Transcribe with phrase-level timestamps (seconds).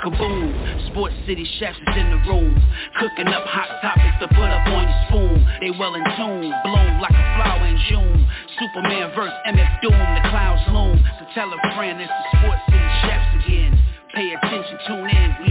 [0.00, 2.56] Kaboom, Sports City chefs is in the room.
[2.98, 5.36] Cooking up hot topics to put up on your spoon.
[5.60, 8.24] They well in tune, bloom like a flower in June.
[8.56, 10.96] Superman verse MF Doom, the clouds loom.
[11.20, 13.72] So tell a friend it's the Sports City chefs again.
[14.14, 15.49] Pay attention, tune in, we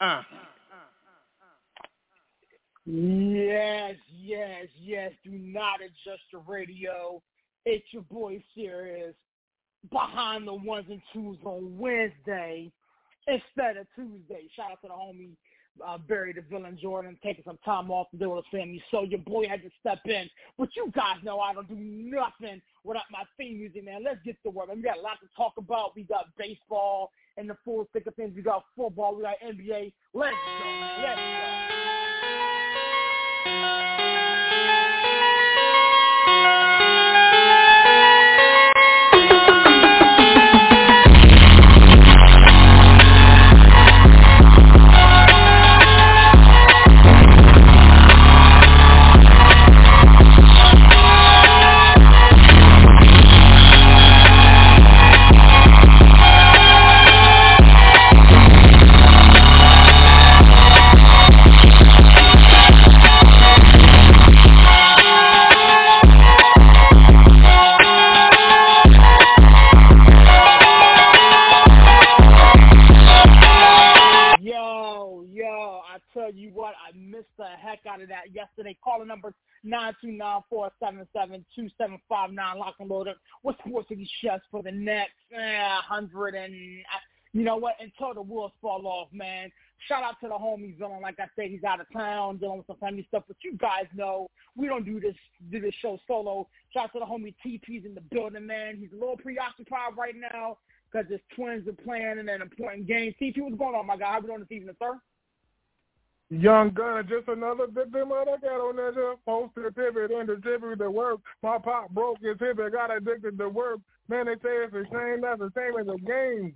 [0.00, 0.22] Uh.
[2.86, 5.12] Yes, yes, yes.
[5.24, 7.22] Do not adjust the radio.
[7.66, 9.14] It's your boy Serious
[9.90, 12.72] behind the ones and twos on Wednesday
[13.26, 14.48] instead of Tuesday.
[14.56, 15.36] Shout out to the homie
[15.86, 18.82] uh, Barry the Villain Jordan taking some time off to deal with his family.
[18.90, 20.28] So your boy had to step in.
[20.58, 24.04] But you guys know I don't do nothing without my theme music, man.
[24.04, 24.68] Let's get to work.
[24.68, 25.94] Man, we got a lot to talk about.
[25.94, 28.34] We got baseball and the full thick of things.
[28.34, 29.16] We got football.
[29.16, 29.92] We got NBA.
[30.12, 30.68] Let's go.
[31.02, 31.20] Let's
[33.44, 33.77] go.
[77.98, 78.76] Out of that yesterday.
[78.82, 79.34] Caller number
[79.66, 82.56] 929-477-2759.
[82.56, 86.54] Lock and loaded with Sports City Chefs for the next eh, 100 and,
[87.32, 89.50] you know what, until the wheels fall off, man.
[89.86, 91.02] Shout out to the homie Villain.
[91.02, 93.22] Like I said, he's out of town dealing with some family stuff.
[93.28, 95.14] But you guys know we don't do this
[95.52, 96.48] do this show solo.
[96.72, 98.78] Shout out to the homie TP's in the building, man.
[98.78, 100.58] He's a little preoccupied right now
[100.90, 103.14] because his twins are playing in an important game.
[103.20, 104.14] TP, what's going on, my guy?
[104.14, 104.98] How we doing this evening, sir?
[106.30, 109.14] Young Gunner, just another victim of the ghetto ninja.
[109.24, 111.20] Posted pivot and distribute the work.
[111.42, 113.80] My pop broke his hip and got addicted to work.
[114.08, 116.54] Man, they say it's a shame that's the same as a game.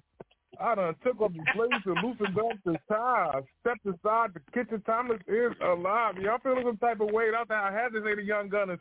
[0.60, 3.42] I done took up the place and loosened up the ties.
[3.60, 6.16] Stepped aside, the kitchen Tymeless is alive.
[6.20, 7.30] Y'all feeling some type of way?
[7.32, 8.78] That's how I had to say the young gunners.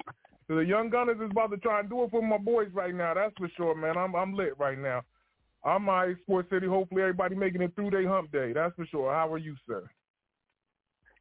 [0.50, 3.14] The young gunners is about to try and do it for my boys right now.
[3.14, 3.98] That's for sure, man.
[3.98, 5.04] I'm I'm lit right now.
[5.64, 6.68] I'm my Sports City.
[6.68, 8.52] Hopefully everybody making it through their hump day.
[8.52, 9.14] That's for sure.
[9.14, 9.90] How are you, sir?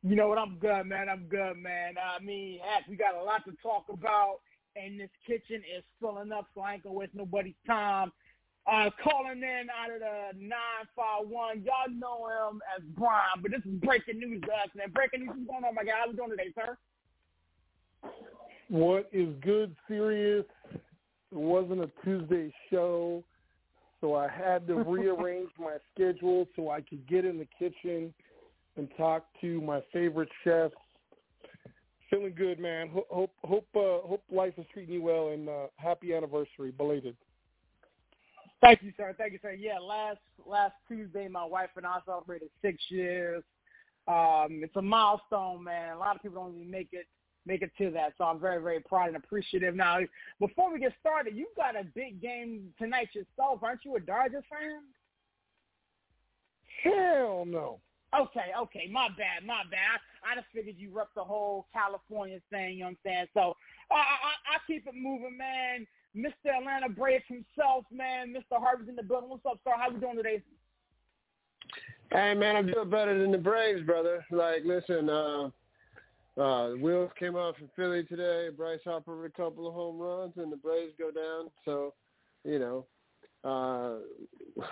[0.02, 0.38] You know what?
[0.38, 1.08] I'm good, man.
[1.08, 1.94] I'm good, man.
[1.98, 4.40] I mean, heck, we got a lot to talk about,
[4.74, 8.10] and this kitchen is filling up, so I ain't gonna waste nobody's time.
[8.70, 11.64] Uh, calling in out of the 951.
[11.64, 14.90] Y'all know him as Brian, but this is breaking news to us, man.
[14.90, 15.30] Breaking news.
[15.34, 15.92] What's going on, my guy?
[16.00, 16.78] How we doing today, sir?
[18.68, 20.44] What is good, serious?
[20.72, 20.80] It
[21.38, 23.22] wasn't a Tuesday show,
[24.00, 28.14] so I had to rearrange my schedule so I could get in the kitchen
[28.80, 30.74] and talk to my favorite chefs.
[32.08, 32.88] Feeling good, man.
[32.88, 37.14] Ho- Hope hope uh, hope life is treating you well, and uh, happy anniversary, belated.
[38.62, 39.14] Thank you, sir.
[39.16, 39.52] Thank you, sir.
[39.52, 43.44] Yeah, last last Tuesday, my wife and I celebrated six years.
[44.08, 45.94] Um, it's a milestone, man.
[45.94, 47.06] A lot of people don't even make it
[47.46, 49.76] make it to that, so I'm very, very proud and appreciative.
[49.76, 49.98] Now,
[50.40, 53.94] before we get started, you've got a big game tonight yourself, aren't you?
[53.96, 54.82] A Dodgers fan?
[56.82, 57.78] Hell no.
[58.18, 60.00] Okay, okay, my bad, my bad.
[60.24, 63.26] I, I just figured you rep the whole California thing, you know what I'm saying?
[63.34, 63.56] So
[63.90, 65.86] I, I, I keep it moving, man.
[66.16, 66.58] Mr.
[66.58, 68.34] Atlanta Braves himself, man.
[68.34, 68.58] Mr.
[68.58, 69.30] Harvey's in the building.
[69.30, 69.70] What's up, sir?
[69.78, 70.42] How we doing today?
[72.10, 74.26] Hey man, I'm doing better than the Braves, brother.
[74.32, 75.50] Like, listen, uh,
[76.36, 78.48] uh, wheels came off in Philly today.
[78.56, 81.50] Bryce Harper with a couple of home runs, and the Braves go down.
[81.64, 81.94] So,
[82.44, 82.86] you know,
[83.44, 84.62] uh,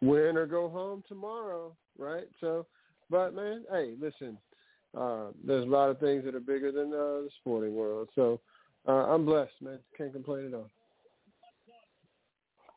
[0.00, 2.28] win or go home tomorrow, right?
[2.40, 2.66] So,
[3.10, 4.38] but man, hey, listen,
[4.96, 8.08] uh, there's a lot of things that are bigger than uh, the sporting world.
[8.14, 8.40] So,
[8.88, 9.78] uh, I'm blessed, man.
[9.96, 10.70] Can't complain at all.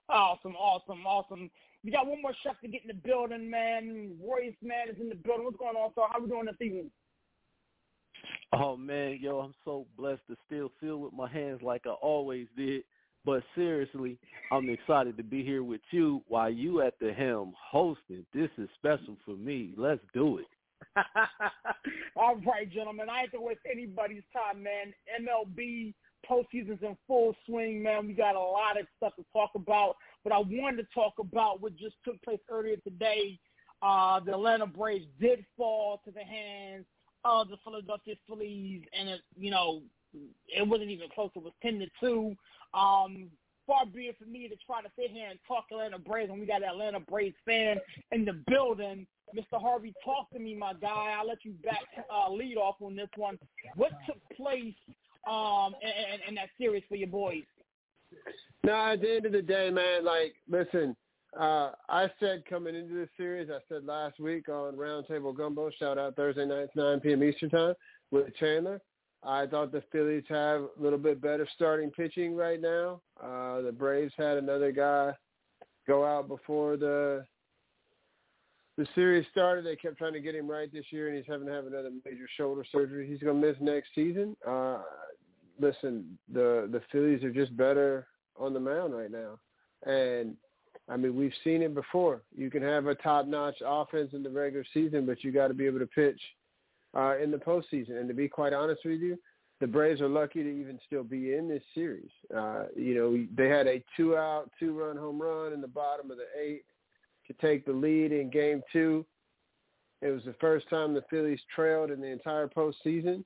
[0.09, 1.51] Awesome, awesome, awesome.
[1.83, 4.17] We got one more chef to get in the building, man.
[4.21, 5.45] Royce, man, is in the building.
[5.45, 6.01] What's going on, sir?
[6.09, 6.89] How we doing this evening?
[8.51, 12.47] Oh man, yo, I'm so blessed to still feel with my hands like I always
[12.57, 12.83] did.
[13.25, 14.17] But seriously,
[14.51, 18.25] I'm excited to be here with you while you at the helm hosting.
[18.33, 19.73] This is special for me.
[19.77, 20.47] Let's do it.
[22.15, 23.09] All right, gentlemen.
[23.09, 24.93] I ain't to waste anybody's time, man.
[25.21, 25.93] MLB
[26.29, 28.07] postseason's in full swing, man.
[28.07, 29.95] We got a lot of stuff to talk about.
[30.23, 33.39] But I wanted to talk about what just took place earlier today.
[33.81, 36.85] Uh, the Atlanta Braves did fall to the hands
[37.23, 39.81] of the Philadelphia Phillies, and it, you know,
[40.47, 41.29] it wasn't even close.
[41.35, 42.35] It was ten to two.
[42.73, 43.29] Um,
[43.65, 46.39] far be it for me to try to sit here and talk Atlanta Braves when
[46.39, 47.77] we got Atlanta Braves fan
[48.11, 49.05] in the building.
[49.35, 49.61] Mr.
[49.61, 51.15] Harvey, talk to me, my guy.
[51.17, 53.37] I'll let you back uh, lead off on this one.
[53.75, 54.73] What took place
[55.29, 57.43] um, in, in that series for your boys?
[58.63, 60.95] No, at the end of the day, man, like, listen,
[61.39, 65.99] uh, I said coming into this series, I said last week on Roundtable Gumbo, shout
[65.99, 67.23] out Thursday nights, 9 p.m.
[67.23, 67.73] Eastern Time
[68.09, 68.81] with Chandler.
[69.23, 73.01] I thought the Phillies have a little bit better starting pitching right now.
[73.21, 75.13] Uh, the Braves had another guy
[75.87, 77.25] go out before the
[78.77, 79.65] the series started.
[79.65, 81.89] They kept trying to get him right this year, and he's having to have another
[82.05, 83.05] major shoulder surgery.
[83.07, 84.37] He's going to miss next season.
[84.47, 84.83] Uh,
[85.59, 88.07] listen, the the Phillies are just better
[88.37, 89.37] on the mound right now,
[89.85, 90.35] and
[90.87, 92.21] I mean, we've seen it before.
[92.35, 95.65] You can have a top-notch offense in the regular season, but you got to be
[95.65, 96.19] able to pitch
[96.95, 97.99] uh, in the postseason.
[97.99, 99.17] And to be quite honest with you,
[99.59, 102.11] the Braves are lucky to even still be in this series.
[102.35, 106.41] Uh, you know, they had a two-out, two-run home run in the bottom of the
[106.41, 106.65] eighth
[107.27, 109.05] to take the lead in Game Two.
[110.01, 113.23] It was the first time the Phillies trailed in the entire postseason.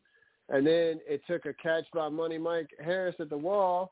[0.50, 3.92] And then it took a catch by Money Mike Harris at the wall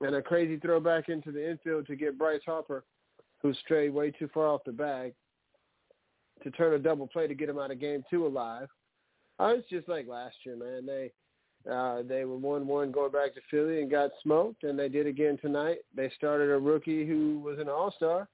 [0.00, 2.84] and a crazy throw back into the infield to get Bryce Harper,
[3.40, 5.14] who strayed way too far off the bag,
[6.42, 8.68] to turn a double play to get him out of game two alive.
[9.40, 10.86] Uh, it's just like last year, man.
[10.86, 11.10] They
[11.70, 15.06] uh, they were one one going back to Philly and got smoked, and they did
[15.06, 15.78] again tonight.
[15.94, 18.28] They started a rookie who was an all star.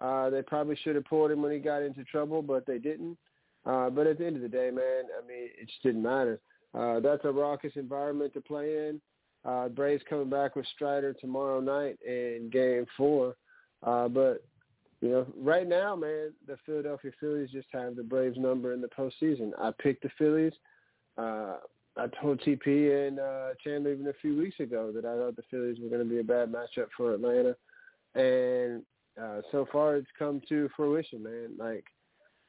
[0.00, 3.18] Uh, they probably should have pulled him when he got into trouble, but they didn't.
[3.66, 6.40] Uh, but at the end of the day, man, I mean, it just didn't matter.
[6.74, 9.00] Uh, that's a raucous environment to play in.
[9.44, 13.36] Uh, Braves coming back with Strider tomorrow night in Game Four.
[13.82, 14.42] Uh, but
[15.00, 18.88] you know, right now, man, the Philadelphia Phillies just have the Braves number in the
[18.88, 19.52] postseason.
[19.58, 20.52] I picked the Phillies.
[21.16, 21.56] Uh,
[21.96, 25.42] I told TP and uh, Chandler even a few weeks ago that I thought the
[25.50, 27.56] Phillies were going to be a bad matchup for Atlanta,
[28.14, 28.82] and
[29.20, 31.50] uh, so far it's come to fruition, man.
[31.58, 31.84] Like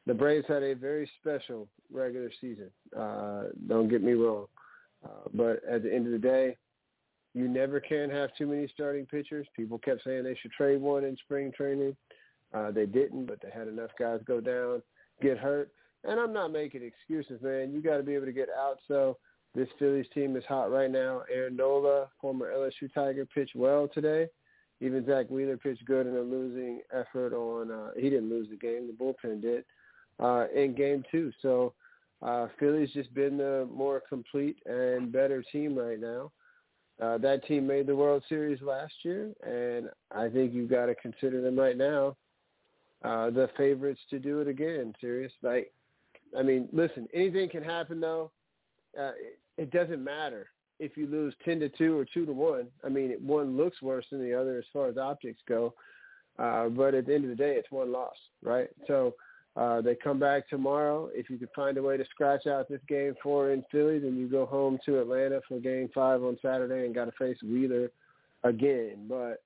[0.05, 2.69] the Braves had a very special regular season.
[2.97, 4.45] Uh, don't get me wrong,
[5.03, 6.55] uh, but at the end of the day,
[7.33, 9.47] you never can have too many starting pitchers.
[9.55, 11.95] People kept saying they should trade one in spring training.
[12.53, 14.81] Uh, they didn't, but they had enough guys go down,
[15.21, 15.71] get hurt.
[16.03, 17.71] And I'm not making excuses, man.
[17.71, 18.79] You got to be able to get out.
[18.87, 19.17] So
[19.53, 21.21] this Phillies team is hot right now.
[21.31, 24.27] Aaron Nola, former LSU Tiger, pitched well today.
[24.79, 27.71] Even Zack Wheeler pitched good in a losing effort on.
[27.71, 28.87] Uh, he didn't lose the game.
[28.87, 29.63] The bullpen did
[30.19, 31.31] uh, in game two.
[31.41, 31.73] So
[32.21, 36.31] uh, Philly's just been the more complete and better team right now.
[37.01, 40.95] Uh, that team made the World Series last year, and I think you've got to
[40.95, 42.15] consider them right now
[43.03, 44.93] uh, the favorites to do it again.
[45.01, 45.71] Serious, like,
[46.37, 48.31] I mean, listen, anything can happen though.
[48.97, 52.67] Uh, it, it doesn't matter if you lose ten to two or two to one.
[52.83, 55.73] I mean, one looks worse than the other as far as optics go,
[56.39, 58.69] uh, but at the end of the day, it's one loss, right?
[58.87, 59.13] So
[59.55, 61.09] uh, they come back tomorrow.
[61.13, 64.17] If you can find a way to scratch out this game four in Philly, then
[64.17, 67.91] you go home to Atlanta for game five on Saturday and got to face Wheeler
[68.43, 69.05] again.
[69.09, 69.43] But,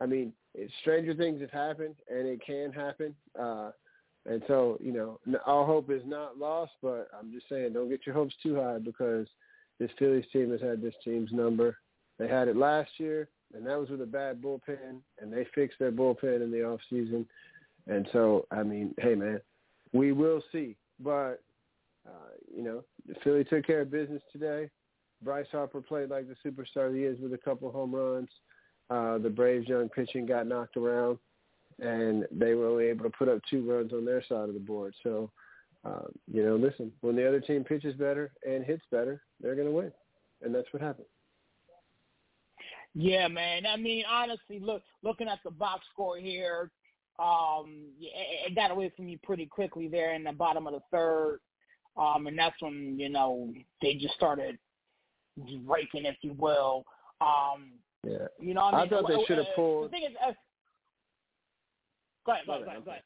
[0.00, 3.14] I mean, it, stranger things have happened, and it can happen.
[3.38, 3.70] Uh,
[4.26, 8.06] and so, you know, all hope is not lost, but I'm just saying don't get
[8.06, 9.26] your hopes too high because
[9.78, 11.76] this Phillies team has had this team's number.
[12.18, 15.78] They had it last year, and that was with a bad bullpen, and they fixed
[15.78, 17.26] their bullpen in the off season.
[17.88, 19.40] And so, I mean, hey, man,
[19.92, 20.76] we will see.
[21.00, 21.42] But,
[22.06, 24.70] uh, you know, the Philly took care of business today.
[25.24, 28.28] Bryce Harper played like the superstar he is with a couple home runs.
[28.92, 31.18] Uh, the Braves' young pitching got knocked around.
[31.78, 34.60] and they were only able to put up two runs on their side of the
[34.60, 34.94] board.
[35.02, 35.30] So,
[35.84, 39.68] uh, you know, listen, when the other team pitches better and hits better, they're going
[39.68, 39.92] to win,
[40.42, 41.06] and that's what happened.
[42.94, 43.64] Yeah, man.
[43.66, 46.70] I mean, honestly, look, looking at the box score here,
[47.18, 50.82] um, it, it got away from you pretty quickly there in the bottom of the
[50.90, 51.40] third,
[51.96, 54.58] um, and that's when you know they just started
[55.66, 56.84] raking, if you will.
[57.22, 57.72] Um,
[58.04, 58.26] yeah.
[58.40, 58.92] You know, what I, mean?
[58.92, 59.86] I thought they should have uh, pulled.
[59.86, 60.32] The thing is, uh,
[62.26, 62.84] go ahead, go ahead, go ahead.
[62.84, 63.02] Go ahead.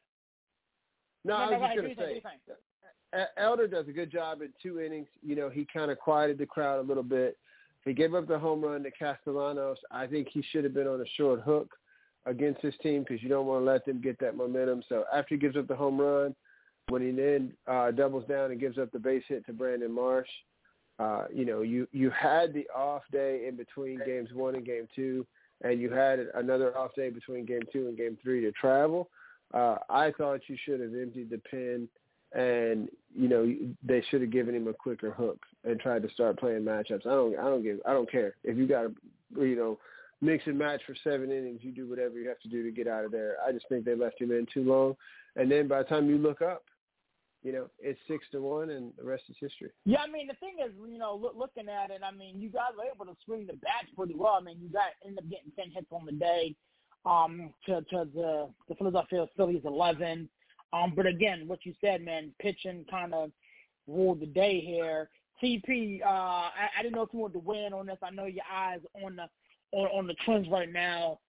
[1.25, 2.13] No, No, I was go just going to say, thing, do
[2.47, 3.21] your thing.
[3.21, 5.09] E- Elder does a good job in two innings.
[5.23, 7.37] You know, he kind of quieted the crowd a little bit.
[7.85, 9.79] He gave up the home run to Castellanos.
[9.91, 11.73] I think he should have been on a short hook
[12.27, 14.83] against his team because you don't want to let them get that momentum.
[14.89, 16.35] So after he gives up the home run,
[16.89, 20.29] when he then uh, doubles down and gives up the base hit to Brandon Marsh,
[20.99, 24.89] uh, you know, you you had the off day in between games one and game
[24.97, 25.27] two,
[25.63, 29.09] and you had another off day between game two and game three to travel.
[29.53, 31.89] Uh, I thought you should have emptied the pen,
[32.33, 36.39] and you know they should have given him a quicker hook and tried to start
[36.39, 37.07] playing matchups.
[37.07, 39.79] I don't, I don't give, I don't care if you got to, you know,
[40.23, 41.61] mix and match for seven innings.
[41.63, 43.37] You do whatever you have to do to get out of there.
[43.47, 44.97] I just think they left him in too long,
[45.37, 46.65] and then by the time you look up,
[47.47, 49.71] you know, it's six to one, and the rest is history.
[49.85, 52.49] Yeah, I mean the thing is, you know, look, looking at it, I mean you
[52.49, 54.37] guys were able to swing the bats pretty well.
[54.41, 56.57] I mean you got ended up getting ten hits on the day,
[57.05, 60.29] um, to to the the Philadelphia Phillies eleven.
[60.73, 63.31] Um, but again, what you said, man, pitching kind of
[63.87, 65.09] ruled the day here.
[65.41, 67.99] TP, uh, I, I didn't know if you wanted to win on this.
[68.03, 69.29] I know your eyes on the
[69.71, 71.21] on, on the Twins right now,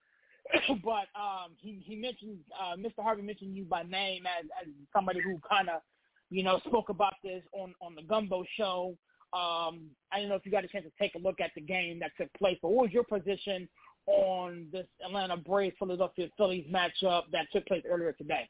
[0.83, 3.03] but um, he he mentioned uh, Mr.
[3.03, 5.81] Harvey mentioned you by name as as somebody who kind of
[6.29, 8.95] you know, spoke about this on on the Gumbo show.
[9.33, 11.61] Um, I don't know if you got a chance to take a look at the
[11.61, 13.67] game that took place, but what was your position
[14.07, 18.49] on this Atlanta Braves Philadelphia Phillies matchup that took place earlier today?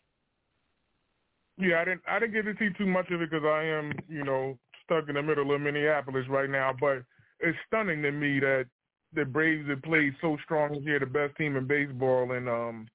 [1.57, 2.01] Yeah, I didn't.
[2.07, 5.09] I didn't get to see too much of it because I am, you know, stuck
[5.09, 6.71] in the middle of Minneapolis right now.
[6.79, 7.03] But
[7.39, 8.65] it's stunning to me that
[9.13, 12.87] the Braves have played so strong here, the best team in baseball, and um,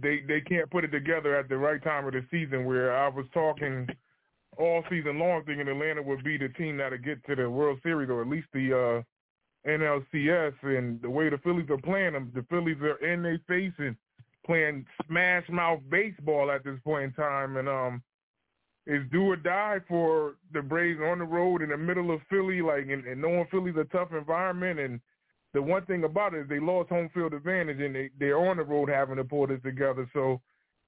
[0.00, 2.64] they they can't put it together at the right time of the season.
[2.64, 3.88] Where I was talking
[4.58, 8.10] all season long, thinking Atlanta would be the team that'll get to the World Series
[8.10, 10.54] or at least the uh, NLCS.
[10.62, 13.96] And the way the Phillies are playing them, the Phillies are in their face and
[14.46, 18.02] playing smash mouth baseball at this point in time, and um,
[18.86, 22.62] it's do or die for the Braves on the road in the middle of Philly,
[22.62, 25.00] like and, and knowing Philly's a tough environment and
[25.56, 28.58] the one thing about it is they lost home field advantage and they they're on
[28.58, 30.06] the road having to pull this together.
[30.12, 30.38] So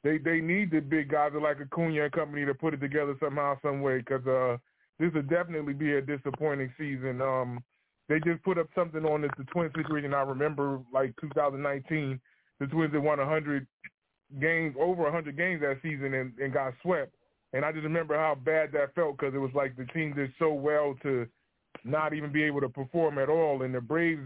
[0.04, 3.56] they they need the big guys like Acuna and company to put it together somehow,
[3.62, 4.00] some way.
[4.00, 4.58] Because uh,
[4.98, 7.22] this will definitely be a disappointing season.
[7.22, 7.64] Um,
[8.10, 10.12] they just put up something on this the Twins situation.
[10.12, 12.20] I remember like 2019,
[12.60, 13.66] the Twins had won 100
[14.38, 17.14] games, over 100 games that season, and, and got swept.
[17.54, 20.30] And I just remember how bad that felt because it was like the team did
[20.38, 21.26] so well to
[21.84, 23.62] not even be able to perform at all.
[23.62, 24.20] And the Braves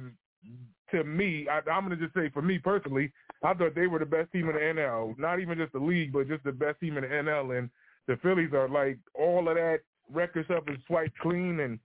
[0.90, 3.98] to me, I, I'm going to just say for me personally, I thought they were
[3.98, 5.18] the best team in the NL.
[5.18, 7.58] Not even just the league, but just the best team in the NL.
[7.58, 7.70] And
[8.06, 9.80] the Phillies are like all of that
[10.10, 11.78] record stuff is swiped clean, and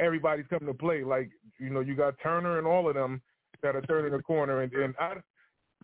[0.00, 1.04] everybody's coming to play.
[1.04, 3.22] Like you know, you got Turner and all of them
[3.62, 4.62] that are turning the corner.
[4.62, 5.14] And, and I,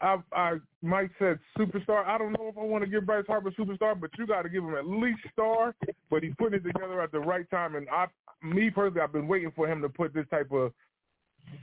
[0.02, 2.06] I, I Mike said superstar.
[2.06, 4.48] I don't know if I want to give Bryce Harper superstar, but you got to
[4.48, 5.74] give him at least star.
[6.10, 7.76] But he's putting it together at the right time.
[7.76, 8.06] And I,
[8.42, 10.72] me personally, I've been waiting for him to put this type of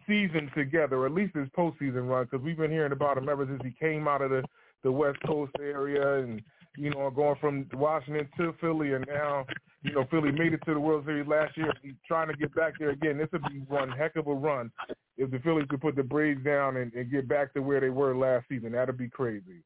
[0.08, 3.46] season together, or at least his postseason run, because we've been hearing about him ever
[3.46, 4.44] since he came out of the
[4.84, 6.41] the West Coast area, and
[6.77, 9.46] you know, going from Washington to Philly, and now
[9.82, 11.74] you know Philly made it to the World Series last year.
[11.82, 13.17] He's trying to get back there again.
[13.17, 14.72] This would be one heck of a run
[15.17, 17.89] if the Phillies could put the Braves down and, and get back to where they
[17.89, 18.74] were last season.
[18.74, 19.63] That'd be crazy.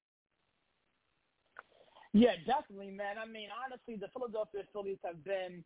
[2.13, 3.15] Yeah, definitely, man.
[3.21, 5.63] I mean, honestly, the Philadelphia Phillies have been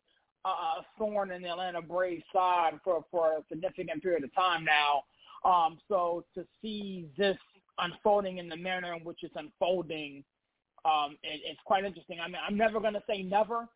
[0.48, 5.02] a thorn in the Atlanta Braves side for for a significant period of time now.
[5.48, 7.36] Um, so to see this
[7.78, 10.24] unfolding in the manner in which it's unfolding,
[10.84, 12.18] um, it, it's quite interesting.
[12.20, 13.68] I mean, I'm never going to say never.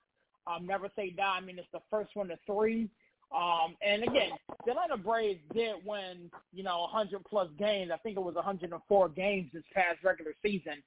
[0.47, 1.37] Um, never say die.
[1.37, 2.89] I mean, it's the first one to three.
[3.35, 4.31] Um, and again,
[4.65, 7.93] the Atlanta Braves did win, you know, 100 plus games.
[7.95, 10.83] I think it was 104 games this past regular season.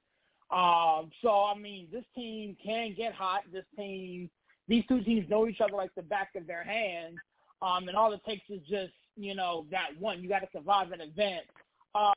[0.50, 3.42] Um, so I mean, this team can get hot.
[3.50, 4.28] This team
[4.68, 7.16] these two teams know each other like the back of their hand,
[7.62, 10.22] um, and all it takes is just you know that one.
[10.22, 11.44] You got to survive an event.
[11.94, 12.12] Uh,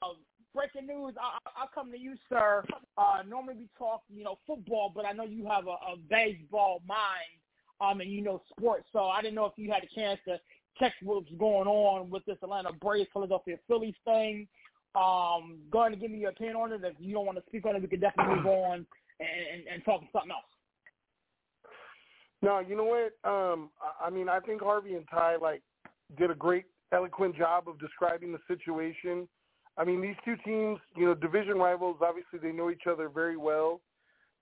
[0.53, 1.13] breaking news!
[1.21, 2.63] I, I'll come to you, sir.
[2.97, 6.81] Uh, normally we talk, you know, football, but I know you have a, a baseball
[6.87, 7.37] mind,
[7.81, 8.85] um, and you know sports.
[8.91, 10.39] So I didn't know if you had a chance to
[10.79, 14.47] check what's going on with this Atlanta Braves Philadelphia Phillies thing.
[14.95, 16.81] Um, go ahead and give me your opinion on it.
[16.83, 18.85] If you don't want to speak on it, we can definitely move on
[19.19, 20.45] and, and, and talk something else.
[22.41, 23.29] No, you know what?
[23.29, 23.69] Um,
[24.03, 25.61] I mean, I think Harvey and Ty like
[26.17, 29.27] did a great, eloquent job of describing the situation.
[29.77, 31.97] I mean, these two teams, you know, division rivals.
[32.01, 33.81] Obviously, they know each other very well.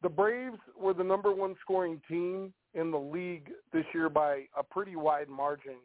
[0.01, 4.63] The Braves were the number one scoring team in the league this year by a
[4.63, 5.77] pretty wide margin,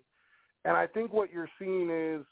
[0.64, 2.26] and I think what you're seeing is,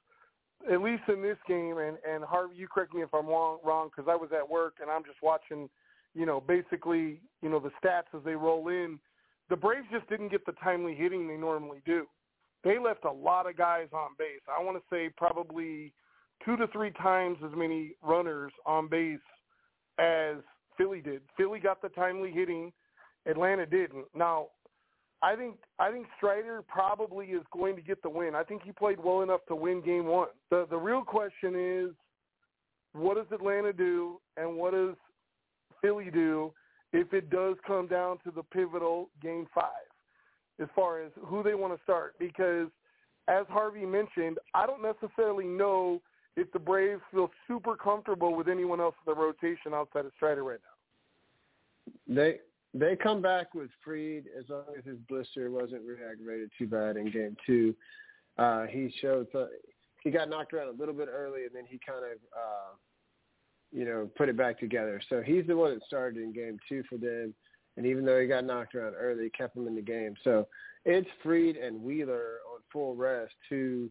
[0.71, 3.91] at least in this game, and and Harvey, you correct me if I'm wrong, wrong,
[3.95, 5.71] because I was at work and I'm just watching,
[6.15, 8.99] you know, basically, you know, the stats as they roll in
[9.51, 12.07] the Braves just didn't get the timely hitting they normally do.
[12.65, 14.41] They left a lot of guys on base.
[14.49, 15.93] I want to say probably
[16.45, 19.19] two to three times as many runners on base
[19.99, 20.37] as
[20.77, 21.23] Philly did.
[21.37, 22.73] Philly got the timely hitting.
[23.27, 24.07] Atlanta didn't.
[24.15, 24.49] Now,
[25.23, 28.35] I think I think Strider probably is going to get the win.
[28.35, 30.29] I think he played well enough to win game one.
[30.51, 31.91] The the real question is
[32.93, 34.95] what does Atlanta do and what does
[35.83, 36.53] Philly do
[36.93, 39.71] if it does come down to the pivotal game five
[40.61, 42.15] as far as who they want to start.
[42.19, 42.69] Because
[43.29, 46.01] as Harvey mentioned, I don't necessarily know
[46.37, 50.45] if the Braves feel super comfortable with anyone else in the rotation outside of Strider
[50.45, 52.15] right now.
[52.15, 52.39] They
[52.75, 57.11] they come back with Fried as long as his blister wasn't re-aggravated too bad in
[57.11, 57.75] game two.
[58.37, 59.27] Uh, he showed
[60.03, 62.75] he got knocked around a little bit early, and then he kind of uh,
[63.73, 65.01] you know, put it back together.
[65.09, 67.35] So he's the one that started in game two for them.
[67.77, 70.15] And even though he got knocked around early, kept him in the game.
[70.25, 70.49] So
[70.85, 73.89] it's Fried and Wheeler on full rest, who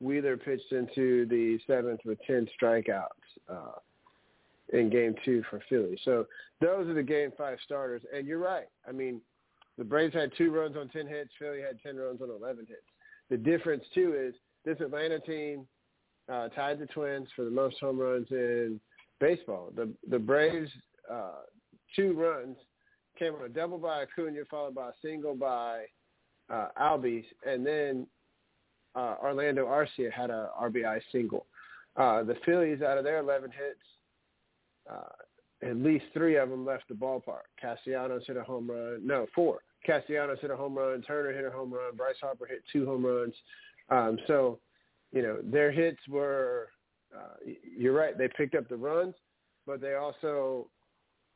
[0.00, 3.08] Wheeler pitched into the seventh with 10 strikeouts
[3.48, 3.78] uh,
[4.72, 5.98] in game two for Philly.
[6.04, 6.26] So
[6.60, 8.02] those are the game five starters.
[8.14, 8.66] And you're right.
[8.86, 9.20] I mean,
[9.78, 11.30] the Braves had two runs on 10 hits.
[11.38, 12.80] Philly had 10 runs on 11 hits.
[13.30, 15.66] The difference, too, is this Atlanta team
[16.30, 18.80] uh, tied the Twins for the most home runs in–
[19.20, 19.72] baseball.
[19.74, 20.70] The the Braves
[21.10, 21.42] uh,
[21.96, 22.56] two runs
[23.18, 25.84] came on a double by Acuna, followed by a single by
[26.50, 28.06] uh, Albies, and then
[28.94, 31.46] uh, Orlando Arcia had a RBI single.
[31.96, 33.80] Uh, the Phillies, out of their 11 hits,
[34.90, 37.46] uh, at least three of them left the ballpark.
[37.60, 39.00] Castellanos hit a home run.
[39.06, 39.60] No, four.
[39.86, 41.02] Castellanos hit a home run.
[41.02, 41.96] Turner hit a home run.
[41.96, 43.34] Bryce Harper hit two home runs.
[43.90, 44.58] Um, so,
[45.12, 46.68] you know, their hits were
[47.16, 48.16] uh, you're right.
[48.16, 49.14] They picked up the runs,
[49.66, 50.68] but they also,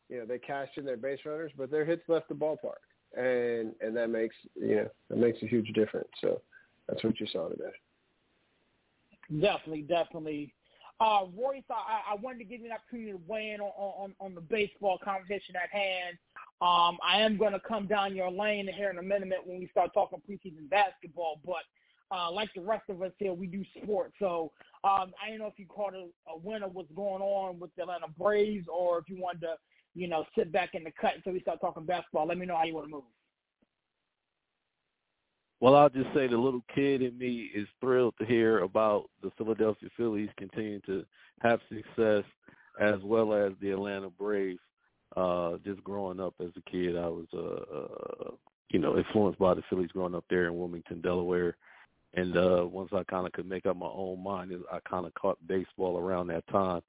[0.08, 2.82] you know, they cashed in their base runners, but their hits left the ballpark,
[3.16, 6.08] and and that makes you know that makes a huge difference.
[6.20, 6.40] So
[6.88, 7.72] that's what you saw today.
[9.40, 10.54] Definitely, definitely.
[11.00, 14.14] Uh, Royce, I, I wanted to give you an opportunity to weigh in on, on,
[14.18, 16.18] on the baseball conversation at hand.
[16.60, 19.68] Um, I am going to come down your lane here in a minute when we
[19.68, 21.62] start talking preseason basketball, but
[22.10, 24.14] uh, like the rest of us here, we do sports.
[24.18, 24.50] So
[24.84, 27.74] um, I don't know if you caught a, a win of what's going on with
[27.76, 29.54] the Atlanta Braves or if you wanted to,
[29.94, 32.26] you know, sit back in the cut until we start talking basketball.
[32.26, 33.04] Let me know how you want to move.
[35.60, 39.32] Well, I'll just say the little kid in me is thrilled to hear about the
[39.36, 41.04] Philadelphia Phillies continuing to
[41.42, 42.22] have success
[42.80, 44.60] as well as the Atlanta Braves.
[45.16, 48.30] Uh, just growing up as a kid, I was, uh, uh,
[48.70, 51.56] you know, influenced by the Phillies growing up there in Wilmington, Delaware.
[52.14, 55.14] And uh, once I kind of could make up my own mind, I kind of
[55.14, 56.80] caught baseball around that time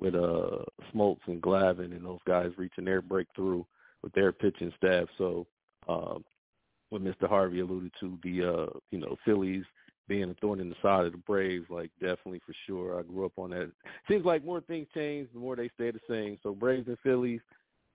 [0.00, 3.64] with uh, Smoltz and Glavine and those guys reaching their breakthrough
[4.02, 5.06] with their pitching staff.
[5.18, 5.46] So
[5.88, 6.24] um,
[6.90, 7.28] what Mr.
[7.28, 9.64] Harvey alluded to, the uh, you know Phillies
[10.06, 12.98] being a thorn in the side of the Braves, like definitely for sure.
[12.98, 13.70] I grew up on that.
[14.08, 16.38] Seems like more things change, the more they stay the same.
[16.42, 17.40] So Braves and Phillies,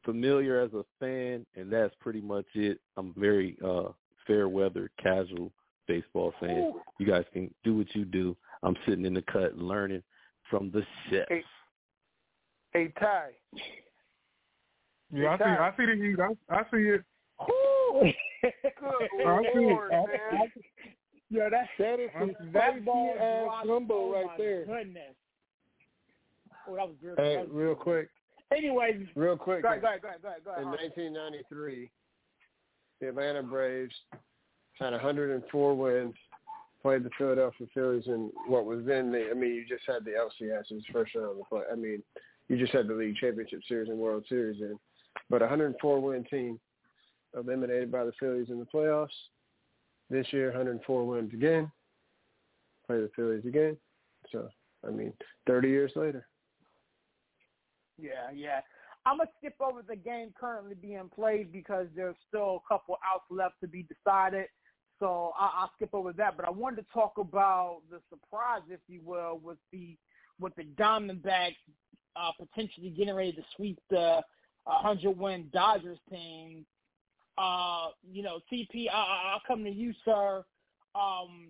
[0.03, 2.79] familiar as a fan, and that's pretty much it.
[2.97, 3.89] I'm very uh,
[4.25, 5.51] fair weather, casual
[5.89, 6.71] baseball fan.
[6.99, 8.38] You guys can do what you do.
[8.63, 10.04] I'm sitting in the cut learning
[10.49, 11.25] from the chefs.
[11.30, 11.43] Hey,
[12.71, 13.30] hey Ty.
[15.12, 15.62] Yeah, hey, I see.
[15.62, 16.19] I see the heat.
[16.19, 17.04] I, I see it.
[18.41, 20.10] Good I see Lord, it.
[20.32, 20.52] man.
[21.30, 24.65] Yeah, that That is some spicy ass gumbo oh right my there.
[24.65, 25.15] Goodness.
[26.67, 27.15] Oh, that was good.
[27.17, 27.80] Hey, that was real good.
[27.84, 28.10] quick,
[28.56, 29.62] Anyways, real quick.
[29.63, 30.63] go ahead, go ahead, go ahead, go ahead.
[30.63, 31.89] In 1993,
[33.02, 33.93] the Atlanta Braves
[34.79, 36.15] had 104 wins,
[36.81, 39.29] played the Philadelphia Phillies in what was then the.
[39.29, 41.61] I mean, you just had the LCS as first round of the play.
[41.71, 42.01] I mean,
[42.47, 44.79] you just had the League Championship Series and World Series in,
[45.29, 46.59] but 104 win team
[47.35, 49.07] eliminated by the Phillies in the playoffs.
[50.09, 51.71] This year, 104 wins again.
[52.87, 53.77] Play the Phillies again.
[54.31, 54.49] So,
[54.87, 55.13] I mean,
[55.45, 56.25] 30 years later.
[58.01, 58.61] Yeah, yeah.
[59.05, 63.25] I'm gonna skip over the game currently being played because there's still a couple outs
[63.29, 64.47] left to be decided.
[64.99, 66.35] So I, I'll skip over that.
[66.35, 69.97] But I wanted to talk about the surprise, if you will, with the
[70.39, 71.55] with the Diamondbacks
[72.15, 74.21] uh, potentially getting ready to sweep the
[74.63, 76.65] 100 win Dodgers team.
[77.38, 80.43] Uh, you know, TP, I, I'll come to you, sir.
[80.95, 81.49] Um,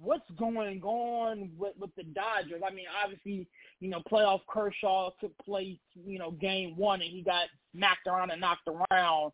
[0.00, 2.62] what's going on with, with the Dodgers?
[2.66, 3.46] I mean, obviously,
[3.80, 7.44] you know, playoff Kershaw took place, you know, game one, and he got
[7.74, 9.32] smacked around and knocked around.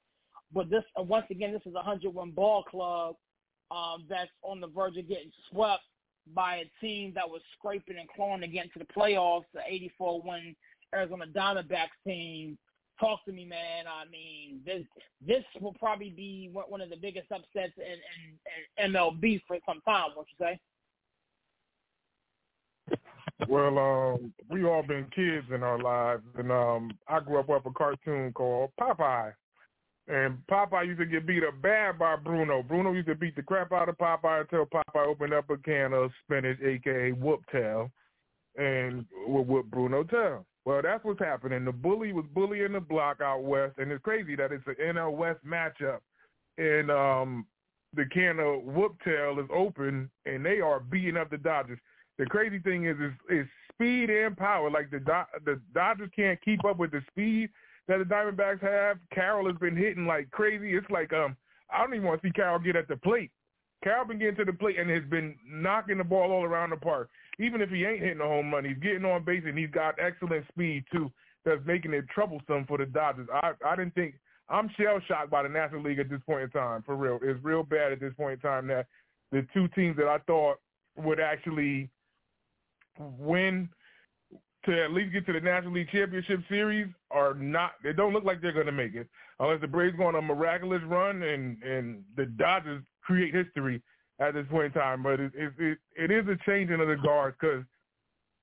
[0.55, 3.17] But this, uh, once again, this is a 101 ball club
[3.71, 5.83] um, that's on the verge of getting swept
[6.33, 10.23] by a team that was scraping and clawing to get into the playoffs, the 84
[10.25, 10.57] win
[10.95, 12.57] Arizona Diamondbacks team.
[13.01, 13.87] Talk to me, man.
[13.89, 14.85] I mean, this
[15.27, 19.81] this will probably be one of the biggest upsets in, in, in MLB for some
[19.81, 20.11] time.
[20.15, 20.61] What you say?
[23.49, 27.67] Well, um, we all been kids in our lives, and um, I grew up with
[27.67, 29.33] a cartoon called Popeye.
[30.07, 32.63] And Popeye used to get beat up bad by Bruno.
[32.63, 35.95] Bruno used to beat the crap out of Popeye until Popeye opened up a can
[35.95, 37.91] of spinach, aka whoop tail,
[38.57, 40.45] and would whoop Bruno tail.
[40.67, 41.65] Well, that's what's happening.
[41.65, 45.17] The bully was bullying the block out west, and it's crazy that it's an NL
[45.17, 46.01] West matchup,
[46.59, 47.47] and um,
[47.95, 51.79] the can of whoop tail is open, and they are beating up the Dodgers.
[52.19, 54.71] The crazy thing is, is, is speed and power.
[54.71, 55.01] Like the
[55.45, 57.51] the Dodgers can't keep up with the speed
[57.89, 58.99] that the Diamondbacks have.
[59.13, 60.75] Carroll has been hitting like crazy.
[60.75, 61.37] It's like um,
[61.73, 63.31] I don't even want to see Carroll get at the plate.
[63.83, 66.77] Carroll been getting to the plate and has been knocking the ball all around the
[66.77, 67.11] park.
[67.39, 69.95] Even if he ain't hitting a home run, he's getting on base and he's got
[70.01, 71.11] excellent speed too.
[71.45, 73.29] That's making it troublesome for the Dodgers.
[73.33, 74.15] I I didn't think
[74.49, 76.83] I'm shell shocked by the National League at this point in time.
[76.85, 78.87] For real, it's real bad at this point in time that
[79.33, 80.57] the two teams that I thought
[80.97, 81.91] would actually
[82.99, 83.69] win
[84.67, 87.73] to at least get to the National League Championship Series are not.
[87.83, 89.09] They don't look like they're going to make it
[89.41, 93.83] unless the Braves go on a miraculous run and and the Dodgers create history
[94.21, 95.03] at this point in time.
[95.03, 97.65] But it it it, it is a changing of the guards because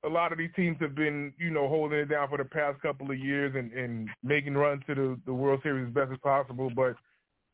[0.03, 2.81] a lot of these teams have been you know holding it down for the past
[2.81, 6.19] couple of years and and making runs to the the World Series as best as
[6.19, 6.95] possible, but.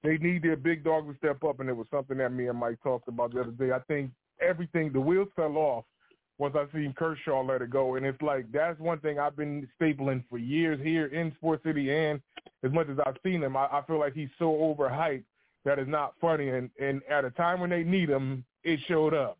[0.03, 2.57] They need their big dog to step up, and it was something that me and
[2.57, 3.71] Mike talked about the other day.
[3.71, 5.85] I think everything, the wheels fell off
[6.39, 7.95] once I seen Kershaw let it go.
[7.95, 11.91] And it's like that's one thing I've been stapling for years here in Sports City
[11.93, 12.21] and
[12.63, 15.23] as much as I've seen him, I, I feel like he's so overhyped
[15.65, 19.13] that it's not funny and, and at a time when they need him, it showed
[19.13, 19.37] up.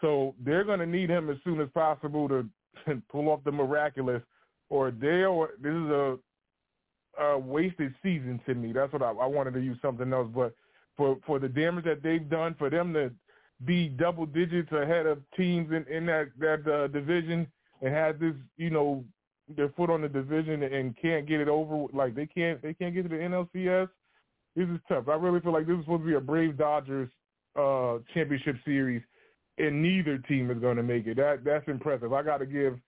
[0.00, 2.48] So they're gonna need him as soon as possible to
[3.10, 4.22] pull off the miraculous
[4.70, 6.18] or they'll this is a
[7.20, 8.72] a wasted season to me.
[8.72, 10.28] That's what I, I wanted to use something else.
[10.34, 10.54] But
[10.96, 13.10] for for the damage that they've done, for them to
[13.64, 17.46] be double digits ahead of teams in, in that that uh, division
[17.82, 19.04] and have this, you know,
[19.56, 21.86] their foot on the division and can't get it over.
[21.92, 23.88] Like they can't they can't get to the NLCS.
[24.54, 25.08] This is tough.
[25.08, 27.10] I really feel like this is supposed to be a Brave Dodgers
[27.58, 29.02] uh, championship series,
[29.58, 31.16] and neither team is going to make it.
[31.16, 32.12] That that's impressive.
[32.12, 32.78] I got to give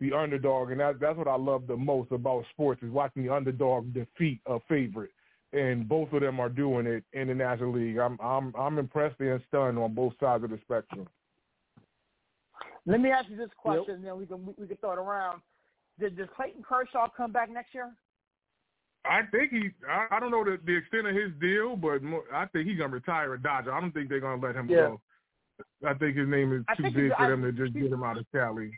[0.00, 3.32] the underdog, and that that's what I love the most about sports is watching the
[3.32, 5.10] underdog defeat a favorite
[5.52, 7.98] and both of them are doing it in the National League.
[7.98, 11.08] I'm I'm I'm impressed and stunned on both sides of the spectrum.
[12.86, 13.96] Let me ask you this question, yep.
[13.96, 15.40] and then we can we, we can throw it around.
[15.98, 17.90] Did does Clayton Kershaw come back next year?
[19.04, 19.70] I think he.
[19.88, 22.78] I, I don't know the, the extent of his deal, but more, I think he's
[22.78, 23.72] gonna retire a Dodger.
[23.72, 24.76] I don't think they're gonna let him yeah.
[24.76, 25.00] go.
[25.86, 28.24] I think his name is too big for them to just get him out of
[28.32, 28.70] Cali.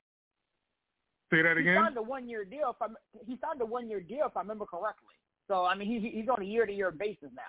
[1.33, 1.75] Say that again.
[1.75, 2.71] He signed a one-year deal.
[2.71, 2.87] If I
[3.25, 5.15] he signed a one-year deal, if I remember correctly.
[5.49, 7.43] So I mean, he, he's on a year-to-year basis now.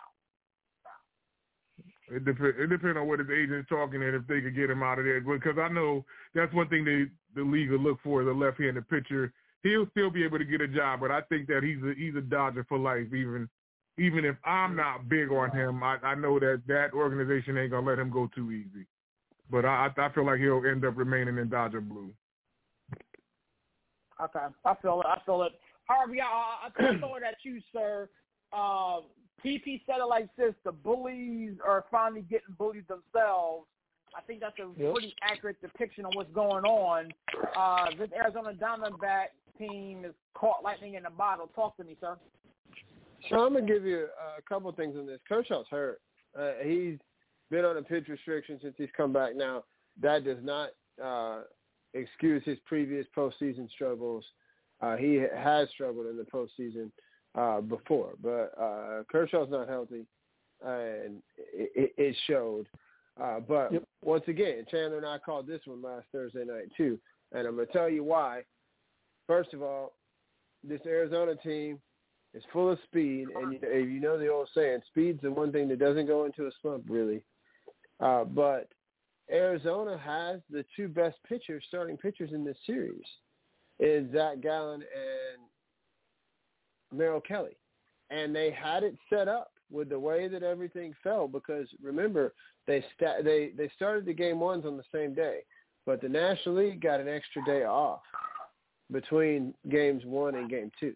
[2.09, 2.55] It depends.
[2.59, 5.05] It depends on what his agent's talking and if they could get him out of
[5.05, 5.21] there.
[5.21, 9.31] Because I know that's one thing they, the league will look for: the left-handed pitcher.
[9.63, 12.15] He'll still be able to get a job, but I think that he's a he's
[12.15, 13.07] a Dodger for life.
[13.13, 13.49] Even
[13.97, 17.87] even if I'm not big on him, I, I know that that organization ain't gonna
[17.87, 18.85] let him go too easy.
[19.49, 22.13] But I I feel like he'll end up remaining in Dodger blue.
[24.21, 25.07] Okay, I feel it.
[25.07, 25.53] I feel it.
[25.93, 28.09] Harvey, I, I throw it at you, sir.
[28.51, 29.01] Uh,
[29.43, 33.67] PP said it like this: the bullies are finally getting bullied themselves.
[34.15, 34.93] I think that's a yep.
[34.93, 37.11] pretty accurate depiction of what's going on.
[37.57, 39.27] Uh, this Arizona Diamondback
[39.57, 41.49] team is caught lightning in a bottle.
[41.55, 42.17] Talk to me, sir.
[43.29, 45.19] So I'm gonna give you a couple of things on this.
[45.27, 46.01] Kershaw's hurt.
[46.37, 46.97] Uh, he's
[47.49, 49.35] been on a pitch restriction since he's come back.
[49.35, 49.63] Now
[50.01, 50.69] that does not
[51.03, 51.41] uh,
[51.93, 54.25] excuse his previous postseason struggles.
[54.83, 56.91] Uh, he has struggled in the postseason
[57.35, 60.05] uh, before, but uh, Kershaw's not healthy,
[60.61, 61.21] and
[61.53, 62.67] it, it showed.
[63.21, 63.83] Uh, but yep.
[64.03, 66.99] once again, Chandler and I called this one last Thursday night too,
[67.31, 68.41] and I'm going to tell you why.
[69.25, 69.93] First of all,
[70.63, 71.79] this Arizona team
[72.33, 75.69] is full of speed, and you, you know the old saying, speed's the one thing
[75.69, 77.23] that doesn't go into a slump really.
[78.01, 78.67] Uh, but
[79.31, 83.05] Arizona has the two best pitchers, starting pitchers in this series,
[83.79, 85.41] is Zac Gallen and
[86.97, 87.57] Merrill Kelly,
[88.09, 92.33] and they had it set up with the way that everything fell because remember
[92.67, 95.39] they sta- they they started the game ones on the same day,
[95.85, 98.01] but the National League got an extra day off
[98.91, 100.95] between games one and game two.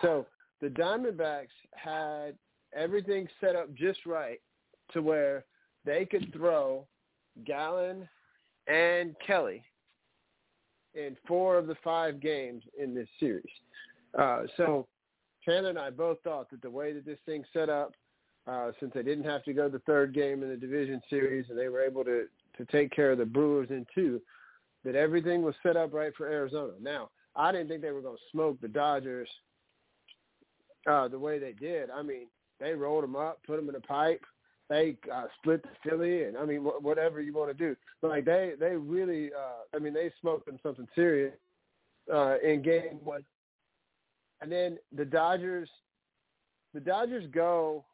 [0.00, 0.26] So
[0.60, 2.36] the Diamondbacks had
[2.74, 4.40] everything set up just right
[4.92, 5.44] to where
[5.84, 6.86] they could throw
[7.44, 8.08] Gallen
[8.68, 9.64] and Kelly
[10.94, 13.44] in four of the five games in this series.
[14.18, 14.86] Uh, so
[15.44, 17.94] Chandler and I both thought that the way that this thing set up,
[18.46, 21.58] uh, since they didn't have to go the third game in the division series and
[21.58, 22.24] they were able to,
[22.56, 24.20] to take care of the Brewers in two,
[24.84, 26.72] that everything was set up right for Arizona.
[26.80, 29.28] Now, I didn't think they were going to smoke the Dodgers
[30.90, 31.90] uh, the way they did.
[31.90, 32.26] I mean,
[32.58, 34.24] they rolled them up, put them in a pipe.
[34.70, 37.76] They uh, split the Philly, and I mean, wh- whatever you want to do.
[38.00, 41.34] But like they, they really, uh, I mean, they smoked them something serious
[42.10, 43.24] uh, in game one.
[44.40, 45.68] And then the Dodgers,
[46.72, 47.84] the Dodgers go.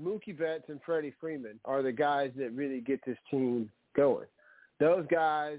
[0.00, 4.28] Mookie Betts and Freddie Freeman are the guys that really get this team going.
[4.78, 5.58] Those guys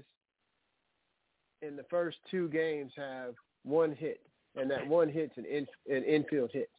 [1.60, 4.20] in the first two games have one hit,
[4.56, 6.70] and that one hit's an, in, an infield hit.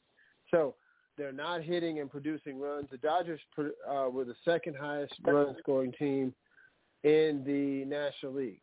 [0.52, 0.76] So
[1.18, 2.88] they're not hitting and producing runs.
[2.90, 6.34] The Dodgers uh, were the second highest run scoring team
[7.04, 8.62] in the National League.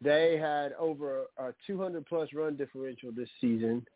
[0.00, 3.86] They had over a 200 plus run differential this season.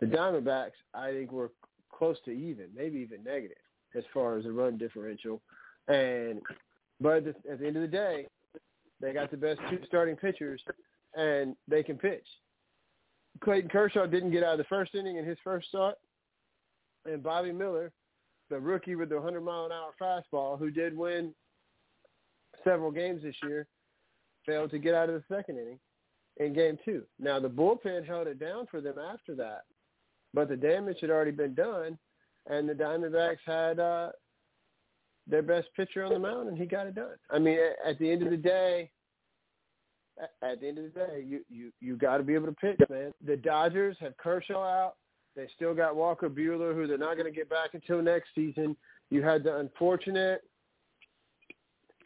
[0.00, 1.52] The Diamondbacks, I think, were
[1.92, 3.56] close to even, maybe even negative
[3.96, 5.40] as far as the run differential.
[5.88, 6.40] And
[7.00, 8.26] but at the end of the day,
[9.00, 10.62] they got the best two starting pitchers,
[11.14, 12.26] and they can pitch.
[13.40, 15.96] Clayton Kershaw didn't get out of the first inning in his first start,
[17.06, 17.92] and Bobby Miller,
[18.50, 21.34] the rookie with the 100 mile an hour fastball, who did win
[22.62, 23.66] several games this year,
[24.46, 25.78] failed to get out of the second inning
[26.38, 27.02] in game two.
[27.18, 29.62] Now the bullpen held it down for them after that,
[30.32, 31.98] but the damage had already been done,
[32.48, 34.10] and the Diamondbacks had uh,
[35.26, 37.16] their best pitcher on the mound, and he got it done.
[37.30, 38.90] I mean, at, the end of the day,
[40.42, 42.78] at the end of the day, you you you got to be able to pitch,
[42.90, 43.12] man.
[43.26, 44.94] The Dodgers have Kershaw out.
[45.36, 48.76] They still got Walker Buehler, who they're not going to get back until next season.
[49.10, 50.42] You had the unfortunate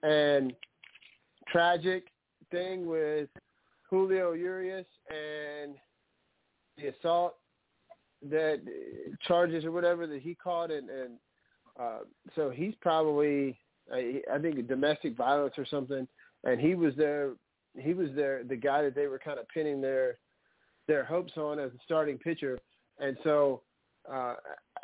[0.03, 0.55] and
[1.49, 2.05] tragic
[2.51, 3.29] thing with
[3.91, 5.75] Julio Urias and
[6.77, 7.37] the assault
[8.31, 8.61] that
[9.27, 11.11] charges or whatever that he caught, and, and
[11.79, 11.99] uh,
[12.35, 13.59] so he's probably
[13.93, 16.07] I think domestic violence or something,
[16.45, 17.33] and he was there.
[17.79, 20.19] He was there, the guy that they were kind of pinning their
[20.87, 22.59] their hopes on as a starting pitcher,
[23.01, 23.63] and so
[24.11, 24.35] uh,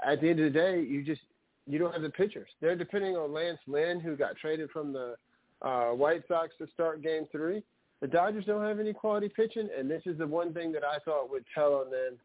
[0.05, 1.23] at the end of the day, you just
[1.67, 2.49] you don't have the pitchers.
[2.61, 5.17] They're depending on Lance Lynn, who got traded from the
[5.63, 7.63] uh, White Sox to start Game Three.
[8.01, 10.99] The Dodgers don't have any quality pitching, and this is the one thing that I
[11.05, 12.19] thought would tell on them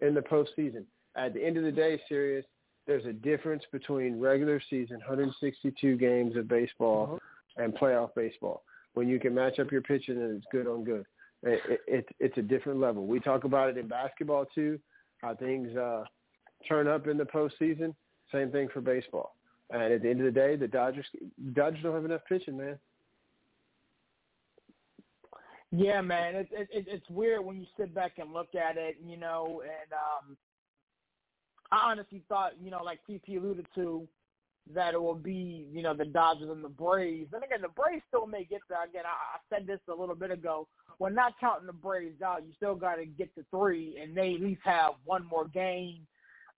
[0.00, 0.84] in the postseason.
[1.14, 2.44] At the end of the day, serious,
[2.86, 7.64] there's a difference between regular season, 162 games of baseball, uh-huh.
[7.64, 8.62] and playoff baseball.
[8.94, 11.04] When you can match up your pitching and it's good on good,
[11.42, 13.06] it, it, it's a different level.
[13.06, 14.78] We talk about it in basketball too,
[15.26, 16.04] how things uh,
[16.68, 17.94] turn up in the postseason.
[18.32, 19.34] Same thing for baseball.
[19.70, 21.06] And at the end of the day, the Dodgers
[21.52, 22.78] Dodgers don't have enough pitching, man.
[25.72, 29.16] Yeah, man, it's it, it's weird when you sit back and look at it, you
[29.16, 29.62] know.
[29.64, 30.36] And um,
[31.72, 34.06] I honestly thought, you know, like PP alluded to,
[34.72, 37.32] that it will be, you know, the Dodgers and the Braves.
[37.32, 38.84] And again, the Braves still may get there.
[38.84, 40.68] Again, I, I said this a little bit ago.
[40.98, 44.34] When not counting the Braves out, you still got to get to three, and they
[44.34, 46.06] at least have one more game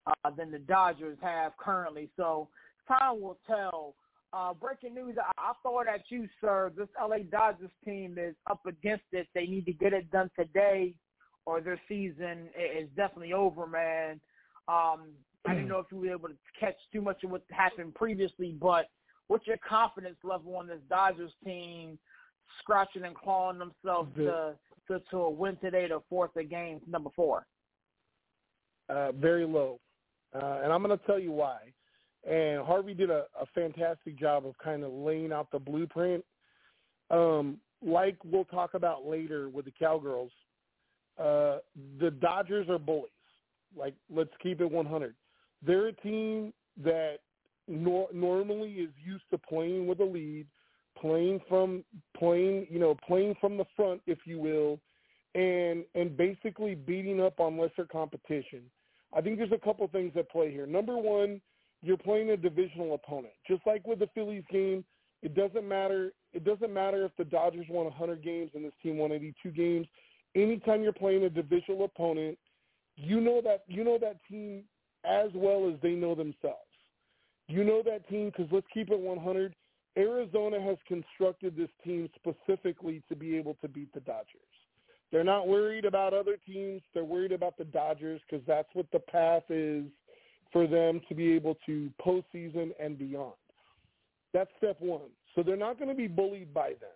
[0.06, 2.08] uh, than the Dodgers have currently.
[2.16, 2.48] So
[2.86, 3.94] time will tell.
[4.30, 6.70] Uh, breaking news, I, I throw it at you, sir.
[6.76, 9.26] This LA Dodgers team is up against it.
[9.34, 10.94] They need to get it done today
[11.48, 14.20] or their season is definitely over, man.
[14.68, 15.12] Um,
[15.46, 18.54] I didn't know if you were able to catch too much of what happened previously,
[18.60, 18.84] but
[19.28, 21.98] what's your confidence level on this Dodgers team
[22.60, 24.54] scratching and clawing themselves to,
[24.88, 27.46] to, to a win today to force a game number four?
[28.88, 29.80] Uh, very low.
[30.34, 31.58] Uh, and I'm going to tell you why.
[32.28, 36.24] And Harvey did a, a fantastic job of kind of laying out the blueprint.
[37.10, 40.32] Um, like we'll talk about later with the Cowgirls,
[41.18, 41.58] uh,
[42.00, 43.10] the Dodgers are bullies.
[43.76, 45.14] Like, let's keep it 100.
[45.64, 47.18] They're a team that
[47.66, 50.46] nor- normally is used to playing with a lead,
[51.00, 51.84] playing from
[52.16, 54.80] playing, you know, playing from the front, if you will,
[55.34, 58.62] and and basically beating up on lesser competition.
[59.16, 60.66] I think there's a couple things that play here.
[60.66, 61.40] Number one,
[61.82, 63.32] you're playing a divisional opponent.
[63.46, 64.84] Just like with the Phillies game,
[65.22, 66.12] It doesn't matter.
[66.32, 69.86] It doesn't matter if the Dodgers won 100 games and this team won 82 games.
[70.34, 72.38] Anytime you're playing a divisional opponent,
[72.96, 74.64] you know that you know that team
[75.04, 76.58] as well as they know themselves.
[77.48, 79.54] You know that team because let's keep it 100.
[79.96, 84.42] Arizona has constructed this team specifically to be able to beat the Dodgers.
[85.10, 86.82] They're not worried about other teams.
[86.92, 89.84] They're worried about the Dodgers because that's what the path is
[90.52, 93.34] for them to be able to postseason and beyond.
[94.34, 95.10] That's step one.
[95.34, 96.90] So they're not going to be bullied by them.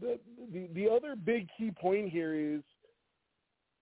[0.00, 0.18] The,
[0.52, 2.62] the the other big key point here is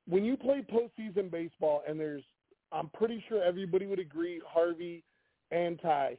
[0.08, 2.24] when you play postseason baseball, and there's
[2.72, 5.04] I'm pretty sure everybody would agree, Harvey
[5.50, 6.18] and Ty,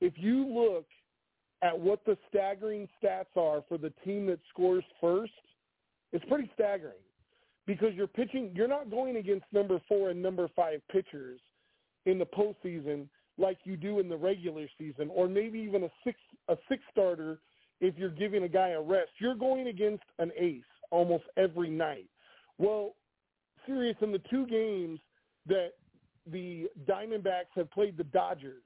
[0.00, 0.84] if you look
[1.64, 5.32] at what the staggering stats are for the team that scores first,
[6.12, 6.92] it's pretty staggering
[7.66, 8.52] because you're pitching.
[8.54, 11.40] You're not going against number four and number five pitchers
[12.04, 16.20] in the postseason like you do in the regular season, or maybe even a six
[16.48, 17.38] a six starter
[17.80, 19.10] if you're giving a guy a rest.
[19.18, 22.08] You're going against an ace almost every night.
[22.58, 22.94] Well,
[23.66, 25.00] serious in the two games
[25.46, 25.70] that
[26.30, 28.62] the Diamondbacks have played the Dodgers,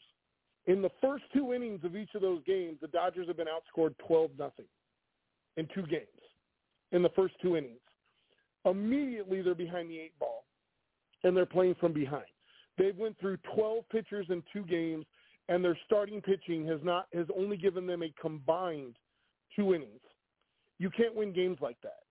[0.69, 3.95] in the first two innings of each of those games, the Dodgers have been outscored
[4.07, 4.67] 12 nothing
[5.57, 6.07] in two games
[6.93, 7.81] in the first two innings.
[8.67, 10.45] Immediately they're behind the eight ball
[11.25, 12.27] and they're playing from behind.
[12.77, 15.07] They've went through 12 pitchers in two games
[15.49, 18.95] and their starting pitching has not has only given them a combined
[19.57, 20.01] two innings.
[20.79, 22.03] You can't win games like that.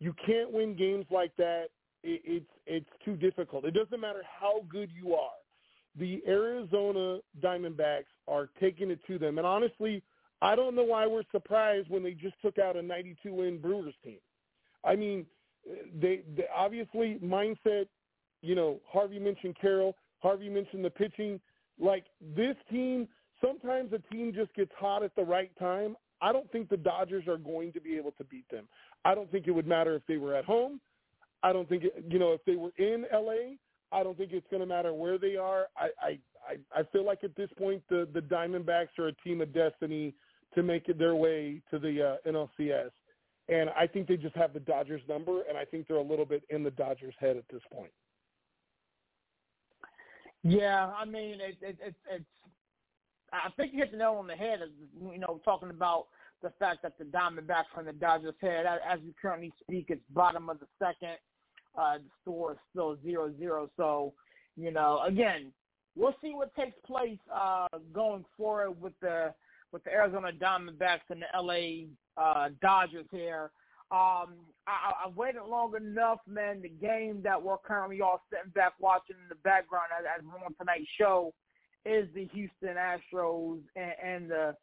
[0.00, 1.66] You can't win games like that.
[2.02, 3.64] It, it's it's too difficult.
[3.64, 5.30] It doesn't matter how good you are.
[5.98, 10.02] The Arizona Diamondbacks are taking it to them, and honestly,
[10.42, 13.94] I don't know why we're surprised when they just took out a 92 win Brewers
[14.04, 14.18] team.
[14.84, 15.24] I mean,
[16.00, 17.86] they, they obviously mindset.
[18.42, 19.96] You know, Harvey mentioned Carroll.
[20.20, 21.40] Harvey mentioned the pitching.
[21.80, 22.04] Like
[22.36, 23.08] this team,
[23.40, 25.96] sometimes a team just gets hot at the right time.
[26.20, 28.68] I don't think the Dodgers are going to be able to beat them.
[29.04, 30.80] I don't think it would matter if they were at home.
[31.42, 33.56] I don't think it, you know if they were in LA.
[33.94, 35.68] I don't think it's going to matter where they are.
[35.76, 36.18] I, I
[36.74, 40.14] I feel like at this point the the Diamondbacks are a team of destiny
[40.54, 42.90] to make it their way to the uh, NLCS,
[43.48, 46.24] and I think they just have the Dodgers number, and I think they're a little
[46.26, 47.92] bit in the Dodgers' head at this point.
[50.42, 52.24] Yeah, I mean it, it, it, it's.
[53.32, 54.60] I think you hit the nail on the head.
[55.00, 56.06] You know, talking about
[56.42, 60.50] the fact that the Diamondbacks from the Dodgers' head, as we currently speak, it's bottom
[60.50, 61.16] of the second.
[61.76, 63.68] Uh, the score is still zero zero.
[63.76, 64.12] So,
[64.56, 65.52] you know, again,
[65.96, 69.34] we'll see what takes place uh, going forward with the
[69.72, 73.50] with the Arizona Diamondbacks and the LA uh, Dodgers here.
[73.90, 74.34] Um,
[74.66, 76.62] I, I waited long enough, man.
[76.62, 80.44] The game that we're currently all sitting back watching in the background as, as we're
[80.44, 81.34] on tonight's show
[81.84, 84.56] is the Houston Astros and, and the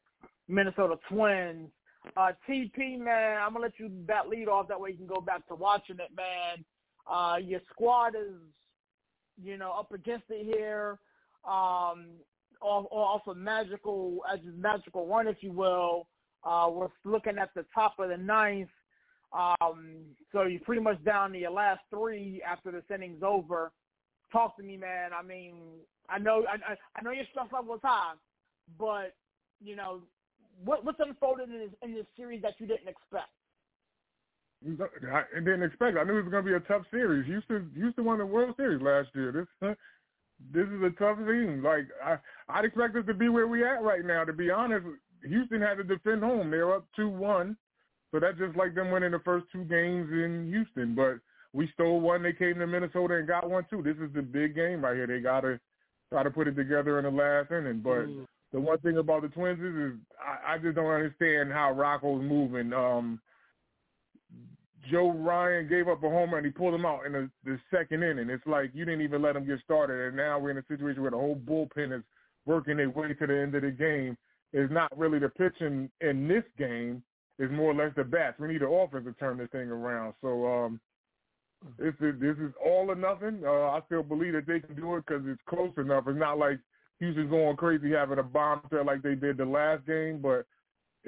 [0.47, 1.69] Minnesota Twins.
[2.17, 4.67] Uh, TP, man, I'm gonna let you bat lead off.
[4.67, 6.65] That way you can go back to watching it, man.
[7.11, 8.35] Uh, your squad is,
[9.41, 10.97] you know, up against it here.
[11.43, 12.05] Um,
[12.61, 14.19] off, off a magical,
[14.55, 16.07] magical run, if you will.
[16.43, 18.69] Uh, we're looking at the top of the ninth.
[19.33, 23.71] Um, so you're pretty much down to your last three after this inning's over.
[24.31, 25.11] Talk to me, man.
[25.17, 25.55] I mean,
[26.09, 28.13] I know, I, I know your stress level is high,
[28.77, 29.15] but
[29.61, 30.01] you know,
[30.63, 33.29] what, what's unfolded in this, in this series that you didn't expect?
[34.63, 35.97] I didn't expect.
[35.97, 37.25] I knew it was going to be a tough series.
[37.25, 39.31] Houston, Houston won the World Series last year.
[39.31, 39.75] This,
[40.53, 41.63] this is a tough team.
[41.63, 42.17] Like I,
[42.49, 44.23] I'd expect us to be where we at right now.
[44.23, 44.85] To be honest,
[45.23, 46.51] Houston had to defend home.
[46.51, 47.57] They're up two one,
[48.11, 50.95] so that's just like them winning the first two games in Houston.
[50.95, 51.19] But
[51.53, 52.23] we stole one.
[52.23, 53.81] They came to Minnesota and got one too.
[53.83, 55.07] This is the big game right here.
[55.07, 55.59] They gotta
[56.11, 57.81] try to put it together in the last inning.
[57.83, 58.25] But mm.
[58.51, 62.21] the one thing about the Twins is, is I, I just don't understand how Rocco's
[62.21, 62.73] moving.
[62.73, 63.19] Um,
[64.91, 68.03] Joe Ryan gave up a homer and he pulled him out in the, the second
[68.03, 68.29] inning.
[68.29, 71.01] It's like you didn't even let him get started, and now we're in a situation
[71.01, 72.03] where the whole bullpen is
[72.45, 74.17] working their way to the end of the game.
[74.53, 77.01] Is not really the pitching in this game.
[77.39, 78.37] It's more or less the bats.
[78.37, 80.13] We need the offense to turn this thing around.
[80.19, 80.81] So um,
[81.79, 83.43] this is this is all or nothing.
[83.45, 86.03] Uh, I still believe that they can do it because it's close enough.
[86.07, 86.59] It's not like
[86.99, 90.45] Houston's going crazy having a bomb set like they did the last game, but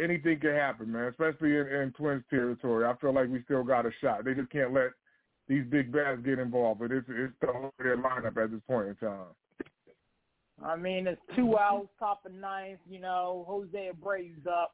[0.02, 1.06] anything can happen, man.
[1.06, 2.86] Especially in, in Twins territory.
[2.86, 4.26] I feel like we still got a shot.
[4.26, 4.92] They just can't let
[5.48, 6.80] these big bats get involved.
[6.80, 9.34] But it's it's the whole their lineup at this point in time.
[10.64, 12.80] I mean, it's two outs, top of ninth.
[12.90, 14.74] You know, Jose Abreu's up.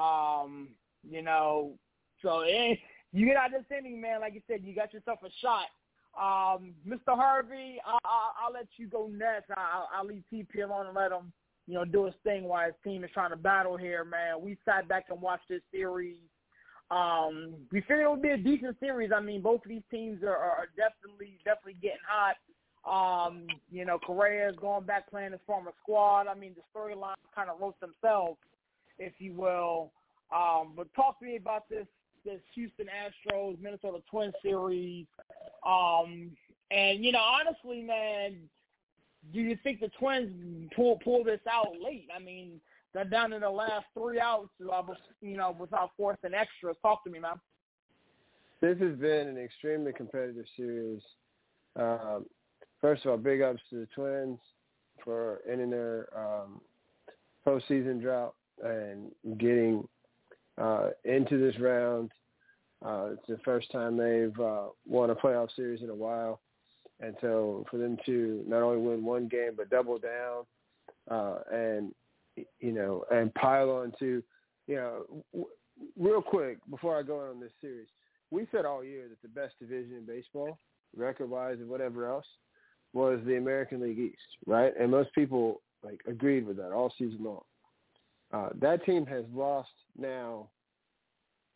[0.00, 0.68] Um,
[1.08, 1.72] you know,
[2.22, 2.74] so eh,
[3.12, 4.20] you get out of this inning, man.
[4.20, 5.66] Like you said, you got yourself a shot.
[6.18, 7.14] Um, Mr.
[7.16, 9.50] Harvey, I, I, I'll let you go next.
[9.56, 11.32] I, I'll leave TP alone and let him
[11.70, 14.40] you know, do his thing while his team is trying to battle here, man.
[14.40, 16.18] We sat back and watched this series.
[16.90, 19.12] Um, we figured it would be a decent series.
[19.14, 22.34] I mean, both of these teams are, are definitely definitely getting hot.
[22.84, 26.26] Um, you know, Correa is going back playing his former squad.
[26.26, 28.38] I mean, the storylines kind of wrote themselves,
[28.98, 29.92] if you will.
[30.34, 31.86] Um, but talk to me about this
[32.24, 35.06] this Houston Astros Minnesota Twins series.
[35.64, 36.32] Um,
[36.72, 38.38] and you know, honestly, man,
[39.32, 42.08] do you think the Twins pull pull this out late?
[42.14, 42.60] I mean,
[42.92, 44.82] they're down in the last three outs, uh,
[45.20, 46.76] you know, without forcing extras.
[46.82, 47.40] Talk to me, man.
[48.60, 51.00] This has been an extremely competitive series.
[51.76, 52.26] Um,
[52.80, 54.38] first of all, big ups to the Twins
[55.04, 56.60] for ending their um,
[57.46, 59.86] postseason drought and getting
[60.58, 62.10] uh, into this round.
[62.84, 66.40] Uh, it's the first time they've uh, won a playoff series in a while.
[67.00, 70.44] And so for them to not only win one game but double down
[71.10, 71.94] uh, and
[72.60, 74.22] you know and pile on to
[74.66, 75.50] you know w-
[75.96, 77.88] real quick before I go on this series,
[78.30, 80.58] we said all year that the best division in baseball,
[80.96, 82.26] record wise and whatever else,
[82.92, 84.72] was the American League East, right?
[84.78, 87.42] And most people like agreed with that all season long.
[88.32, 90.48] Uh, that team has lost now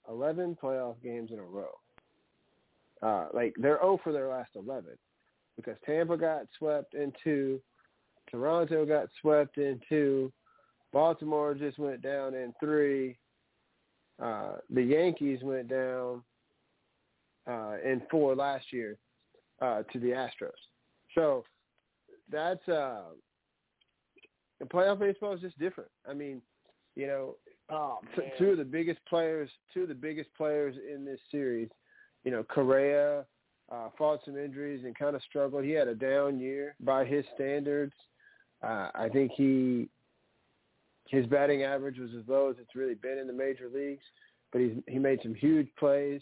[0.08, 1.68] 11 playoff games in a row.
[3.02, 4.84] Uh, like they're 0 for their last 11
[5.56, 7.60] because Tampa got swept into,
[8.30, 10.32] Toronto got swept into,
[10.92, 13.18] Baltimore just went down in three.
[14.22, 16.22] Uh, the Yankees went down
[17.48, 18.96] uh, in four last year
[19.60, 20.52] uh, to the Astros.
[21.14, 21.44] So
[22.30, 23.02] that's uh,
[24.60, 25.90] the playoff baseball is just different.
[26.08, 26.40] I mean,
[26.96, 27.34] you know,
[27.70, 27.98] oh,
[28.38, 31.68] two of the biggest players, two of the biggest players in this series,
[32.24, 33.24] you know, Correa
[33.70, 35.64] uh, fought some injuries and kind of struggled.
[35.64, 37.94] He had a down year by his standards.
[38.62, 39.88] Uh, I think he
[41.08, 44.04] his batting average was as low as it's really been in the major leagues,
[44.52, 46.20] but he's he made some huge plays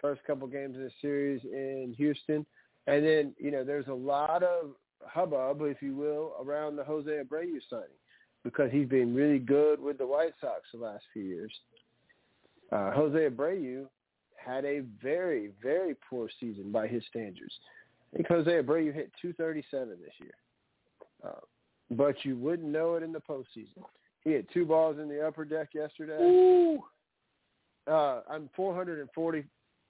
[0.00, 2.46] first couple games of the series in Houston,
[2.86, 4.70] and then you know there's a lot of
[5.04, 7.86] hubbub, if you will, around the Jose Abreu signing
[8.44, 11.52] because he's been really good with the White Sox the last few years.
[12.72, 13.86] Uh, Jose Abreu
[14.44, 17.52] had a very, very poor season by his standards.
[18.12, 20.34] I think Jose Abreu hit 237 this year.
[21.24, 21.40] Uh,
[21.90, 23.84] but you wouldn't know it in the postseason.
[24.22, 26.18] He had two balls in the upper deck yesterday.
[26.22, 26.82] Ooh.
[27.86, 29.44] Uh, I'm 440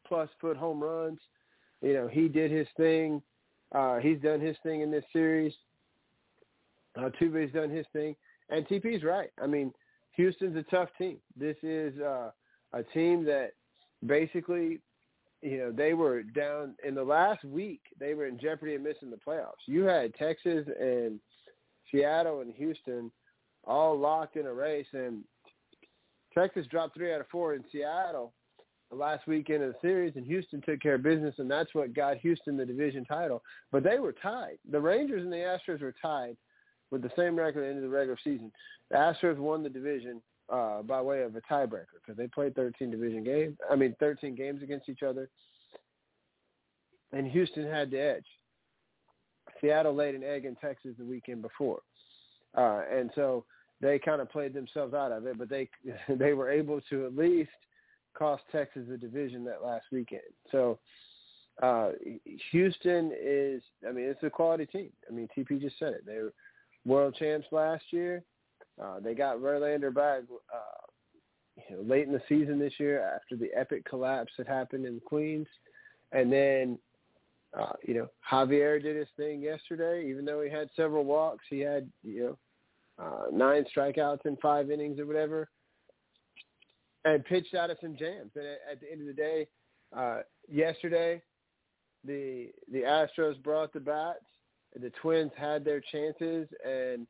[0.07, 1.19] plus foot home runs.
[1.83, 3.23] You know, he did his thing.
[3.73, 5.53] Uh, he's done his thing in this series.
[6.97, 8.17] Uh, Tuve's done his thing.
[8.51, 9.31] And TP's right.
[9.43, 9.73] I mean,
[10.13, 11.19] Houston's a tough team.
[11.37, 12.31] This is uh,
[12.73, 13.53] a team that
[14.05, 14.79] basically,
[15.43, 17.81] you know, they were down in the last week.
[17.99, 19.67] They were in jeopardy of missing the playoffs.
[19.67, 21.19] You had Texas and
[21.91, 23.11] Seattle and Houston
[23.65, 25.25] all locked in a race, and
[26.35, 28.33] Texas dropped three out of four in Seattle
[28.91, 31.95] the last weekend of the series, and Houston took care of business, and that's what
[31.95, 33.43] got Houston the division title.
[33.71, 34.59] But they were tied.
[34.71, 36.37] The Rangers and the Astros were tied
[36.91, 38.51] with the same record at the end of the regular season.
[38.91, 40.21] The Astros won the division
[40.51, 43.57] uh, by way of a tiebreaker because they played 13 division games.
[43.71, 45.29] I mean, 13 games against each other,
[47.13, 48.25] and Houston had the edge.
[49.61, 51.81] Seattle laid an egg in Texas the weekend before,
[52.57, 53.45] uh, and so
[53.81, 55.39] they kind of played themselves out of it.
[55.39, 55.69] But they
[56.09, 57.51] they were able to at least
[58.17, 60.23] cost Texas the division that last weekend.
[60.51, 60.79] So
[61.63, 61.91] uh,
[62.53, 64.91] Houston is, I mean, it's a quality team.
[65.09, 66.07] I mean, TP just said it.
[66.07, 66.33] They were
[66.85, 68.23] world champs last year.
[68.83, 73.37] Uh, they got Verlander back uh, you know, late in the season this year after
[73.37, 75.47] the epic collapse that happened in Queens.
[76.13, 76.79] And then,
[77.59, 80.09] uh, you know, Javier did his thing yesterday.
[80.09, 82.39] Even though he had several walks, he had, you know,
[83.05, 85.49] uh, nine strikeouts in five innings or whatever,
[87.05, 88.31] and pitched out of some jams.
[88.35, 89.47] And at, at the end of the day,
[89.97, 90.19] uh,
[90.49, 91.23] yesterday,
[92.05, 94.25] the the Astros brought the bats.
[94.75, 97.07] The Twins had their chances and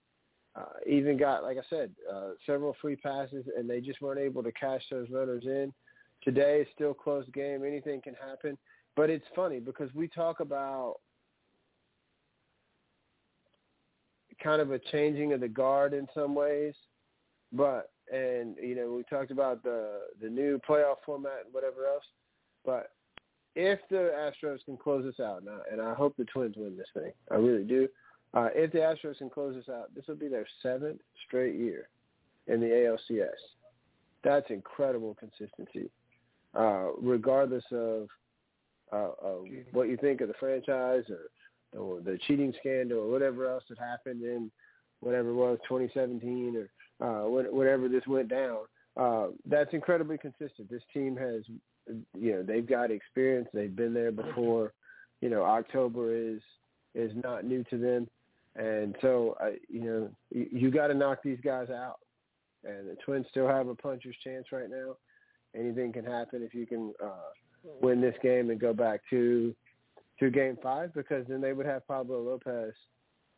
[0.57, 4.43] uh, even got, like I said, uh, several free passes, and they just weren't able
[4.43, 5.73] to cash those runners in.
[6.23, 7.65] Today is still close game.
[7.65, 8.59] Anything can happen.
[8.97, 10.97] But it's funny because we talk about
[14.43, 16.75] kind of a changing of the guard in some ways,
[17.53, 22.05] but and you know we talked about the the new playoff format and whatever else,
[22.65, 22.91] but
[23.57, 26.87] if the Astros can close this out, now, and I hope the Twins win this
[26.95, 27.89] thing, I really do.
[28.33, 31.89] Uh, if the Astros can close this out, this will be their seventh straight year
[32.47, 33.29] in the ALCS.
[34.23, 35.91] That's incredible consistency,
[36.55, 38.09] uh, regardless of,
[38.93, 43.49] uh, of what you think of the franchise or, or the cheating scandal or whatever
[43.49, 44.51] else that happened in
[45.01, 46.71] whatever it was, 2017 or
[47.01, 48.59] uh, whatever this went down.
[48.97, 50.69] Uh, that's incredibly consistent.
[50.71, 51.43] This team has,
[52.19, 53.49] you know, they've got experience.
[53.53, 54.73] They've been there before.
[55.21, 56.41] You know, October is
[56.95, 58.09] is not new to them,
[58.57, 61.99] and so uh, you know you, you got to knock these guys out.
[62.63, 64.97] And the Twins still have a puncher's chance right now.
[65.57, 67.31] Anything can happen if you can uh,
[67.81, 69.55] win this game and go back to
[70.19, 72.75] to Game Five, because then they would have Pablo Lopez,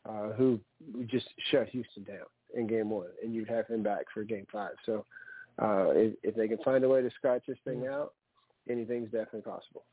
[0.08, 0.58] uh, who
[1.06, 4.72] just shut Houston down in Game One, and you'd have him back for Game Five.
[4.84, 5.06] So
[5.60, 8.14] uh, if, if they can find a way to scratch this thing out,
[8.68, 9.84] anything's definitely possible.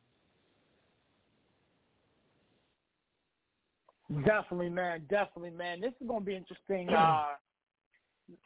[4.26, 5.04] Definitely, man.
[5.10, 5.82] Definitely, man.
[5.82, 6.90] This is going to be interesting.
[6.98, 7.26] Uh,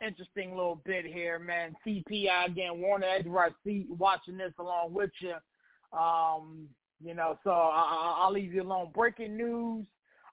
[0.06, 1.76] interesting little bit here, man.
[1.86, 5.36] CPI again, Warner Edward, see watching this along with you.
[5.98, 6.68] Um,
[7.04, 8.92] you know, so I, I'll leave you alone.
[8.94, 9.86] Breaking news.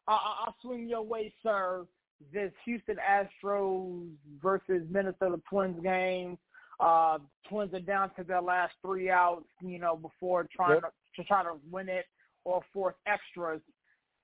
[0.07, 1.85] I, I'll swing your way, sir.
[2.33, 4.09] This Houston Astros
[4.43, 6.39] versus Minnesota Twins game.
[6.79, 7.19] Uh,
[7.49, 10.95] Twins are down to their last three outs, you know, before trying yep.
[11.17, 12.07] to, to try to win it
[12.45, 13.61] or force extras.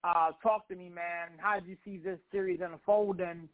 [0.07, 1.30] Uh, talk to me, man.
[1.38, 3.48] How did you see this series unfolding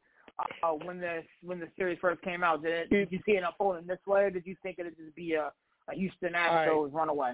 [0.63, 2.63] uh, when this when the series first came out?
[2.63, 5.15] Did, it, did you see it unfolding this way, or did you think it'd just
[5.15, 5.51] be a,
[5.91, 7.33] a Houston Astros I, runaway?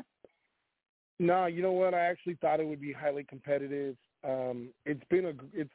[1.19, 1.95] No, you know what?
[1.95, 3.97] I actually thought it would be highly competitive.
[4.23, 5.73] Um, it's been a it's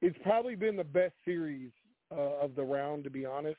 [0.00, 1.72] it's probably been the best series
[2.10, 3.58] uh, of the round, to be honest.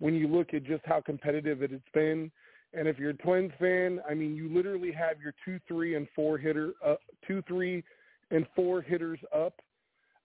[0.00, 2.32] When you look at just how competitive it has been,
[2.72, 6.08] and if you're a Twins fan, I mean, you literally have your two, three, and
[6.16, 7.84] four hitter, uh, two, three,
[8.30, 9.54] and four hitters up.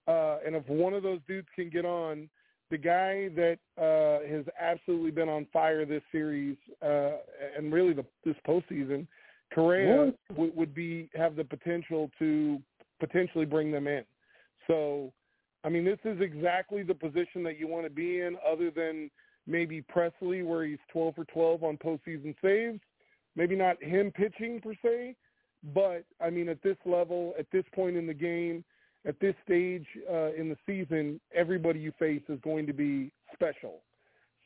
[0.08, 2.30] Uh, and if one of those dudes can get on,
[2.72, 7.12] the guy that uh, has absolutely been on fire this series uh,
[7.58, 9.08] and really the, this postseason,
[9.54, 12.62] Correa would, would be have the potential to
[13.00, 14.04] potentially bring them in.
[14.68, 15.12] So,
[15.64, 19.10] I mean, this is exactly the position that you want to be in, other than
[19.48, 22.80] maybe Pressly, where he's 12 for 12 on postseason saves.
[23.36, 25.16] Maybe not him pitching per se,
[25.74, 28.64] but I mean, at this level, at this point in the game,
[29.06, 33.80] at this stage uh, in the season, everybody you face is going to be special.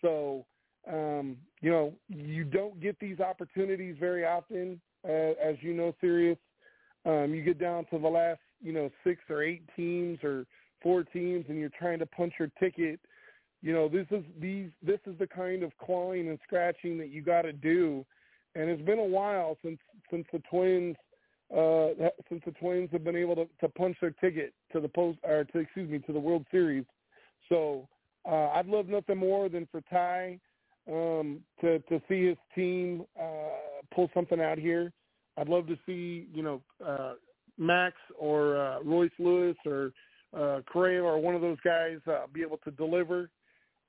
[0.02, 0.46] So,
[0.88, 6.38] um, you know, you don't get these opportunities very often, uh, as you know, Serious.
[7.06, 10.46] Um, you get down to the last, you know, six or eight teams or
[10.82, 13.00] four teams, and you're trying to punch your ticket.
[13.62, 17.22] You know, this is these this is the kind of clawing and scratching that you
[17.22, 18.06] got to do
[18.56, 19.80] and it's been a while since
[20.12, 20.96] since the Twins
[21.52, 25.20] uh, since the Twins have been able to, to punch their ticket to the post
[25.24, 26.86] or to excuse me to the World Series.
[27.50, 27.88] So
[28.30, 30.40] uh, I'd love nothing more than for Ty
[30.88, 34.92] um, to to see his team uh, pull something out here.
[35.38, 37.14] I'd love to see you know uh,
[37.58, 39.92] Max or uh, Royce Lewis or
[40.36, 43.30] uh, Correa or one of those guys uh, be able to deliver.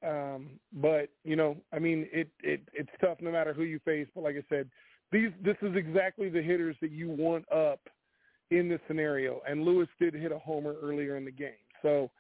[0.05, 4.07] Um, but you know, I mean, it, it it's tough no matter who you face.
[4.15, 4.69] But like I said,
[5.13, 7.81] these this is exactly the hitters that you want up
[8.51, 9.41] in this scenario.
[9.49, 11.53] And Lewis did hit a homer earlier in the game.
[11.83, 12.11] So,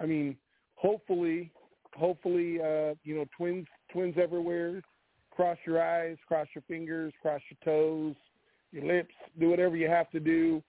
[0.00, 0.36] I mean,
[0.74, 1.52] hopefully,
[1.94, 4.80] hopefully, uh, you know, twins twins everywhere.
[5.30, 8.16] Cross your eyes, cross your fingers, cross your toes,
[8.72, 10.62] your lips, do whatever you have to do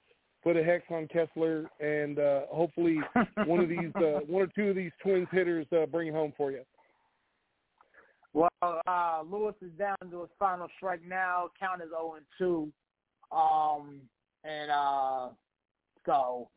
[0.44, 2.98] put a hex on Kessler, and uh, hopefully
[3.46, 6.34] one of these, uh, one or two of these Twins hitters uh, bring it home
[6.38, 6.62] for you.
[8.34, 11.50] Well, uh, Lewis is down to his final strike now.
[11.60, 12.72] Count is 0 and 2.
[13.36, 14.02] Um,
[14.44, 15.30] and uh,
[16.06, 16.50] so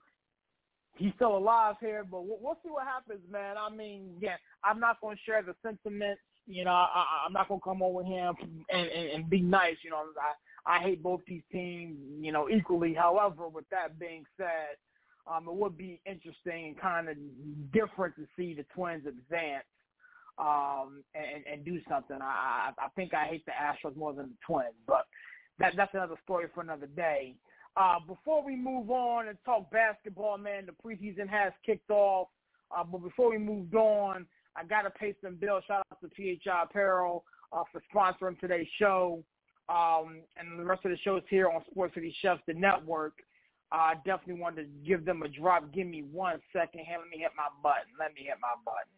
[0.97, 3.57] he's still alive here, but we'll, we'll see what happens, man.
[3.59, 6.21] I mean, yeah, I'm not going to share the sentiments.
[6.47, 8.35] You know, I, I'm not going to come over him
[8.69, 9.77] and, and, and be nice.
[9.83, 10.33] You know, I,
[10.67, 12.95] I hate both these teams, you know, equally.
[12.95, 14.77] However, with that being said,
[15.27, 17.17] um, it would be interesting and kind of
[17.73, 19.65] different to see the Twins advance
[20.39, 22.19] um, and, and do something.
[22.21, 25.07] I, I think I hate the Astros more than the Twins, but
[25.59, 27.35] that, that's another story for another day.
[27.77, 32.29] Uh, before we move on and talk basketball, man, the preseason has kicked off.
[32.77, 35.65] Uh, but before we moved on, I got to pay some bills.
[35.67, 39.23] Shout out to PHI Apparel uh, for sponsoring today's show
[39.69, 43.15] um, and the rest of the shows here on Sports City Chefs, the network.
[43.71, 45.73] I uh, definitely wanted to give them a drop.
[45.73, 46.83] Give me one second.
[46.91, 47.89] Let me hit my button.
[47.99, 48.93] Let me hit my button.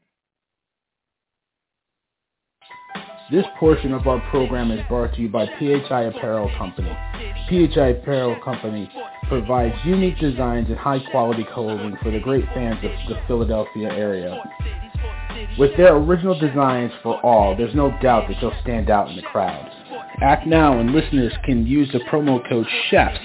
[3.30, 6.94] This portion of our program is brought to you by PHI Apparel Company.
[7.48, 8.90] PHI Apparel Company
[9.28, 14.42] provides unique designs and high-quality clothing for the great fans of the Philadelphia area.
[15.58, 19.22] With their original designs for all, there's no doubt that you'll stand out in the
[19.22, 19.70] crowd.
[20.22, 23.18] Act now and listeners can use the promo code CHEFS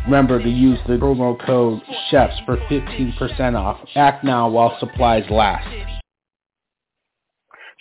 [0.06, 3.80] Remember to use the promo code CHEFS for 15% off.
[3.96, 6.01] Act now while supplies last.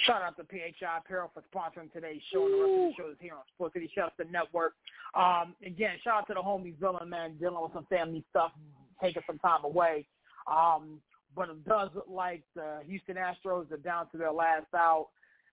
[0.07, 3.17] Shout out to PHI Apparel for sponsoring today's show and the rest of the shows
[3.21, 4.73] here on Sports City Chefs the Network.
[5.15, 8.53] Um, again, shout out to the homie villain man dealing with some family stuff,
[9.03, 10.07] taking some time away.
[10.51, 11.01] Um,
[11.37, 15.09] but it does look like the Houston Astros are down to their last out.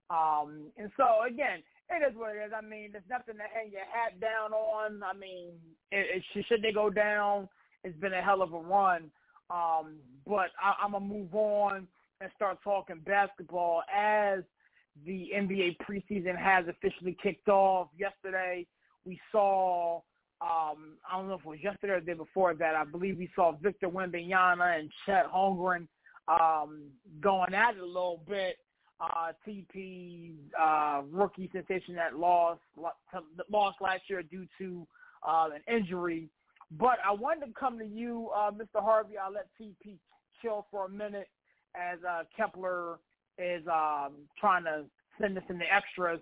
[0.09, 2.53] Um, and so again, it is what it is.
[2.55, 5.03] I mean, there's nothing to hang your hat down on.
[5.03, 5.51] I mean,
[5.91, 7.49] it, it, should they go down,
[7.83, 9.11] it's been a hell of a run.
[9.49, 11.87] Um, but I, I'm gonna move on
[12.21, 14.39] and start talking basketball as
[15.05, 17.89] the NBA preseason has officially kicked off.
[17.97, 18.65] Yesterday,
[19.05, 20.01] we saw
[20.39, 22.75] um, I don't know if it was yesterday or the day before that.
[22.75, 25.87] I believe we saw Victor Wembanyama and Chet Holmgren
[26.27, 26.89] um,
[27.21, 28.57] going at it a little bit.
[28.99, 32.59] Uh, TP uh, rookie sensation that lost
[33.47, 34.87] lost last year due to
[35.27, 36.29] uh, an injury.
[36.71, 38.83] But I wanted to come to you, uh, Mr.
[38.83, 39.15] Harvey.
[39.17, 39.97] I'll let TP
[40.41, 41.27] chill for a minute
[41.77, 42.99] as uh, Kepler
[43.37, 44.83] is um, trying to
[45.19, 46.19] send us in the extras.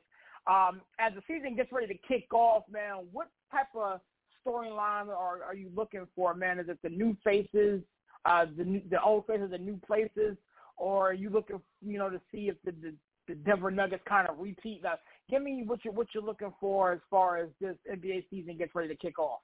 [0.48, 4.00] Um, as the season gets ready to kick off, man, what type of
[4.46, 6.60] storyline are, are you looking for, man?
[6.60, 7.82] Is it the new faces,
[8.26, 10.38] uh, the new, the old faces, the new places,
[10.78, 12.94] or are you looking, you know, to see if the, the,
[13.28, 14.82] the Denver Nuggets kind of repeat?
[14.84, 14.96] Now,
[15.30, 18.76] give me what you're what you're looking for as far as this NBA season gets
[18.76, 19.40] ready to kick off.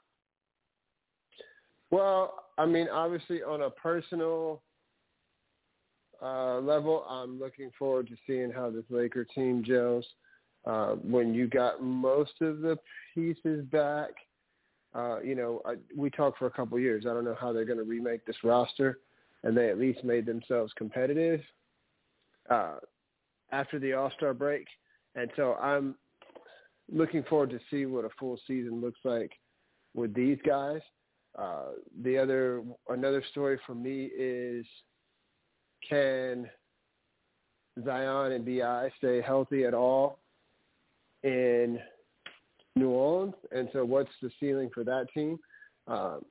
[1.90, 4.62] Well, I mean, obviously, on a personal
[6.22, 10.06] uh, level, I'm looking forward to seeing how this Laker team gels.
[10.66, 12.78] Uh, when you got most of the
[13.16, 14.12] pieces back,
[14.94, 17.06] uh, you know, I, we talked for a couple of years.
[17.10, 19.00] I don't know how they're going to remake this roster,
[19.44, 21.42] and they at least made themselves competitive
[22.50, 22.76] uh,
[23.52, 24.68] after the All Star break.
[25.16, 25.96] And so I'm
[26.92, 29.32] looking forward to see what a full season looks like
[29.96, 30.82] with these guys.
[31.38, 31.70] Uh,
[32.04, 34.66] the other another story for me is
[35.88, 36.50] can
[37.84, 40.20] Zion and BI stay healthy at all
[41.24, 41.80] in
[42.76, 45.40] New Orleans, and so what's the ceiling for that team?
[45.88, 46.24] Um,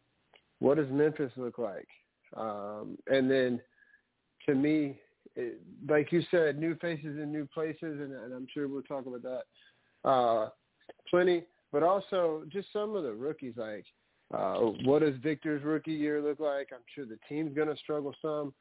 [0.59, 1.89] what does Memphis look like?
[2.37, 3.61] Um, and then,
[4.47, 4.99] to me,
[5.37, 9.07] it, like you said, new faces in new places, and, and I'm sure we'll talk
[9.07, 10.49] about that uh,
[11.09, 11.45] plenty.
[11.73, 13.85] But also, just some of the rookies, like
[14.35, 16.69] uh, what does Victor's rookie year look like?
[16.73, 18.53] I'm sure the team's going to struggle some,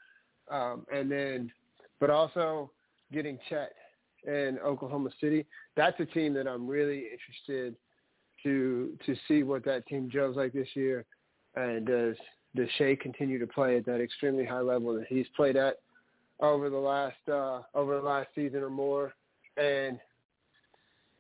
[0.49, 1.51] um, and then,
[1.99, 2.71] but also
[3.11, 3.73] getting Chet
[4.27, 5.45] and Oklahoma City.
[5.75, 7.75] That's a team that I'm really interested
[8.43, 11.05] to to see what that team gels like this year.
[11.55, 12.15] And does
[12.55, 15.77] does Shai continue to play at that extremely high level that he's played at
[16.39, 19.13] over the last uh, over the last season or more?
[19.57, 19.99] And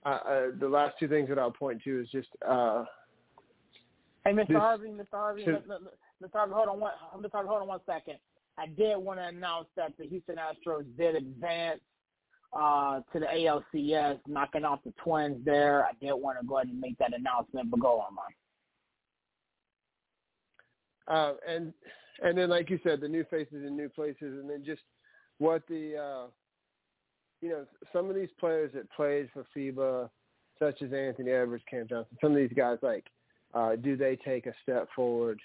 [0.05, 2.29] uh, uh, the last two things that I'll point to is just.
[2.47, 2.85] Uh,
[4.25, 4.47] hey, Mr.
[4.47, 5.05] This, Harvey, Mr.
[5.11, 6.31] Harvey, to, Mr.
[6.33, 7.31] Harvey, hold on one, Mr.
[7.31, 8.15] Harvey, hold on one second.
[8.59, 11.79] I did want to announce that the Houston Astros did advance
[12.53, 15.85] uh, to the ALCS, knocking off the Twins there.
[15.85, 18.25] I did want to go ahead and make that announcement, but go on, man.
[21.07, 21.73] Uh, and
[22.21, 24.81] and then, like you said, the new faces in new places, and then just
[25.37, 26.27] what the uh,
[27.41, 30.09] you know some of these players that played for FIBA,
[30.59, 33.05] such as Anthony Edwards, Cam Johnson, some of these guys like
[33.53, 35.39] uh, do they take a step forward,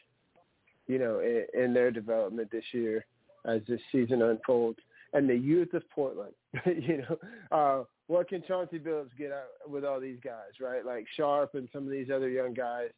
[0.87, 3.05] you know, in, in their development this year
[3.47, 4.78] as this season unfolds?
[5.14, 6.35] and the youth of Portland.
[6.66, 7.18] you know,
[7.57, 10.85] uh, what can Chauncey Billups get out with all these guys, right?
[10.85, 12.91] Like Sharpe and some of these other young guys.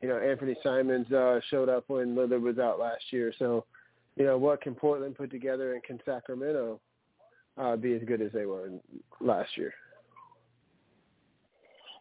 [0.00, 3.32] You know, Anthony Simons uh, showed up when Lillard was out last year.
[3.38, 3.64] So,
[4.16, 6.80] you know, what can Portland put together, and can Sacramento
[7.56, 8.68] uh, be as good as they were
[9.20, 9.72] last year?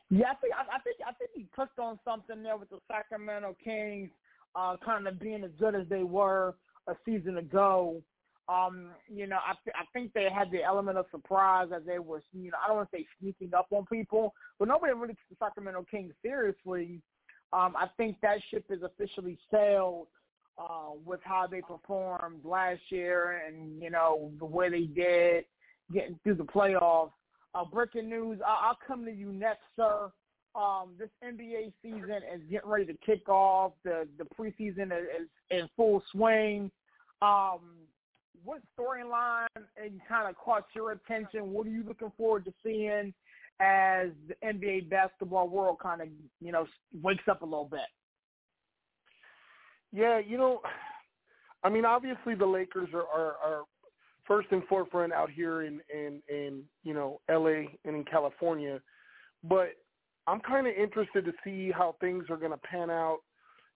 [0.10, 3.56] Yeah, I think I, think I think he touched on something there with the Sacramento
[3.64, 4.10] Kings
[4.56, 6.56] uh, kind of being as good as they were
[6.88, 8.02] a season ago.
[8.50, 12.00] Um, you know, I, th- I think they had the element of surprise as they
[12.00, 15.10] were, you know, I don't want to say sneaking up on people, but nobody really
[15.10, 17.02] took the Sacramento Kings seriously.
[17.54, 20.08] Um, I think that ship is officially sailed
[20.58, 25.46] uh, with how they performed last year and, you know, the way they did
[25.94, 27.12] getting through the playoffs.
[27.54, 30.12] Uh, breaking news, I- I'll come to you next, sir.
[30.54, 33.74] Um, this NBA season is getting ready to kick off.
[33.84, 36.70] The the preseason is, is in full swing.
[37.22, 37.60] Um,
[38.44, 39.48] what storyline
[40.08, 41.52] kind of caught your attention?
[41.52, 43.14] What are you looking forward to seeing
[43.60, 46.08] as the NBA basketball world kind of
[46.40, 46.66] you know
[47.02, 47.80] wakes up a little bit?
[49.94, 50.62] Yeah, you know,
[51.64, 53.64] I mean, obviously the Lakers are are, are
[54.28, 57.78] first and forefront out here in in in you know L.A.
[57.86, 58.82] and in California,
[59.44, 59.70] but
[60.32, 63.20] I'm kind of interested to see how things are going to pan out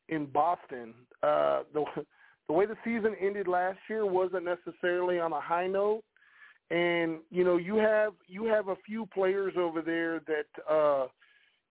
[0.07, 0.93] in Boston.
[1.21, 1.83] Uh, the
[2.47, 6.03] the way the season ended last year wasn't necessarily on a high note,
[6.71, 11.07] and you know you have you have a few players over there that uh,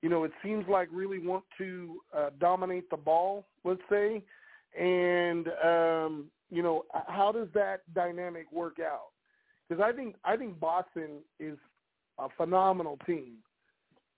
[0.03, 4.22] you know it seems like really want to uh, dominate the ball, let's say,
[4.78, 9.12] and um, you know how does that dynamic work out?
[9.66, 11.57] Because I think I think Boston is
[12.18, 13.37] a phenomenal team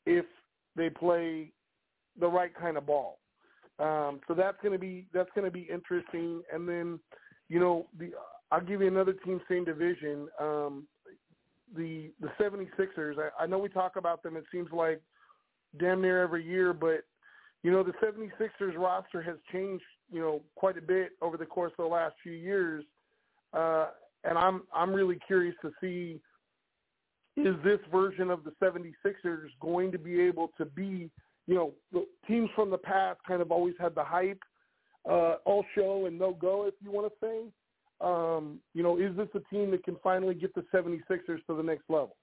[0.06, 0.24] if
[0.76, 1.52] they play
[2.18, 3.18] the right kind of ball.
[3.78, 6.42] Um, so that's going to be that's going to be interesting.
[6.52, 6.98] And then,
[7.48, 8.10] you know, the
[8.50, 10.28] I'll give you another team same division.
[10.40, 10.86] Um,
[11.74, 13.16] the the 76ers.
[13.18, 14.36] I, I know we talk about them.
[14.36, 15.00] It seems like
[15.78, 17.04] damn near every year, but
[17.62, 19.84] you know the 76ers roster has changed.
[20.10, 22.84] You know quite a bit over the course of the last few years,
[23.52, 23.88] uh,
[24.24, 26.20] and I'm I'm really curious to see
[27.36, 31.10] is this version of the 76ers going to be able to be,
[31.46, 34.40] you know, the teams from the past kind of always had the hype,
[35.08, 37.44] uh, all show and no go, if you want to say.
[38.00, 41.62] Um, you know, is this a team that can finally get the 76ers to the
[41.62, 42.16] next level?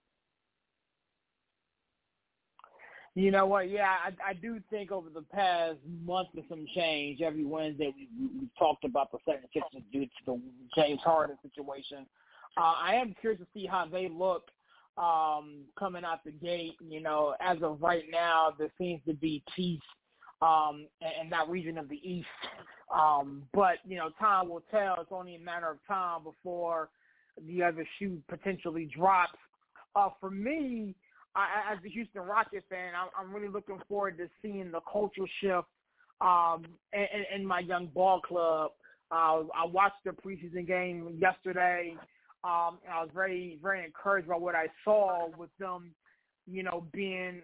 [3.16, 3.70] You know what?
[3.70, 8.08] Yeah, I, I do think over the past month or some change, every Wednesday we,
[8.20, 10.42] we, we've talked about the 76ers due to the
[10.76, 12.08] James Harden situation.
[12.58, 14.46] Uh, I am curious to see how they look–
[14.98, 16.76] um, coming out the gate.
[16.82, 19.80] You know, as of right now, there seems to be peace
[20.42, 20.88] um,
[21.22, 22.28] in, that region of the East.
[22.94, 24.98] Um, but you know, time will tell.
[25.00, 26.90] It's only a matter of time before
[27.48, 29.38] the other shoe potentially drops.
[29.96, 30.96] Uh, for me,
[31.36, 35.28] I, as a Houston Rockets fan, I'm, I'm really looking forward to seeing the cultural
[35.42, 35.68] shift
[36.22, 38.72] um, in, in my young ball club.
[39.12, 41.96] Uh, I watched the preseason game yesterday.
[42.44, 45.92] Um, I was very, very encouraged by what I saw with them,
[46.46, 47.42] you know, being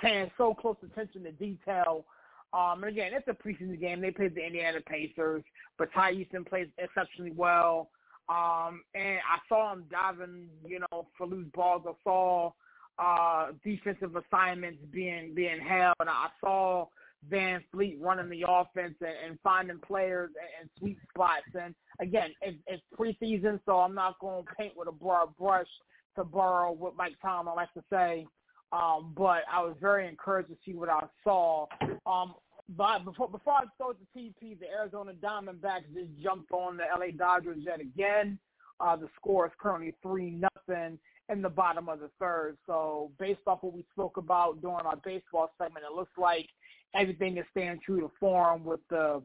[0.00, 2.04] paying so close attention to detail.
[2.52, 4.00] Um, and again, it's a preseason game.
[4.00, 5.42] They played the Indiana Pacers,
[5.78, 7.90] but Tari Eason plays exceptionally well.
[8.28, 11.82] Um, and I saw him diving, you know, for loose balls.
[11.86, 12.52] I saw
[12.98, 15.94] uh, defensive assignments being being held.
[16.00, 16.88] And I saw
[17.30, 21.44] VanVleet running the offense and, and finding players and, and sweet spots.
[21.58, 25.68] And again, it's, it's preseason, so I'm not going to paint with a broad brush
[26.16, 28.26] to borrow what Mike Tomlin likes to say.
[28.72, 31.66] Um, but I was very encouraged to see what I saw.
[32.06, 32.34] Um,
[32.76, 37.10] but before before I start the TP, the Arizona Diamondbacks just jumped on the LA
[37.16, 38.38] Dodgers yet again.
[38.80, 40.98] Uh, the score is currently three nothing
[41.28, 42.56] in the bottom of the third.
[42.66, 46.48] So based off what we spoke about during our baseball segment, it looks like
[46.94, 49.22] everything is staying true to form with the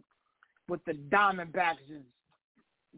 [0.69, 2.05] with the Diamondbacks just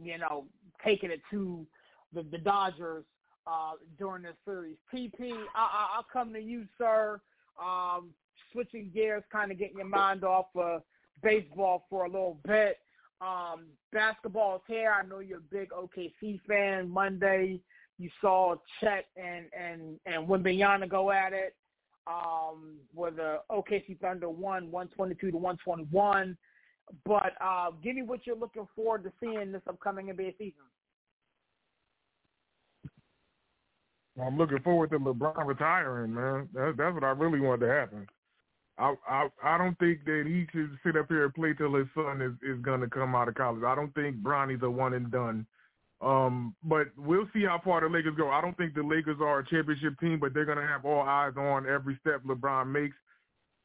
[0.01, 0.45] you know
[0.83, 1.65] taking it to
[2.13, 3.03] the, the Dodgers
[3.45, 4.77] uh, during this series.
[4.93, 7.19] TP, I, I'll come to you, sir.
[7.61, 8.09] Um,
[8.51, 10.81] switching gears, kind of getting your mind off of
[11.21, 12.77] baseball for a little bit.
[13.21, 14.93] Um, basketball is here.
[14.97, 16.89] I know you're a big OKC fan.
[16.89, 17.59] Monday,
[17.97, 21.55] you saw Chet and and and Wembanyama go at it
[22.07, 26.37] um, where the OKC Thunder won 122 to 121.
[27.05, 30.63] But uh, give me what you're looking forward to seeing this upcoming NBA season.
[34.21, 36.49] I'm looking forward to LeBron retiring, man.
[36.53, 38.07] That, that's what I really want to happen.
[38.77, 41.87] I, I I don't think that he should sit up here and play till his
[41.93, 43.63] son is is going to come out of college.
[43.65, 45.45] I don't think Bronny's a one and done.
[46.01, 48.29] Um, but we'll see how far the Lakers go.
[48.29, 51.01] I don't think the Lakers are a championship team, but they're going to have all
[51.01, 52.95] eyes on every step LeBron makes.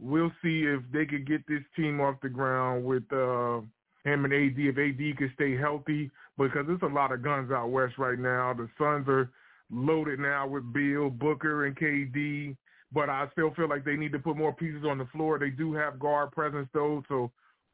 [0.00, 3.60] We'll see if they could get this team off the ground with uh,
[4.04, 7.70] him and AD, if AD can stay healthy, because there's a lot of guns out
[7.70, 8.52] west right now.
[8.52, 9.30] The Suns are
[9.70, 12.56] loaded now with Beal, Booker, and KD,
[12.92, 15.38] but I still feel like they need to put more pieces on the floor.
[15.38, 17.30] They do have guard presence, though, so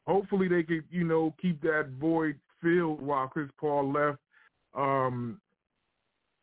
[0.07, 4.19] hopefully they could, you know, keep that void filled while Chris Paul left
[4.75, 5.41] um,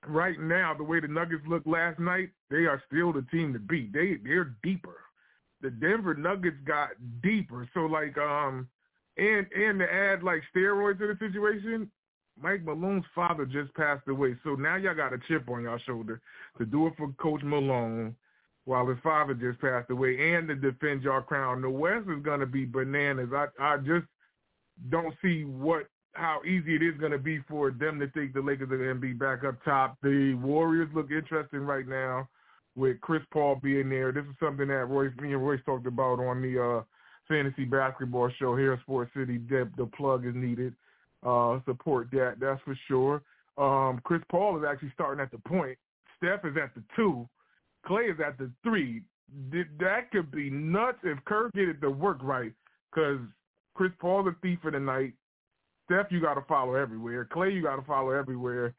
[0.08, 3.60] right now, the way the Nuggets looked last night, they are still the team to
[3.60, 3.94] beat.
[3.94, 4.98] They they're deeper.
[5.62, 6.90] The Denver Nuggets got
[7.22, 7.68] deeper.
[7.74, 8.68] So like um
[9.18, 11.90] and and to add like steroids to the situation,
[12.42, 14.36] Mike Malone's father just passed away.
[14.44, 16.22] So now y'all got a chip on y'all shoulder
[16.58, 18.16] to do it for Coach Malone
[18.66, 21.62] while his father just passed away and to defend your crown.
[21.62, 23.30] The West is gonna be bananas.
[23.34, 24.06] I I just
[24.90, 25.88] don't see what
[26.18, 28.90] how easy it is going to be for them to think the Lakers are going
[28.90, 29.98] to be back up top.
[30.02, 32.28] The Warriors look interesting right now
[32.76, 34.12] with Chris Paul being there.
[34.12, 36.84] This is something that Royce, me and Royce talked about on the uh,
[37.28, 39.38] fantasy basketball show here at Sports City.
[39.38, 40.74] The, the plug is needed.
[41.26, 43.22] Uh, support that, that's for sure.
[43.58, 45.78] Um, Chris Paul is actually starting at the point.
[46.18, 47.28] Steph is at the two.
[47.86, 49.02] Clay is at the three.
[49.52, 52.54] That could be nuts if Kerr get it to work right.
[52.92, 53.20] Because
[53.74, 55.14] Chris Paul's a thief for the night.
[55.88, 57.28] Steph, you got to follow everywhere.
[57.32, 58.74] Clay, you got to follow everywhere.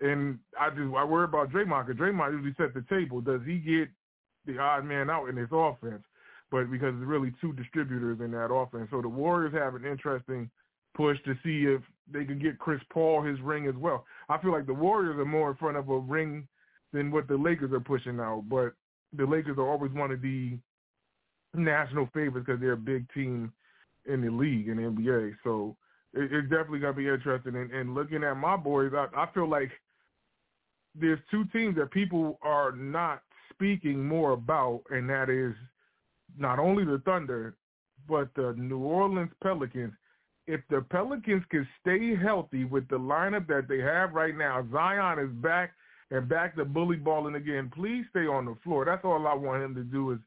[0.00, 3.20] And I just I worry about Draymond because Draymond usually set the table.
[3.20, 3.88] Does he get
[4.46, 6.02] the odd man out in his offense?
[6.50, 10.50] But because there's really two distributors in that offense, so the Warriors have an interesting
[10.94, 11.80] push to see if
[12.12, 14.04] they can get Chris Paul his ring as well.
[14.28, 16.46] I feel like the Warriors are more in front of a ring
[16.92, 18.74] than what the Lakers are pushing out, but
[19.16, 20.58] the Lakers are always one of the
[21.54, 23.52] national favorites because they're a big team
[24.06, 25.34] in the league in the NBA.
[25.44, 25.76] So
[26.14, 27.56] it, it's definitely going to be interesting.
[27.56, 29.70] And, and looking at my boys, I, I feel like
[30.94, 35.54] there's two teams that people are not speaking more about, and that is
[36.36, 37.56] not only the Thunder,
[38.08, 39.92] but the New Orleans Pelicans.
[40.46, 45.18] If the Pelicans can stay healthy with the lineup that they have right now, Zion
[45.18, 45.72] is back
[46.10, 47.70] and back to bully balling again.
[47.74, 48.84] Please stay on the floor.
[48.84, 50.18] That's all I want him to do is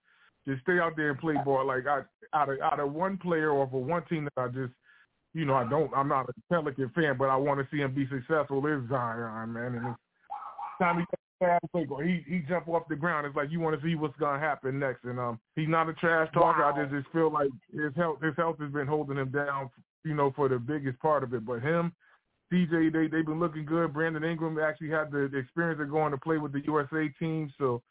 [0.48, 1.68] just stay out there and play ball.
[1.68, 2.02] Like I,
[2.34, 4.74] out of out of one player or for one team that I just,
[5.36, 5.92] you know, I don't.
[5.94, 8.66] I'm not a Pelican fan, but I want to see him be successful.
[8.66, 10.00] Is Zion, man, and it's
[10.80, 11.06] time he
[12.04, 13.28] he he jump off the ground.
[13.28, 15.04] It's like you want to see what's gonna happen next.
[15.04, 16.62] And um, he's not a trash talker.
[16.62, 16.74] Wow.
[16.74, 19.70] I just just feel like his health his health has been holding him down,
[20.06, 21.46] you know, for the biggest part of it.
[21.46, 21.92] But him,
[22.52, 23.94] DJ, they they've been looking good.
[23.94, 27.52] Brandon Ingram actually had the, the experience of going to play with the USA team,
[27.58, 27.82] so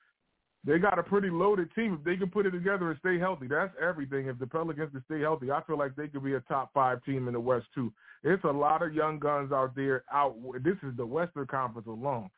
[0.66, 1.98] they got a pretty loaded team.
[1.98, 4.28] If they can put it together and stay healthy, that's everything.
[4.28, 7.04] If the Pelicans can stay healthy, I feel like they could be a top five
[7.04, 7.92] team in the West too.
[8.22, 10.04] It's a lot of young guns out there.
[10.12, 10.36] Out.
[10.62, 12.30] This is the Western Conference alone.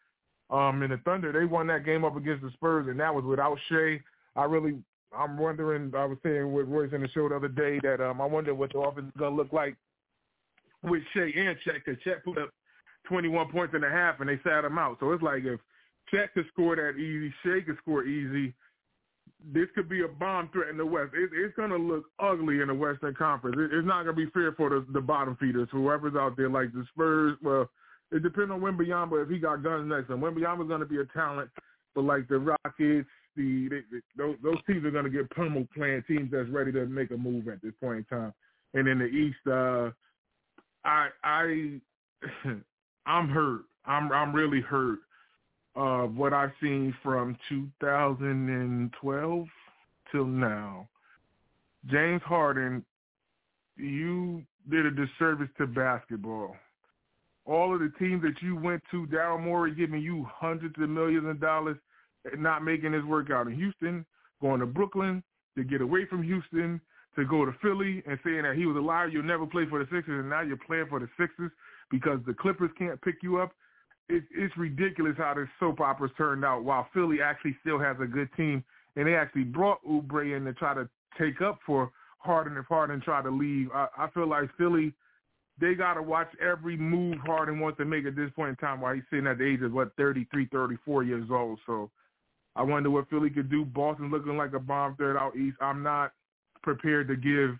[0.50, 3.24] Um, and the Thunder, they won that game up against the Spurs, and that was
[3.24, 4.00] without Shai.
[4.34, 4.78] I really,
[5.16, 5.92] I'm wondering.
[5.96, 8.54] I was saying with Royce in the show the other day that um, I wonder
[8.54, 9.76] what the offense is gonna look like
[10.82, 12.50] with Shai and Chet, because Chet put up
[13.08, 14.98] 21 points and a half, and they sat him out.
[15.00, 15.60] So it's like if
[16.10, 18.54] Chet could score that easy, Shai could score easy.
[19.52, 21.12] This could be a bomb threat in the West.
[21.14, 23.56] It, it's going to look ugly in the Western Conference.
[23.58, 26.48] It, it's not going to be fair for the, the bottom feeders, whoever's out there,
[26.48, 27.36] like the Spurs.
[27.42, 27.68] Well,
[28.12, 30.20] it depends on Wembanyama if he got guns next to him.
[30.20, 31.50] Wembanyama's going to be a talent,
[31.94, 35.68] but like the Rockets, the they, they, those, those teams are going to get pummeled
[35.76, 38.32] playing teams that's ready to make a move at this point in time.
[38.74, 39.90] And in the East, uh,
[40.84, 41.80] I I
[43.06, 43.62] I'm hurt.
[43.84, 45.00] I'm I'm really hurt
[45.76, 49.46] of what I've seen from 2012
[50.10, 50.88] till now.
[51.86, 52.84] James Harden,
[53.76, 56.56] you did a disservice to basketball
[57.46, 61.26] all of the teams that you went to, Daryl Morey giving you hundreds of millions
[61.26, 61.76] of dollars
[62.30, 64.04] and not making this work out in Houston,
[64.40, 65.22] going to Brooklyn
[65.56, 66.80] to get away from Houston,
[67.14, 69.78] to go to Philly and saying that he was a liar, you'll never play for
[69.78, 71.50] the Sixers, and now you're playing for the Sixers
[71.90, 73.52] because the Clippers can't pick you up.
[74.08, 78.06] It's, it's ridiculous how this soap opera's turned out while Philly actually still has a
[78.06, 78.62] good team,
[78.94, 80.88] and they actually brought Oubre in to try to
[81.18, 83.68] take up for Harden if Harden tried to leave.
[83.74, 84.92] I, I feel like Philly–
[85.58, 88.80] they got to watch every move Harden wants to make at this point in time
[88.80, 91.58] while he's sitting at the age of, what, 33, 34 years old.
[91.66, 91.90] So
[92.54, 93.64] I wonder what Philly could do.
[93.64, 95.56] Boston looking like a bomb third out east.
[95.60, 96.12] I'm not
[96.62, 97.58] prepared to give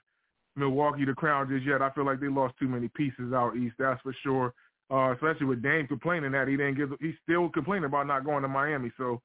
[0.56, 1.80] Milwaukee the crown just yet.
[1.80, 4.52] I feel like they lost too many pieces out east, that's for sure.
[4.90, 8.42] Uh, especially with Dame complaining that he didn't give– he's still complaining about not going
[8.42, 8.92] to Miami.
[8.96, 9.20] So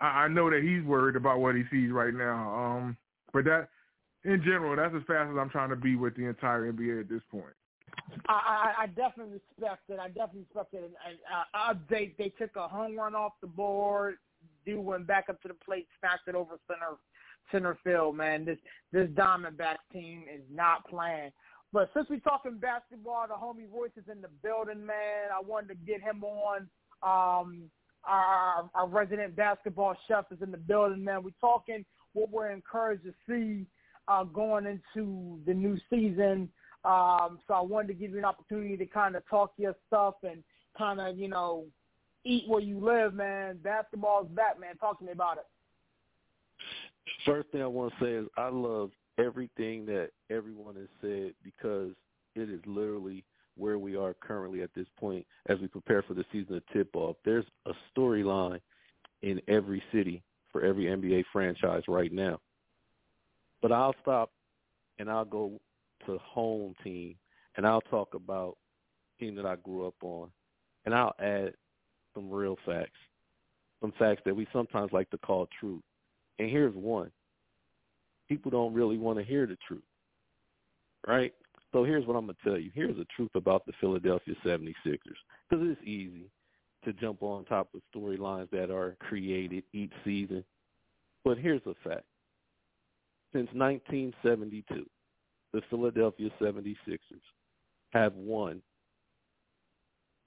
[0.00, 2.54] I, I know that he's worried about what he sees right now.
[2.54, 2.96] Um,
[3.32, 3.68] but that–
[4.24, 7.08] in general, that's as fast as I'm trying to be with the entire NBA at
[7.08, 7.54] this point.
[8.28, 8.32] I,
[8.78, 9.98] I, I definitely respect it.
[9.98, 10.84] I definitely respect it.
[10.84, 14.16] And, uh, uh, they they took a home run off the board.
[14.64, 16.96] Dude went back up to the plate, smacked it over center
[17.50, 18.16] center field.
[18.16, 18.58] Man, this
[18.92, 21.32] this Diamondbacks team is not playing.
[21.72, 25.30] But since we're talking basketball, the homie Royce is in the building, man.
[25.34, 26.68] I wanted to get him on.
[27.02, 27.70] Um,
[28.04, 31.22] our, our resident basketball chef is in the building, man.
[31.22, 33.66] We're talking what we're encouraged to see
[34.08, 36.48] uh, going into the new season.
[36.84, 40.14] Um, so I wanted to give you an opportunity to kind of talk your stuff
[40.24, 40.42] and
[40.76, 41.64] kind of, you know,
[42.24, 43.58] eat where you live, man.
[43.62, 44.76] Basketball's back, man.
[44.76, 45.46] Talk to me about it.
[47.24, 51.92] First thing I want to say is I love everything that everyone has said because
[52.34, 53.24] it is literally
[53.56, 57.16] where we are currently at this point as we prepare for the season of tip-off.
[57.24, 58.60] There's a storyline
[59.22, 62.38] in every city for every NBA franchise right now.
[63.60, 64.30] But I'll stop
[64.98, 65.60] and I'll go
[66.06, 67.14] to home team,
[67.56, 68.56] and I'll talk about
[69.20, 70.30] team that I grew up on,
[70.84, 71.54] and I'll add
[72.14, 72.98] some real facts,
[73.80, 75.82] some facts that we sometimes like to call truth.
[76.38, 77.10] And here's one:
[78.32, 79.82] people don't really want to hear the truth,
[81.06, 81.34] right?
[81.70, 82.70] So here's what I'm going to tell you.
[82.74, 84.74] Here's the truth about the Philadelphia 76ers.
[85.50, 86.30] Because it's easy
[86.84, 90.42] to jump on top of storylines that are created each season.
[91.24, 92.04] But here's a fact.
[93.34, 94.86] Since 1972,
[95.52, 96.96] the Philadelphia 76ers
[97.90, 98.62] have won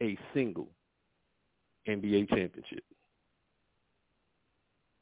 [0.01, 0.69] a single
[1.87, 2.83] NBA championship.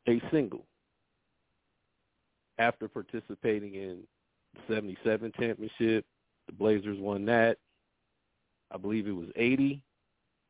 [0.07, 0.65] A single.
[2.59, 4.03] After participating in
[4.53, 6.05] the 77 championship,
[6.47, 7.57] the Blazers won that.
[8.71, 9.81] I believe it was 80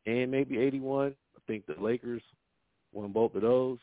[0.06, 1.16] and maybe 81.
[1.36, 2.22] I think the Lakers
[2.92, 3.80] won both of those.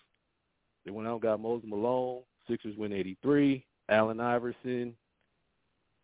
[0.85, 2.23] They went out and got Moses Malone.
[2.49, 3.65] Sixers win 83.
[3.89, 4.95] Allen Iverson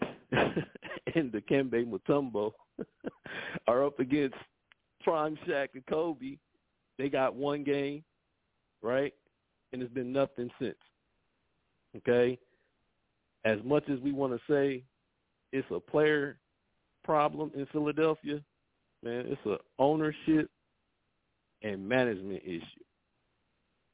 [0.33, 2.53] and Dikembe Mutombo
[3.67, 4.37] are up against
[5.03, 6.37] Prime Shaq and Kobe.
[6.99, 8.05] They got one game,
[8.83, 9.15] right?
[9.73, 10.77] And it's been nothing since.
[11.97, 12.39] Okay?
[13.45, 14.83] As much as we want to say
[15.53, 16.39] it's a player
[17.05, 18.41] problem in Philadelphia,
[19.03, 20.51] man, it's a ownership
[21.63, 22.85] and management issue.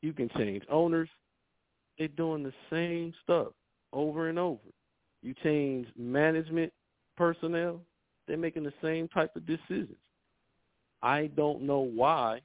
[0.00, 1.09] You can change owners.
[1.98, 3.48] They're doing the same stuff
[3.92, 4.59] over and over.
[5.22, 6.72] You change management
[7.16, 7.80] personnel,
[8.26, 9.96] they're making the same type of decisions.
[11.03, 12.40] I don't know why,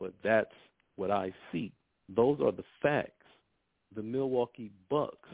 [0.00, 0.54] but that's
[0.96, 1.72] what I see.
[2.14, 3.12] Those are the facts.
[3.94, 5.28] The Milwaukee Bucks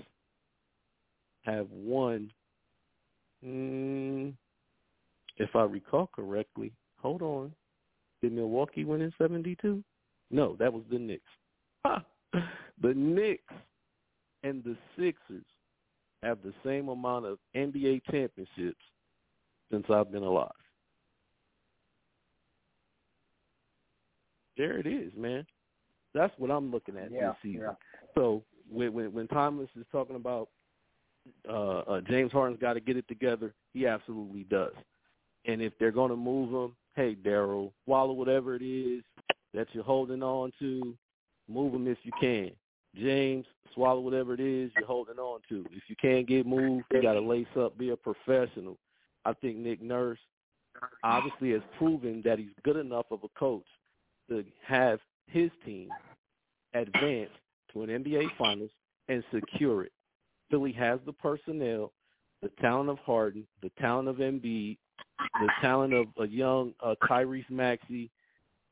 [1.42, 2.30] have won,
[3.44, 4.32] mm,
[5.36, 7.52] if I recall correctly, hold on.
[8.22, 9.82] Did Milwaukee win in 72?
[10.30, 11.22] No, that was the Knicks.
[11.84, 12.04] Ha!
[12.82, 13.54] The Knicks
[14.42, 15.44] and the Sixers
[16.22, 18.80] have the same amount of NBA championships
[19.70, 20.50] since I've been alive.
[24.56, 25.46] There it is, man.
[26.14, 27.60] That's what I'm looking at yeah, this season.
[27.62, 27.93] Yeah.
[28.14, 30.48] So when when, when Thomas is talking about
[31.48, 34.74] uh, uh, James Harden's got to get it together, he absolutely does.
[35.46, 39.02] And if they're going to move him, hey Daryl, swallow whatever it is
[39.52, 40.96] that you're holding on to,
[41.48, 42.50] move him if you can.
[42.96, 45.64] James, swallow whatever it is you're holding on to.
[45.72, 48.78] If you can't get moved, you got to lace up, be a professional.
[49.24, 50.18] I think Nick Nurse
[51.02, 53.64] obviously has proven that he's good enough of a coach
[54.28, 55.88] to have his team
[56.74, 57.30] advance
[57.74, 58.70] to an NBA Finals
[59.08, 59.92] and secure it.
[60.50, 61.92] Philly has the personnel,
[62.42, 64.78] the talent of Harden, the talent of Embiid,
[65.40, 68.10] the talent of a young uh, Tyrese Maxey,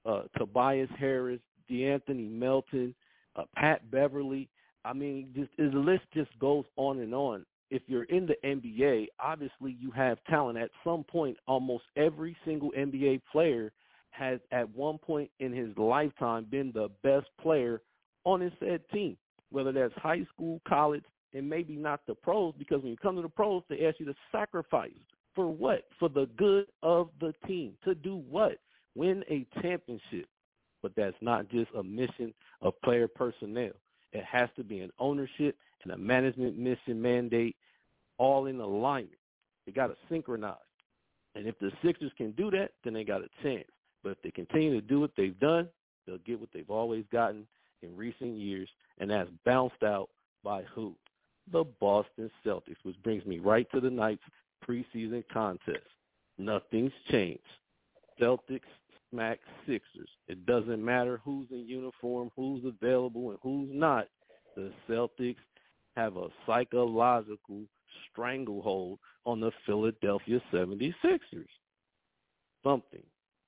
[0.07, 1.41] uh, Tobias Harris,
[1.71, 2.95] DeAnthony Melton,
[3.37, 4.49] uh, Pat Beverley.
[4.85, 7.47] I mean, just the list just goes on and on.
[7.71, 10.59] If you're in the NBA, obviously you have talent.
[10.59, 13.73] At some point, almost every single NBA player
[14.11, 17.81] has at one point in his lifetime been the best player
[18.25, 19.17] on his said team,
[19.51, 21.05] whether that's high school, college,
[21.35, 24.07] and maybe not the pros, because when you come to the pros, they ask you
[24.07, 24.91] to sacrifice.
[25.35, 25.87] For what?
[25.99, 27.75] For the good of the team.
[27.85, 28.59] To do what?
[28.95, 30.27] Win a championship.
[30.83, 33.73] But that's not just a mission of player personnel.
[34.13, 37.57] It has to be an ownership and a management mission mandate
[38.19, 39.19] all in alignment.
[39.65, 40.57] They got to synchronize.
[41.35, 43.69] And if the Sixers can do that, then they got a chance.
[44.03, 45.69] But if they continue to do what they've done,
[46.07, 47.47] they'll get what they've always gotten
[47.83, 48.69] in recent years,
[48.99, 50.09] and that's bounced out
[50.45, 50.95] by who?
[51.51, 54.23] The Boston Celtics, which brings me right to the night's
[54.67, 55.87] preseason contest.
[56.39, 57.43] Nothing's changed.
[58.21, 58.61] Celtics
[59.11, 60.09] smack Sixers.
[60.29, 64.07] It doesn't matter who's in uniform, who's available, and who's not.
[64.57, 65.37] The Celtics
[65.97, 67.65] have a psychological
[68.11, 71.47] stranglehold on the Philadelphia 76ers.
[72.65, 73.03] Something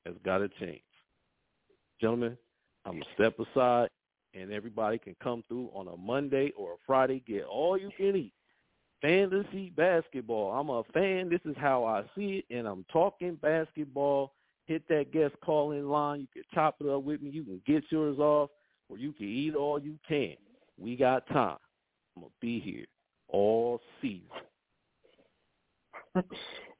[0.04, 0.82] has got to change.
[2.00, 2.36] Gentlemen,
[2.84, 3.88] I'm going to step aside,
[4.34, 8.16] and everybody can come through on a Monday or a Friday, get all you can
[8.16, 8.32] eat.
[9.00, 10.52] Fantasy basketball.
[10.52, 11.28] I'm a fan.
[11.28, 14.32] This is how I see it, and I'm talking basketball.
[14.66, 16.20] Hit that guest call-in line.
[16.20, 17.30] You can chop it up with me.
[17.30, 18.50] You can get yours off,
[18.88, 20.36] or you can eat all you can.
[20.78, 21.58] We got time.
[22.16, 22.86] I'm to be here
[23.28, 24.22] all season.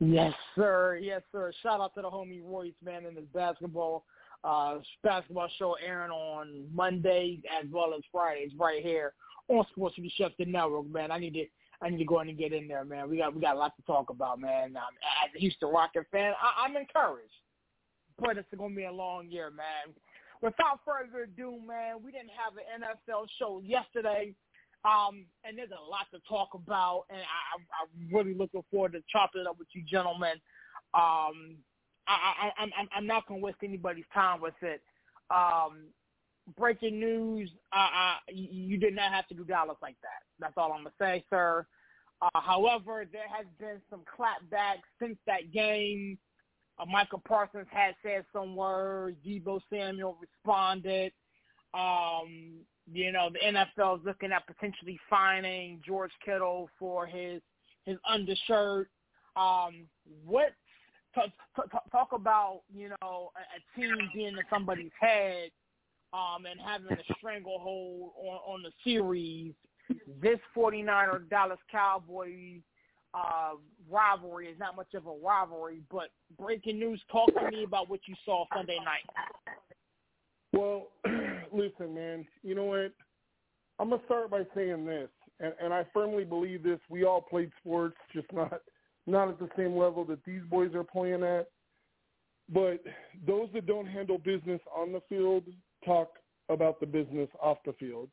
[0.00, 0.98] yes, sir.
[1.02, 1.52] Yes, sir.
[1.62, 4.04] Shout out to the homie Royce, man, in his basketball
[4.44, 9.14] uh, basketball show airing on Mondays as well as Fridays right here
[9.48, 11.10] on Sports City Chef the Network, man.
[11.10, 11.44] I need to
[11.82, 13.08] I need to go in and get in there, man.
[13.08, 14.76] We got we got a lot to talk about, man.
[14.76, 17.32] Um, as a Houston Rocket fan, I, I'm encouraged,
[18.18, 19.94] but it's to be a long year, man.
[20.42, 24.34] Without further ado, man, we didn't have an NFL show yesterday.
[24.84, 29.00] Um, and there's a lot to talk about, and I, I'm really looking forward to
[29.10, 30.36] chopping it up with you gentlemen.
[30.92, 31.56] Um,
[32.06, 34.82] I, I, I'm, I'm not going to waste anybody's time with it.
[35.30, 35.86] Um,
[36.56, 40.22] breaking news, uh, you did not have to do Dallas like that.
[40.38, 41.66] That's all I'm going to say, sir.
[42.22, 46.18] Uh, however, there has been some clapbacks since that game.
[46.78, 49.16] Uh, Michael Parsons had said some words.
[49.26, 51.12] Deebo Samuel responded.
[51.72, 52.60] Um,
[52.92, 57.40] you know, the NFL is looking at potentially fining George Kittle for his
[57.84, 58.88] his undershirt.
[59.36, 59.86] Um,
[60.24, 60.52] what
[61.14, 61.30] talk,
[61.70, 65.50] talk, talk about you know a, a team being in somebody's head
[66.12, 69.52] um, and having a stranglehold on, on the series.
[70.20, 72.60] This 49er Dallas Cowboys
[73.14, 73.52] uh,
[73.90, 76.08] rivalry is not much of a rivalry, but
[76.38, 77.00] breaking news.
[77.10, 79.04] Talk to me about what you saw Sunday night.
[80.52, 80.88] Well,
[81.52, 82.26] listen, man.
[82.42, 82.92] You know what?
[83.78, 85.08] I'm gonna start by saying this,
[85.40, 86.78] and, and I firmly believe this.
[86.88, 88.60] We all played sports, just not
[89.06, 91.48] not at the same level that these boys are playing at.
[92.52, 92.82] But
[93.26, 95.44] those that don't handle business on the field
[95.84, 96.10] talk
[96.48, 98.08] about the business off the field,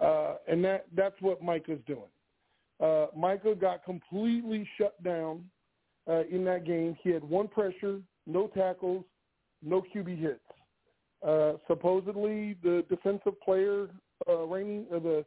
[0.00, 2.10] uh, and that that's what Micah's doing.
[2.80, 5.44] Uh, Micah got completely shut down
[6.08, 6.96] uh, in that game.
[7.02, 9.04] He had one pressure, no tackles,
[9.62, 10.40] no QB hits.
[11.26, 13.88] Uh, supposedly, the defensive player
[14.28, 15.24] uh, reigning, uh, the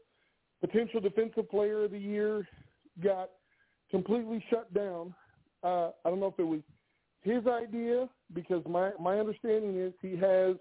[0.62, 2.48] potential defensive player of the year,
[3.04, 3.30] got
[3.96, 5.14] completely shut down.
[5.64, 6.60] Uh, I don't know if it was
[7.22, 10.58] his idea because my my understanding is he has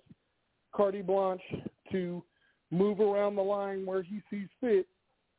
[0.73, 1.43] carte blanche
[1.91, 2.23] to
[2.71, 4.87] move around the line where he sees fit.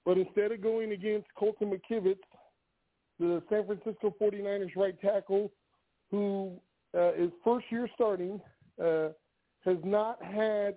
[0.03, 2.17] But instead of going against Colton McKivitz,
[3.17, 5.51] the San Francisco 49ers right tackle,
[6.11, 6.59] who
[6.95, 8.41] uh, is first year starting,
[8.83, 9.07] uh,
[9.63, 10.75] has not had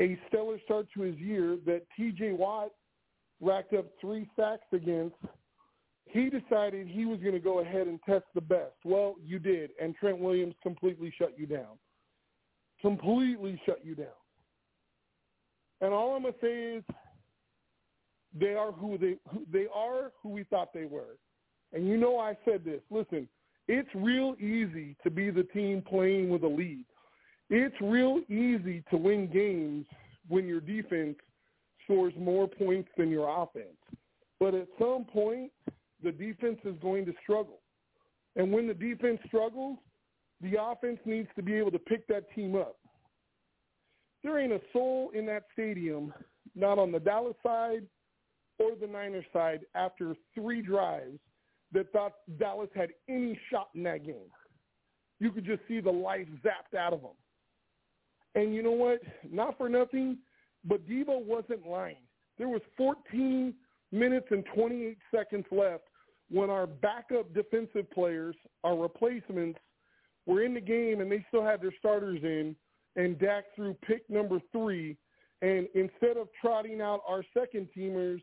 [0.00, 2.32] a stellar start to his year that T.J.
[2.32, 2.70] Watt
[3.40, 5.16] racked up three sacks against.
[6.10, 8.74] He decided he was going to go ahead and test the best.
[8.84, 11.78] Well, you did, and Trent Williams completely shut you down.
[12.80, 14.06] Completely shut you down.
[15.80, 16.84] And all I'm going to say is
[18.38, 21.16] they are who they who, they are who we thought they were.
[21.72, 22.80] And you know I said this.
[22.90, 23.28] Listen,
[23.68, 26.84] it's real easy to be the team playing with a lead
[27.50, 29.86] it's real easy to win games
[30.28, 31.16] when your defense
[31.84, 33.78] scores more points than your offense.
[34.38, 35.50] But at some point,
[36.02, 37.60] the defense is going to struggle.
[38.36, 39.78] And when the defense struggles,
[40.40, 42.76] the offense needs to be able to pick that team up.
[44.22, 46.12] There ain't a soul in that stadium,
[46.54, 47.82] not on the Dallas side
[48.58, 51.18] or the Niners side, after three drives
[51.72, 54.30] that thought Dallas had any shot in that game.
[55.20, 57.10] You could just see the life zapped out of them.
[58.34, 59.00] And you know what?
[59.30, 60.18] Not for nothing,
[60.64, 61.96] but Deebo wasn't lying.
[62.36, 63.54] There was 14
[63.92, 65.84] minutes and 28 seconds left
[66.30, 69.58] when our backup defensive players, our replacements,
[70.26, 72.54] were in the game and they still had their starters in,
[72.96, 74.96] and Dak threw pick number three.
[75.40, 78.20] And instead of trotting out our second teamers,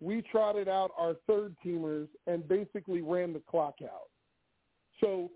[0.00, 4.08] we trotted out our third teamers and basically ran the clock out.
[5.00, 5.30] So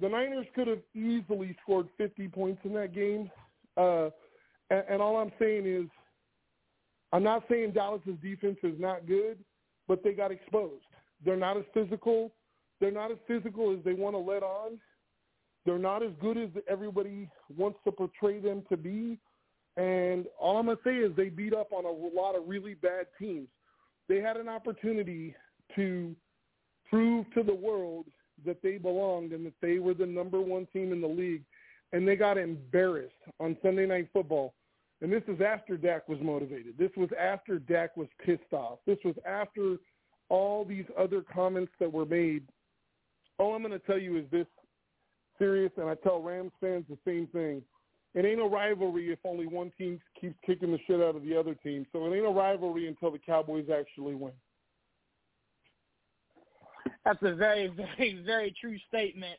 [0.00, 3.30] the Niners could have easily scored 50 points in that game.
[3.76, 4.10] Uh,
[4.70, 5.88] and, and all I'm saying is,
[7.12, 9.38] I'm not saying Dallas's defense is not good,
[9.88, 10.84] but they got exposed.
[11.24, 12.32] They're not as physical.
[12.80, 14.78] They're not as physical as they want to let on.
[15.66, 19.18] They're not as good as everybody wants to portray them to be.
[19.76, 21.90] And all I'm going to say is they beat up on a
[22.20, 23.48] lot of really bad teams.
[24.08, 25.34] They had an opportunity
[25.76, 26.14] to
[26.88, 28.06] prove to the world
[28.44, 31.44] that they belonged and that they were the number one team in the league,
[31.92, 34.54] and they got embarrassed on Sunday Night Football.
[35.02, 36.74] And this is after Dak was motivated.
[36.78, 38.80] This was after Dak was pissed off.
[38.86, 39.76] This was after
[40.30, 42.44] all these other comments that were made.
[43.38, 44.46] All I'm going to tell you is this
[45.38, 47.62] serious, and I tell Rams fans the same thing.
[48.14, 51.36] It ain't a rivalry if only one team keeps kicking the shit out of the
[51.36, 51.86] other team.
[51.92, 54.32] So it ain't a rivalry until the Cowboys actually win.
[57.04, 59.38] That's a very, very, very true statement.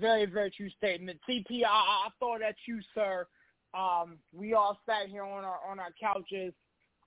[0.00, 1.18] Very, very true statement.
[1.28, 3.26] TP, I, I thought at you, sir.
[3.74, 6.52] Um, we all sat here on our on our couches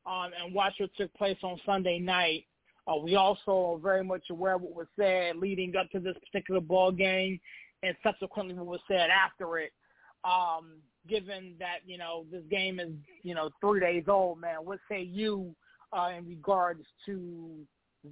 [0.05, 2.45] um, and watched what took place on Sunday night.
[2.87, 6.15] Uh, we also are very much aware of what was said leading up to this
[6.25, 7.39] particular ball game,
[7.83, 9.71] and subsequently what was said after it.
[10.23, 12.91] Um, given that you know this game is
[13.23, 15.55] you know three days old, man, what say you
[15.93, 17.57] uh, in regards to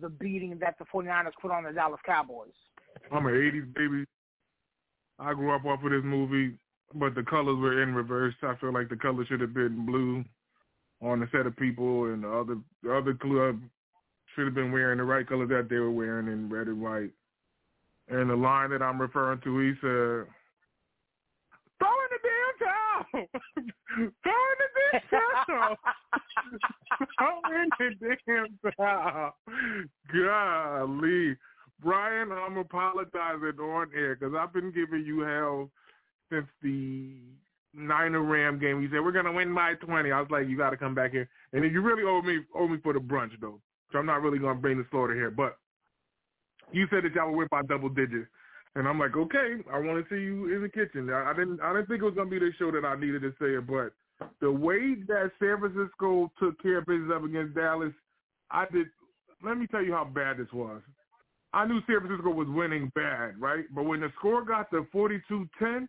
[0.02, 2.50] the beating that the 49ers put on the Dallas Cowboys.
[3.12, 4.06] I'm an 80s baby.
[5.18, 6.56] I grew up off of this movie,
[6.94, 8.36] but the colors were in reverse.
[8.44, 10.24] I feel like the colors should have been blue
[11.02, 13.60] on the set of people, and the other the other club
[14.36, 17.12] should have been wearing the right color that they were wearing in red and white.
[18.10, 20.26] And the line that I'm referring to, he said,
[21.78, 23.28] "Throw in the damn towel."
[24.24, 25.78] Throw in the damn towel.
[27.20, 29.36] Throw in the damn towel.
[30.14, 31.38] Golly.
[31.82, 35.70] Brian, I'm apologizing on air because I've been giving you hell
[36.30, 37.16] since the
[37.74, 38.82] Niner Ram game.
[38.82, 40.12] You said we're gonna win by 20.
[40.12, 42.68] I was like, you got to come back here, and you really owe me owe
[42.68, 43.62] me for the brunch though.
[43.92, 45.58] So I'm not really gonna bring the slaughter here, but
[46.72, 48.30] you said that y'all win by double digits,
[48.76, 51.10] and I'm like, okay, I want to see you in the kitchen.
[51.10, 53.22] I, I didn't I didn't think it was gonna be the show that I needed
[53.24, 53.94] to say it, but
[54.42, 57.94] the way that San Francisco took care of business up against Dallas,
[58.52, 58.88] I did.
[59.44, 60.82] Let me tell you how bad this was.
[61.54, 63.64] I knew San Francisco was winning bad, right?
[63.74, 65.88] But when the score got to 42-10,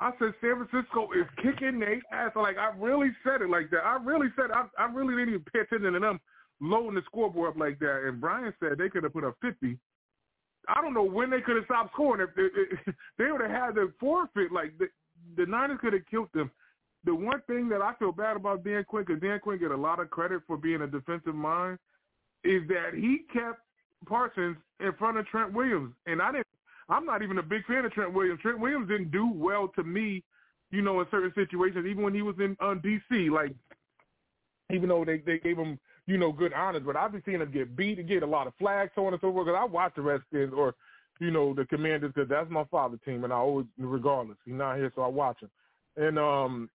[0.00, 2.32] I said San Francisco is kicking their ass.
[2.36, 3.84] Like I really said it like that.
[3.84, 6.20] I really said I, I really didn't even pay attention to them
[6.60, 8.04] loading the scoreboard up like that.
[8.06, 9.78] And Brian said they could have put up 50.
[10.68, 12.26] I don't know when they could have stopped scoring.
[12.26, 14.86] If they, they would have had the forfeit, like the,
[15.36, 16.50] the Niners could have killed them.
[17.04, 19.76] The one thing that I feel bad about Dan Quinn, because Dan Quinn get a
[19.76, 21.78] lot of credit for being a defensive mind,
[22.42, 23.60] is that he kept
[24.06, 26.46] Parsons in front of Trent Williams, and I didn't.
[26.88, 28.40] I'm not even a big fan of Trent Williams.
[28.40, 30.22] Trent Williams didn't do well to me,
[30.70, 33.28] you know, in certain situations, even when he was in uh, D.C.
[33.28, 33.52] Like,
[34.72, 37.50] even though they they gave him, you know, good honors, but I've been seeing them
[37.50, 39.46] get beat and get a lot of flags, so on and so forth.
[39.46, 40.74] Because I watch the Redskins or,
[41.18, 44.76] you know, the Commanders because that's my father team, and I always, regardless, he's not
[44.76, 45.50] here, so I watch him.
[45.96, 46.70] And um,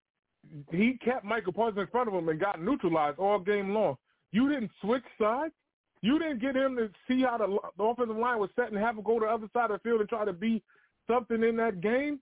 [0.72, 3.96] he kept Michael Parsons in front of him and got neutralized all game long.
[4.32, 5.54] You didn't switch sides.
[6.02, 8.98] You didn't get him to see how the, the offensive line was set and have
[8.98, 10.64] him go to the other side of the field and try to be
[11.08, 12.20] something in that game.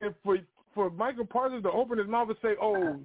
[0.00, 0.38] And for
[0.74, 2.98] for Michael Parsons to open his mouth and say, "Oh,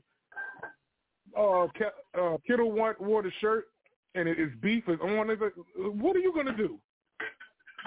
[1.36, 3.66] uh, uh, Kittle wore, wore the shirt
[4.16, 6.80] and his beef is on," it's like, what are you going to do?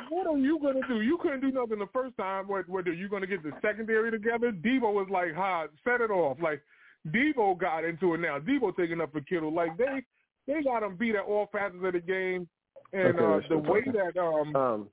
[0.08, 1.02] What are you going to do?
[1.02, 2.48] You couldn't do nothing the first time.
[2.48, 4.50] What, what are you going to get the secondary together?
[4.50, 6.62] Deebo was like, "Ha, set it off." Like
[7.08, 8.38] Deebo got into it now.
[8.38, 9.52] Deebo taking up for Kittle.
[9.52, 10.02] Like they
[10.46, 12.48] they got him beat at all facets of the game,
[12.92, 14.88] and Okay, uh, the way that um, Um,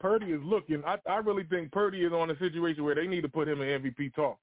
[0.00, 3.22] Purdy is looking, I, I really think Purdy is on a situation where they need
[3.22, 4.38] to put him in MVP talk.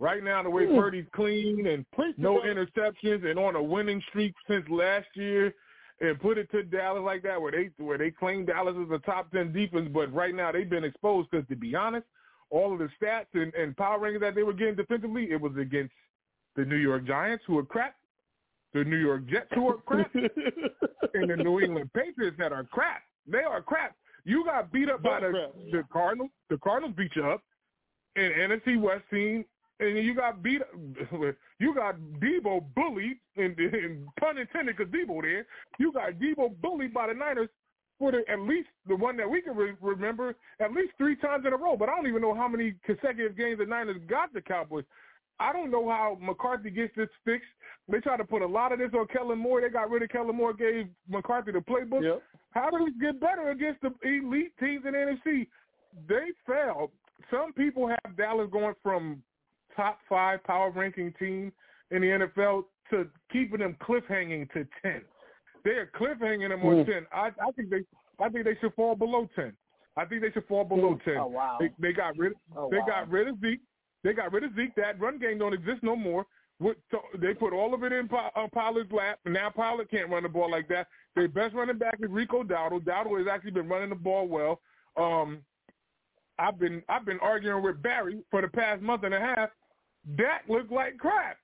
[0.00, 0.76] Right now, the way Hmm.
[0.76, 1.84] Purdy's clean and
[2.16, 5.54] no interceptions and on a winning streak since last year,
[6.00, 8.98] and put it to Dallas like that, where they where they claim Dallas is a
[9.00, 12.06] top ten defense, but right now they've been exposed because to be honest,
[12.48, 15.52] all of the stats and, and power rankings that they were getting defensively, it was
[15.58, 15.92] against
[16.56, 17.94] the New York Giants who are crap,
[18.72, 23.02] the New York Jets who are crap, and the New England Patriots that are crap.
[23.26, 23.94] They are crap.
[24.24, 26.30] You got beat up by the the Cardinals.
[26.48, 27.42] The Cardinals beat you up
[28.16, 29.44] in NFC West team,
[29.80, 30.62] and you got beat.
[31.58, 35.46] You got Deebo bullied, and, and pun intended, because Deebo there.
[35.78, 37.50] You got Deebo bullied by the Niners
[37.98, 41.44] for the, at least the one that we can re- remember at least three times
[41.46, 41.76] in a row.
[41.76, 44.84] But I don't even know how many consecutive games the Niners got the Cowboys.
[45.38, 47.48] I don't know how McCarthy gets this fixed.
[47.88, 49.60] They try to put a lot of this on Kellen Moore.
[49.60, 52.02] They got rid of Kellen Moore, gave McCarthy the playbook.
[52.52, 55.46] How do we get better against the elite teams in the NFC?
[56.08, 56.90] They failed.
[57.30, 59.22] Some people have Dallas going from
[59.76, 61.52] top five power ranking team
[61.90, 65.02] in the NFL to keeping them cliffhanging to ten.
[65.64, 66.86] They are cliffhanging them on Mm.
[66.86, 67.06] ten.
[67.12, 67.84] I, I think they
[68.18, 69.52] I think they should fall below ten.
[69.96, 71.16] I think they should fall below ten.
[71.18, 71.56] Oh, wow.
[71.60, 72.86] They, they got rid Oh, they wow.
[72.86, 73.60] got rid of Zeke.
[74.02, 74.74] They got rid of Zeke.
[74.76, 76.26] That run game don't exist no more.
[76.58, 79.18] What, so they put all of it in uh, Pollard's lap.
[79.24, 80.88] Now Pollard can't run the ball like that.
[81.16, 82.82] Their best running back is Rico Dowdle.
[82.84, 84.60] Dowdle has actually been running the ball well.
[84.96, 85.38] Um,
[86.38, 89.50] I've been I've been arguing with Barry for the past month and a half.
[90.16, 91.36] Dak looked like crap.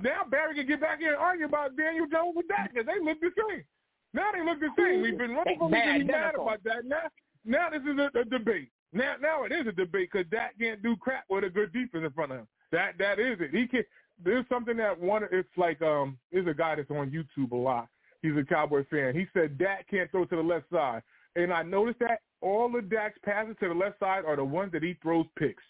[0.00, 3.04] Now Barry can get back here and argue about Daniel Jones with Dak because they
[3.04, 3.64] look the same.
[4.12, 5.02] Now they look the same.
[5.02, 6.84] We've been running They we've been mad about that.
[6.84, 7.08] Now
[7.44, 8.70] now this is a, a debate.
[8.92, 12.04] Now now it is a debate because Dak can't do crap with a good defense
[12.04, 12.48] in front of him.
[12.70, 13.50] That that is it.
[13.50, 13.82] He can.
[14.22, 15.22] There's something that one.
[15.32, 16.18] It's like um.
[16.30, 17.88] There's a guy that's on YouTube a lot.
[18.22, 19.14] He's a Cowboy fan.
[19.14, 21.02] He said Dak can't throw to the left side,
[21.34, 24.70] and I noticed that all of Dak's passes to the left side are the ones
[24.72, 25.62] that he throws picks.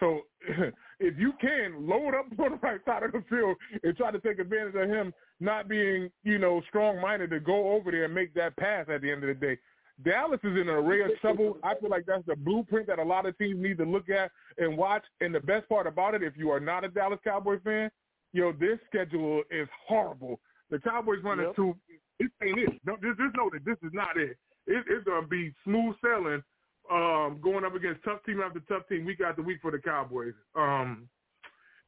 [0.00, 0.22] So
[1.00, 4.18] if you can load up on the right side of the field and try to
[4.20, 8.14] take advantage of him not being, you know, strong minded to go over there and
[8.14, 9.58] make that pass at the end of the day.
[10.04, 11.58] Dallas is in an array of trouble.
[11.64, 14.30] I feel like that's the blueprint that a lot of teams need to look at
[14.56, 15.04] and watch.
[15.20, 17.90] And the best part about it, if you are not a Dallas Cowboy fan,
[18.32, 20.38] you know, this schedule is horrible.
[20.70, 21.56] The Cowboys running Yep.
[21.56, 21.76] to
[22.20, 22.80] this ain't it.
[22.84, 24.36] No, just, just know that this is not it.
[24.66, 26.42] it it's gonna be smooth sailing
[26.90, 30.34] um, going up against tough team after tough team week after week for the Cowboys.
[30.54, 31.08] Um,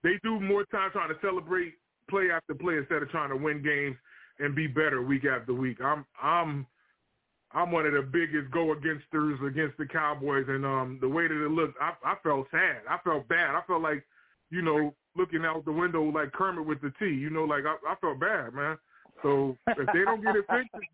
[0.03, 1.75] they do more time trying to celebrate
[2.09, 3.97] play after play instead of trying to win games
[4.39, 5.79] and be better week after week.
[5.83, 6.67] I'm I'm
[7.53, 11.45] I'm one of the biggest go againsters against the Cowboys, and um, the way that
[11.45, 12.83] it looked, I, I felt sad.
[12.89, 13.55] I felt bad.
[13.55, 14.05] I felt like
[14.51, 17.07] you know, looking out the window like Kermit with the T.
[17.07, 18.77] You know, like I, I felt bad, man.
[19.23, 20.87] So if they don't get it fixed,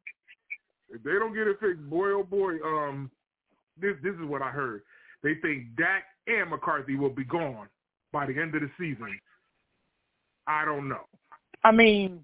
[0.91, 3.11] if they don't get it fixed, boy oh boy, um,
[3.81, 4.83] this this is what I heard.
[5.23, 7.69] They think Dak and McCarthy will be gone
[8.13, 9.19] by the end of the season.
[10.47, 11.07] I don't know.
[11.65, 12.21] I mean,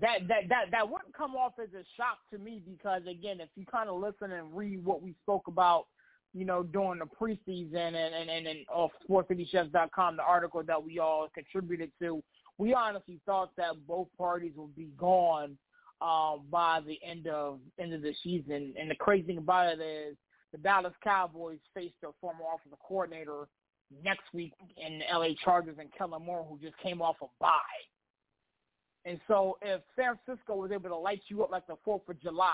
[0.00, 3.48] that that that that wouldn't come off as a shock to me because again, if
[3.56, 5.86] you kind of listen and read what we spoke about,
[6.32, 10.98] you know, during the preseason and and and, and off SportsCityChefs.com, the article that we
[10.98, 12.22] all contributed to,
[12.58, 15.56] we honestly thought that both parties would be gone
[16.00, 18.74] um, by the end of end of the season.
[18.78, 20.16] And the crazy thing about it is
[20.56, 23.46] the Dallas Cowboys face their former offensive coordinator
[24.02, 27.50] next week in the LA Chargers and Kellen Moore, who just came off a bye.
[29.04, 32.20] And so if San Francisco was able to light you up like the 4th of
[32.20, 32.50] July,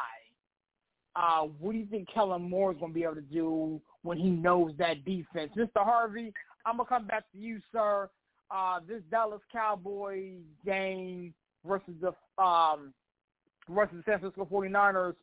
[1.15, 4.19] uh, what do you think Kellen Moore is going to be able to do when
[4.19, 5.53] he knows that defense?
[5.57, 5.69] Mr.
[5.77, 6.33] Harvey,
[6.67, 8.11] I'm going to come back to you, sir.
[8.51, 11.33] Uh, this Dallas Cowboys game
[11.67, 12.93] versus the um,
[13.71, 15.15] versus the San Francisco 49ers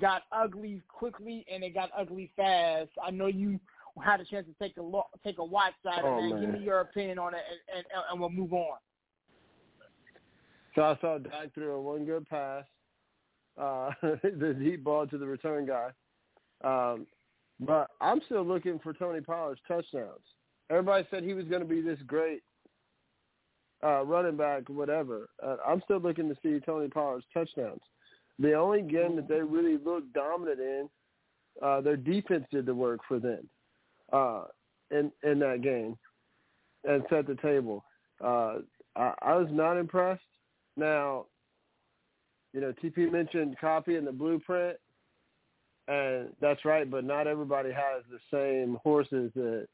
[0.00, 2.90] got ugly quickly and it got ugly fast.
[3.02, 3.60] I know you
[4.02, 6.40] had a chance to take a look, take a watch at it, Oh, man.
[6.40, 7.42] Give me your opinion on it,
[7.72, 8.78] and, and, and we'll move on.
[10.74, 12.64] So I saw Dak threw a one good pass,
[13.60, 15.90] uh, the deep ball to the return guy.
[16.64, 17.06] Um,
[17.60, 20.24] but I'm still looking for Tony Pollard's touchdowns.
[20.70, 22.42] Everybody said he was going to be this great
[23.84, 25.28] uh, running back, whatever.
[25.42, 27.82] Uh, I'm still looking to see Tony Pollard's touchdowns.
[28.38, 30.88] The only game that they really looked dominant in,
[31.62, 33.48] uh, their defense did the work for them
[34.12, 34.44] uh,
[34.90, 35.96] in in that game
[36.84, 37.84] and set the table.
[38.22, 38.56] Uh,
[38.96, 40.22] I, I was not impressed.
[40.76, 41.26] Now,
[42.52, 44.76] you know, TP mentioned copy and the blueprint,
[45.88, 46.90] and that's right.
[46.90, 49.66] But not everybody has the same horses that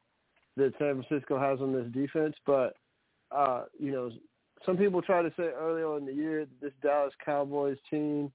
[0.56, 2.34] that San Francisco has on this defense.
[2.46, 2.74] But
[3.30, 4.10] uh, you know,
[4.66, 8.30] some people try to say earlier in the year this Dallas Cowboys team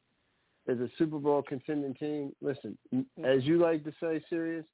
[0.67, 2.33] is a Super Bowl contending team.
[2.41, 2.77] Listen,
[3.23, 4.65] as you like to say, serious,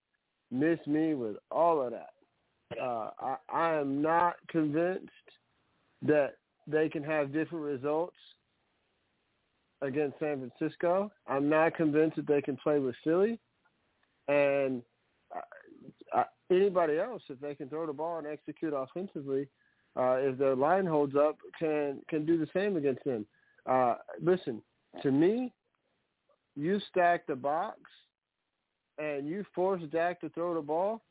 [0.50, 2.12] miss me with all of that.
[2.82, 5.10] Uh, I, I am not convinced
[6.04, 6.36] that
[6.68, 8.16] they can have different results
[9.82, 11.12] against San Francisco.
[11.28, 13.40] I'm not convinced that they can play with Philly.
[14.28, 14.82] And
[15.36, 19.48] uh, uh, anybody else, if they can throw the ball and execute offensively,
[19.98, 23.26] uh, if their line holds up, can can do the same against them.
[23.66, 24.62] Uh, listen,
[25.02, 25.52] to me,
[26.56, 27.80] you stack the box
[28.98, 31.02] and you force Dak to throw the ball,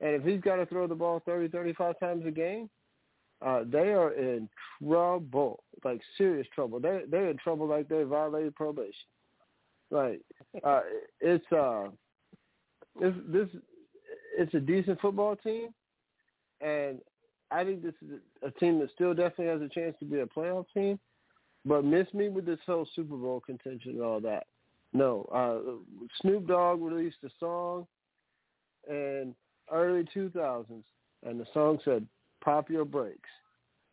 [0.00, 2.68] and if he's got to throw the ball 30, 35 times a game,
[3.44, 4.48] uh, they are in
[4.82, 6.80] trouble, like serious trouble.
[6.80, 8.92] They they're in trouble like they violated probation.
[9.90, 10.20] Like
[10.64, 10.80] uh,
[11.20, 11.88] it's uh,
[13.00, 13.48] it's this
[14.38, 15.68] it's a decent football team,
[16.60, 17.00] and
[17.50, 20.26] I think this is a team that still definitely has a chance to be a
[20.26, 20.98] playoff team.
[21.66, 24.46] But miss me with this whole Super Bowl contention and all that.
[24.94, 27.86] No, uh, Snoop Dogg released a song
[28.88, 29.34] in
[29.72, 30.84] early 2000s,
[31.26, 32.06] and the song said
[32.42, 33.28] pop your brakes.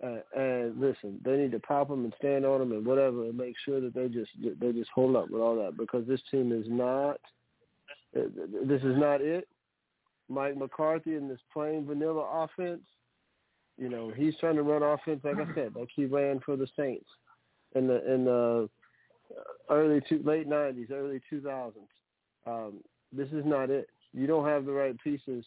[0.03, 3.37] Uh, and listen, they need to pop them and stand on them and whatever, and
[3.37, 6.51] make sure that they just they just hold up with all that because this team
[6.51, 7.19] is not.
[8.13, 9.47] This is not it.
[10.27, 12.81] Mike McCarthy and this plain vanilla offense.
[13.77, 16.67] You know, he's trying to run offense like I said, like he ran for the
[16.77, 17.09] Saints
[17.75, 18.69] in the in the
[19.69, 21.89] early two late nineties, early two thousands.
[22.45, 22.79] Um,
[23.11, 23.89] this is not it.
[24.13, 25.45] You don't have the right pieces,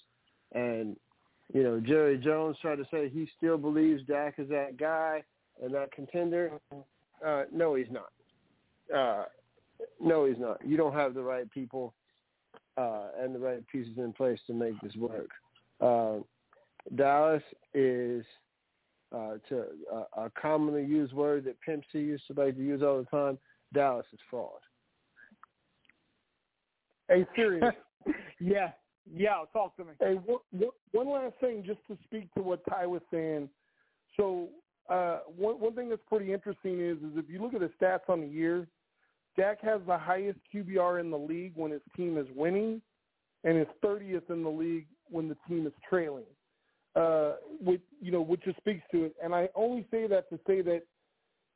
[0.52, 0.96] and
[1.52, 5.22] you know, Jerry Jones tried to say he still believes Dak is that guy
[5.62, 6.52] and that contender.
[7.24, 8.10] Uh, no, he's not.
[8.94, 9.24] Uh,
[10.00, 10.64] no, he's not.
[10.66, 11.94] You don't have the right people
[12.76, 15.30] uh, and the right pieces in place to make this work.
[15.80, 16.22] Uh,
[16.96, 17.42] Dallas
[17.72, 18.24] is,
[19.14, 22.82] uh, to uh, a commonly used word that Pimp C used to like to use
[22.82, 23.38] all the time,
[23.74, 24.60] Dallas is fraud.
[27.08, 27.74] Hey, serious.
[28.40, 28.70] yeah,
[29.12, 29.42] yeah.
[29.52, 29.92] Talk to me.
[30.00, 33.48] Hey, one, one- last thing, just to speak to what Ty was saying.
[34.16, 34.48] So,
[34.88, 38.08] uh, one one thing that's pretty interesting is is if you look at the stats
[38.08, 38.66] on the year,
[39.36, 42.80] Dak has the highest QBR in the league when his team is winning,
[43.42, 46.24] and is 30th in the league when the team is trailing.
[46.96, 49.16] Uh, which you know, which just speaks to it.
[49.22, 50.82] And I only say that to say that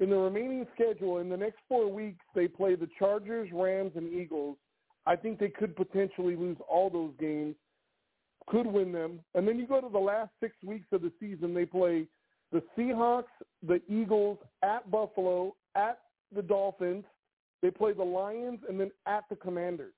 [0.00, 4.12] in the remaining schedule, in the next four weeks, they play the Chargers, Rams, and
[4.12, 4.56] Eagles.
[5.06, 7.56] I think they could potentially lose all those games,
[8.46, 9.20] could win them.
[9.34, 12.06] And then you go to the last six weeks of the season, they play
[12.52, 13.24] the Seahawks,
[13.66, 15.98] the Eagles, at Buffalo, at
[16.34, 17.04] the Dolphins.
[17.60, 19.92] They play the Lions, and then at the Commanders.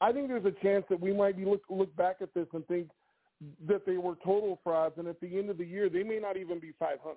[0.00, 2.66] I think there's a chance that we might be look look back at this and
[2.66, 2.88] think
[3.66, 6.36] that they were total frauds, and at the end of the year, they may not
[6.36, 7.16] even be 500.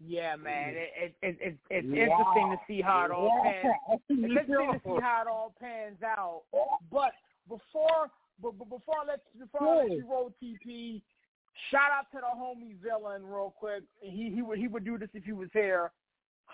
[0.00, 0.74] Yeah, man.
[0.74, 1.96] It, it, it, it it's Wow.
[1.96, 3.74] interesting to see how it all pans.
[3.88, 6.42] It's interesting to see how it all pans out.
[6.90, 7.12] But
[7.48, 8.10] before,
[8.42, 11.00] but, but before I let before I let you roll TP,
[11.70, 13.84] shout out to the homie villain real quick.
[14.00, 15.92] He he would he would do this if he was here.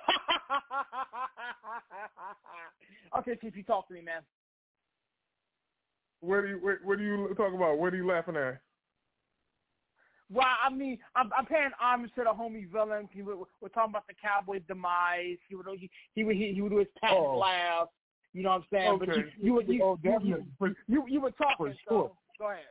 [3.19, 4.23] okay, TP, talk to me, man.
[6.21, 7.79] What do you what, what do you talk about?
[7.79, 8.61] What are you laughing at?
[10.33, 13.09] Well, I mean, I'm, I'm paying homage to the homie villain.
[13.13, 15.39] He, would- we're talking about the Cowboys' demise.
[15.49, 17.37] He would he he would he, he would do his pat Oh.
[17.39, 17.89] laugh.
[18.33, 18.99] You know what I'm saying?
[19.01, 19.33] But you Okay.
[19.43, 20.45] you would you, Oh, definitely.
[20.61, 21.57] you, you, you were talking.
[21.67, 22.63] For So go ahead.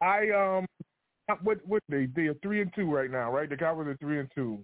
[0.00, 0.66] I um,
[1.42, 3.48] what what they they are three and two right now, right?
[3.50, 4.60] The Cowboys are three and two.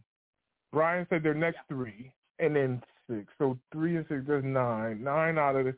[0.73, 2.81] Brian said their next three, and then
[3.11, 3.25] six.
[3.39, 5.03] So three and six, there's nine.
[5.03, 5.75] Nine out of the.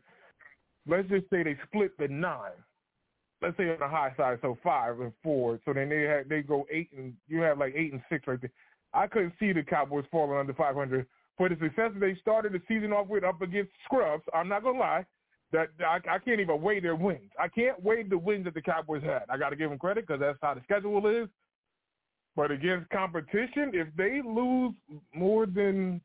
[0.87, 2.53] Let's just say they split the nine.
[3.43, 5.59] Let's say on the high side, so five and four.
[5.65, 8.41] So then they had they go eight and you have like eight and six right
[8.41, 8.53] there.
[8.93, 11.07] I couldn't see the Cowboys falling under 500
[11.39, 14.25] for the success that they started the season off with up against scrubs.
[14.35, 15.07] I'm not gonna lie,
[15.53, 17.31] that I, I can't even weigh their wins.
[17.39, 19.23] I can't weigh the wins that the Cowboys had.
[19.29, 21.29] I got to give them credit because that's how the schedule is.
[22.37, 24.75] But against competition, if they lose
[25.15, 26.01] more than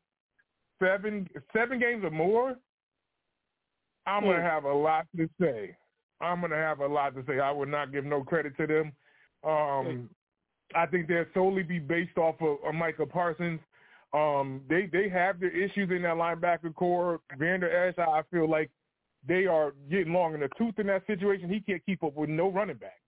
[0.82, 2.56] seven seven games or more,
[4.06, 4.42] I'm gonna hmm.
[4.42, 5.76] have a lot to say.
[6.20, 7.40] I'm gonna have a lot to say.
[7.40, 8.92] I would not give no credit to them.
[9.44, 10.10] Um,
[10.74, 13.60] I think they'll solely be based off of, of Michael Parsons.
[14.12, 17.20] Um, they they have their issues in that linebacker corps.
[17.38, 18.70] Vander Esch, I feel like
[19.26, 21.48] they are getting long in the tooth in that situation.
[21.48, 23.00] He can't keep up with no running back.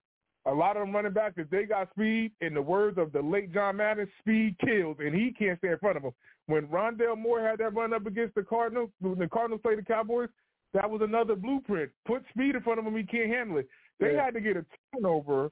[0.47, 3.20] A lot of them running backs, if they got speed, in the words of the
[3.20, 6.12] late John Madden, speed kills, and he can't stay in front of them.
[6.47, 9.82] When Rondale Moore had that run up against the Cardinals, when the Cardinals played the
[9.82, 10.30] Cowboys,
[10.74, 11.90] that was another blueprint.
[12.06, 13.68] Put speed in front of him, he can't handle it.
[14.00, 14.24] They Yeah.
[14.24, 14.64] had to get a
[14.94, 15.50] turnover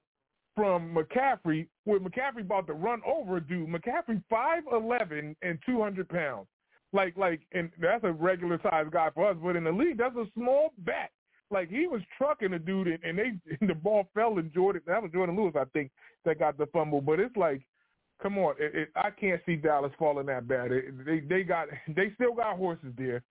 [0.54, 3.68] from McCaffrey when McCaffrey about to run over a dude.
[3.68, 6.46] McCaffrey five eleven and two hundred pounds.
[6.92, 10.16] Like like and that's a regular size guy for us, but in the league that's
[10.16, 11.12] a small back.
[11.50, 14.82] Like he was trucking a dude and, and they and the ball fell and Jordan
[14.86, 15.90] that was Jourdan Lewis, I think,
[16.24, 17.00] that got the fumble.
[17.00, 17.62] But it's like
[18.22, 20.72] come on, it, it, I can't see Dallas falling that bad.
[20.72, 23.22] It, they they got they still got horses there,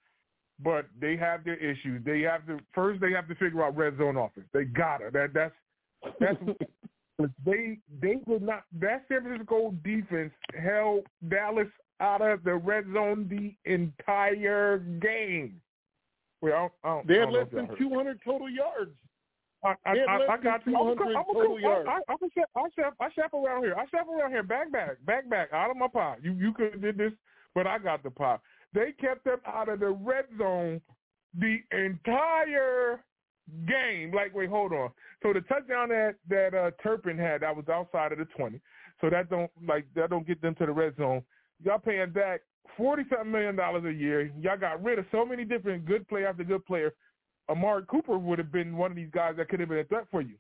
[0.63, 2.03] but they have their issues.
[2.05, 4.47] They have to first they have to figure out red zone offense.
[4.53, 5.09] They gotta.
[5.11, 5.53] That that's
[6.19, 6.37] that's
[7.45, 11.67] they they did not that San Francisco defense held Dallas
[11.99, 15.61] out of the red zone the entire game.
[16.41, 18.91] Well, I don't, I don't, They had less than 200 total yards.
[19.63, 20.77] I, I, I, I got you.
[20.77, 21.89] I'm 200 I'm total I, yards.
[21.89, 23.75] I, chef, I chef, I chef, I around here.
[23.75, 24.43] I chef around here.
[24.43, 26.19] Back back, back back, out of my pot.
[26.21, 27.13] You you could have did this,
[27.55, 28.41] but I got the pot.
[28.75, 30.81] They kept them out of the red zone
[31.39, 33.03] the entire
[33.67, 34.11] game.
[34.13, 34.91] Like, wait, hold on.
[35.23, 38.61] So the touchdown that that uh, Turpin had, that was outside of the twenty.
[39.01, 41.23] So that don't like that don't get them to the red zone.
[41.63, 42.41] Y'all paying Dak
[42.77, 44.31] forty something million dollars a year.
[44.39, 46.93] Y'all got rid of so many different good player after good player.
[47.49, 50.05] Amari Cooper would have been one of these guys that could have been a threat
[50.11, 50.35] for you.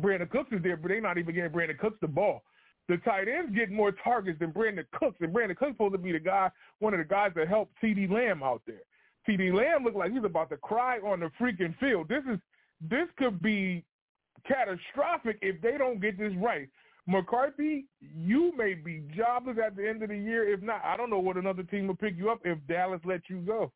[0.00, 2.42] Brandin Cooks is there, but they're not even getting Brandin Cooks the ball.
[2.88, 6.12] The tight ends get more targets than Brandin Cooks, and Brandin Cooks supposed to be
[6.12, 8.82] the guy, one of the guys that helped CeeDee Lamb out there.
[9.28, 12.08] CeeDee Lamb looked like he's about to cry on the freaking field.
[12.08, 12.38] This is
[12.80, 13.84] this could be
[14.46, 16.68] catastrophic if they don't get this right.
[17.08, 20.52] McCarthy, you may be jobless at the end of the year.
[20.52, 23.24] If not, I don't know what another team will pick you up if Dallas lets
[23.28, 23.72] you go.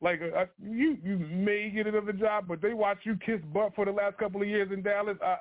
[0.00, 3.84] Like uh, you, you may get another job, but they watch you kiss butt for
[3.84, 5.16] the last couple of years in Dallas.
[5.24, 5.36] I,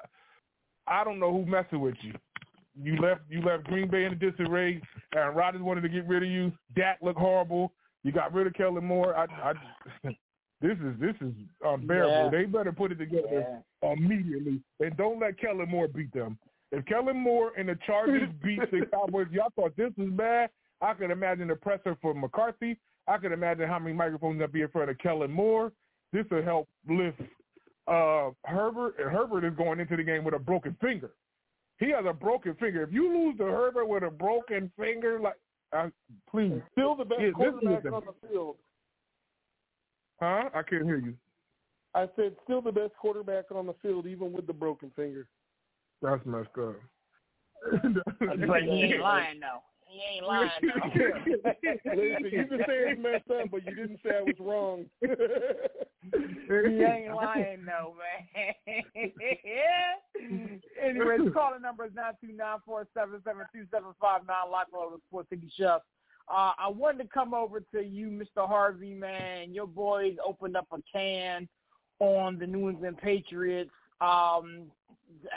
[0.87, 2.13] I don't know who messing with you.
[2.81, 4.81] You left, you left Green Bay in a disarray.
[5.13, 6.51] Aaron Rodgers wanted to get rid of you.
[6.75, 7.71] Dak looked horrible.
[8.03, 9.15] You got rid of Kellen Moore.
[9.15, 9.53] I, I,
[10.61, 11.33] this is this is
[11.63, 12.31] unbearable.
[12.31, 12.39] Yeah.
[12.39, 16.37] They better put it together immediately and don't let Kellen Moore beat them.
[16.71, 20.49] If Kellen Moore and the Chargers beat the Cowboys, y'all thought this was bad.
[20.81, 22.77] I could imagine the pressure for McCarthy.
[23.07, 25.71] I could imagine how many microphones gonna be in front of Kellen Moore.
[26.11, 27.19] This will help lift
[27.87, 31.11] uh, Herbert, and Herbert is going into the game with a broken finger.
[31.79, 32.83] He has a broken finger.
[32.83, 35.35] If you lose to Herbert with a broken finger, like,
[35.73, 35.89] uh,
[36.29, 38.55] please, Still the best Yeah, quarterback is on the field.
[40.21, 40.49] huh?
[40.53, 41.15] I can't hear you.
[41.93, 45.27] I said still the best quarterback on the field, even with the broken finger.
[46.01, 46.75] That's messed up.
[47.71, 49.61] But he ain't lying though.
[49.95, 50.89] He ain't lying though.
[51.85, 54.85] Listen, you can say it's messed up, but you didn't say I was wrong.
[55.01, 58.83] he ain't lying no man.
[60.83, 64.51] Anyways, calling number is nine two nine four seven seven two seven five nine.
[64.51, 65.81] Live for the Sports City Chef.
[66.27, 68.47] Uh, I wanted to come over to you, Mr.
[68.47, 69.53] Harvey, man.
[69.53, 71.47] Your boys opened up a can
[71.99, 73.71] on the New England Patriots.
[74.01, 74.63] Um,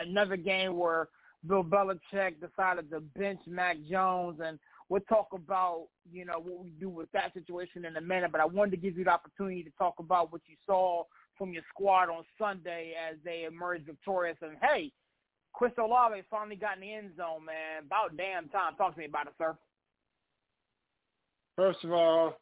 [0.01, 1.09] another game where
[1.47, 4.59] Bill Belichick decided to bench Mac Jones, and
[4.89, 8.33] we'll talk about you know what we do with that situation in a minute.
[8.33, 11.05] But I wanted to give you the opportunity to talk about what you saw
[11.37, 14.37] from your squad on Sunday as they emerged victorious.
[14.43, 14.93] And hey,
[15.53, 17.85] Chris Olave finally got in the end zone, man.
[17.87, 18.75] About damn time.
[18.77, 19.57] Talk to me about it, sir.
[21.57, 22.37] First of all,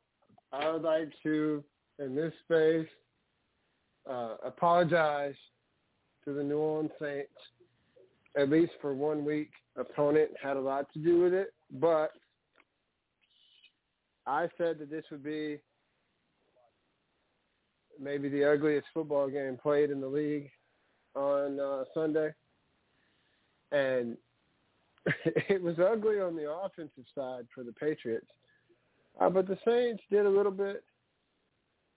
[0.53, 1.65] I would like to,
[1.99, 2.89] in this space,
[4.09, 5.35] uh, apologize
[6.25, 7.31] to the New Orleans Saints.
[8.37, 12.13] At least for one week, opponent had a lot to do with it, but
[14.27, 15.59] I said that this would be
[18.01, 20.51] maybe the ugliest football game played in the league
[21.15, 22.33] on uh, Sunday,
[23.73, 24.17] and
[25.25, 28.27] it was ugly on the offensive side for the Patriots.
[29.21, 30.85] Uh, but the Saints did a little bit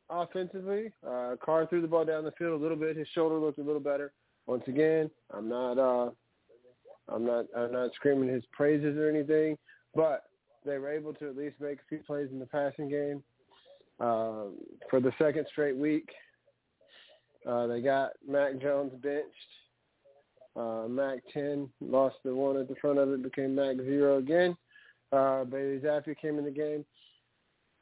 [0.10, 0.92] offensively.
[1.06, 2.96] Uh, Carr threw the ball down the field a little bit.
[2.96, 4.14] His shoulder looked a little better.
[4.48, 6.12] Once again, I'm not, uh,
[7.12, 9.58] I'm not, I'm not screaming his praises or anything,
[9.96, 10.24] but
[10.66, 13.24] they were able to at least make a few plays in the passing game.
[14.00, 14.56] Um,
[14.90, 16.10] for the second straight week,
[17.48, 19.26] uh, they got Mac Jones benched.
[20.56, 24.56] Uh, Mac 10 lost the one at the front of it, became Mac 0 again.
[25.12, 26.86] Uh, Bailey Zappe came in the game.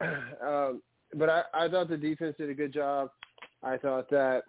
[0.00, 0.82] um,
[1.14, 3.10] but I, I thought the defense did a good job.
[3.62, 4.42] I thought that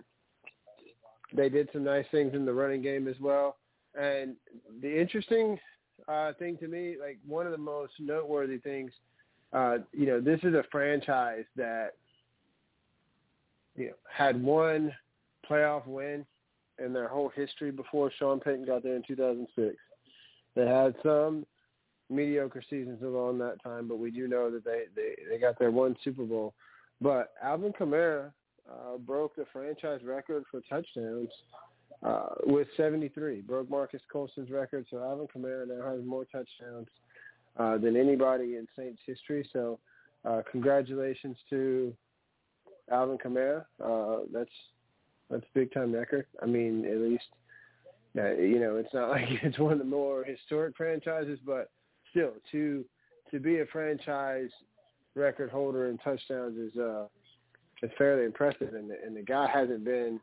[1.34, 3.58] they did some nice things in the running game as well.
[3.96, 4.36] And
[4.82, 5.58] the interesting
[6.08, 8.92] uh, thing to me, like one of the most noteworthy things,
[9.54, 11.92] uh, you know, this is a franchise that
[13.76, 14.94] you know had one
[15.50, 16.26] playoff win
[16.84, 19.76] in their whole history before Sean Payton got there in 2006.
[20.56, 21.46] They had some
[22.10, 25.72] mediocre seasons along that time, but we do know that they they, they got their
[25.72, 26.54] one Super Bowl.
[27.02, 28.32] But Alvin Kamara
[28.70, 31.30] uh, broke the franchise record for touchdowns
[32.04, 33.42] uh, with 73.
[33.42, 36.88] Broke Marques Colston's record, so Alvin Kamara now has more touchdowns
[37.58, 39.48] uh, than anybody in Saints history.
[39.52, 39.80] So
[40.26, 41.94] uh, congratulations to
[42.92, 43.66] Alvin Kamara.
[43.84, 44.50] Uh, that's
[45.30, 46.26] that's a big time record.
[46.42, 47.26] I mean, at least
[48.18, 51.70] uh, you know it's not like it's one of the more historic franchises, but
[52.12, 52.86] still to
[53.32, 54.50] to be a franchise
[55.16, 57.06] record holder in touchdowns is uh
[57.82, 60.20] is fairly impressive and the, and the guy hasn't been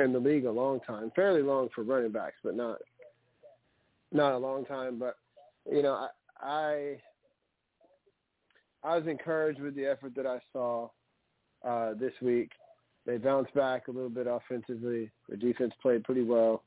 [0.00, 2.78] in the league a long time fairly long for running backs but not
[4.12, 5.16] not a long time but
[5.70, 6.08] you know I
[6.40, 6.96] I,
[8.84, 10.88] I was encouraged with the effort that I saw
[11.66, 12.50] uh this week
[13.06, 16.62] they bounced back a little bit offensively the defense played pretty well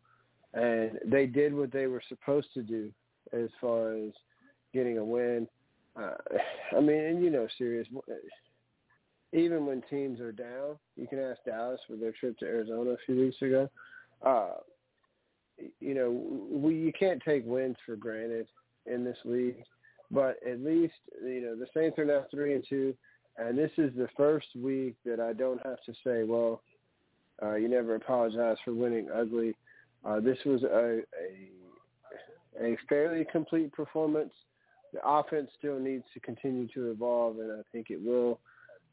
[0.53, 2.91] and they did what they were supposed to do
[3.33, 4.11] as far as
[4.73, 5.47] getting a win.
[5.99, 6.11] Uh,
[6.75, 7.87] I mean, and you know, serious.
[9.33, 12.97] Even when teams are down, you can ask Dallas for their trip to Arizona a
[13.05, 13.69] few weeks ago.
[14.25, 14.55] Uh,
[15.79, 16.11] you know,
[16.51, 18.47] we you can't take wins for granted
[18.85, 19.63] in this league,
[20.09, 20.93] but at least
[21.23, 22.93] you know the Saints are now three and two,
[23.37, 26.61] and this is the first week that I don't have to say, well,
[27.41, 29.55] uh, you never apologize for winning ugly.
[30.03, 34.33] Uh, this was a, a a fairly complete performance.
[34.93, 38.39] The offense still needs to continue to evolve, and I think it will.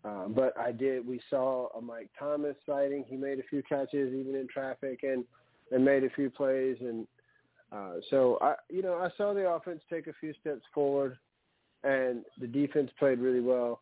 [0.05, 1.07] Um, but I did.
[1.07, 3.05] We saw a Mike Thomas sighting.
[3.09, 5.25] He made a few catches even in traffic, and
[5.71, 6.77] and made a few plays.
[6.81, 7.07] And
[7.73, 11.19] uh, so I, you know, I saw the offense take a few steps forward,
[11.85, 13.81] and the defense played really well.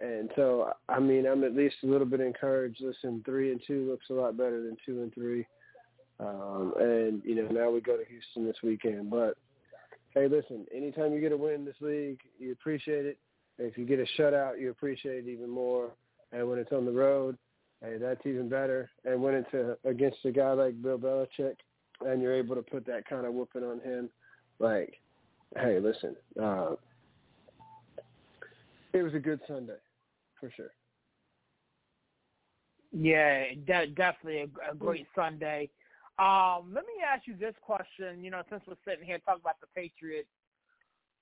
[0.00, 2.80] And so, I mean, I'm at least a little bit encouraged.
[2.80, 5.46] Listen, three and two looks a lot better than two and three.
[6.18, 9.10] Um, and, you know, now we go to Houston this weekend.
[9.10, 9.36] But,
[10.12, 13.18] hey, listen, anytime you get a win in this league, you appreciate it.
[13.62, 15.92] If you get a shutout, you appreciate it even more.
[16.32, 17.38] And when it's on the road,
[17.82, 18.90] hey, that's even better.
[19.04, 21.56] And when it's a, against a guy like Bill Belichick
[22.00, 24.08] and you're able to put that kind of whooping on him,
[24.58, 24.94] like,
[25.56, 26.74] hey, listen, uh,
[28.92, 29.78] it was a good Sunday
[30.40, 30.72] for sure.
[32.92, 35.70] Yeah, de- definitely a, a great Sunday.
[36.18, 38.22] Um, let me ask you this question.
[38.22, 40.28] You know, since we're sitting here talking about the Patriots,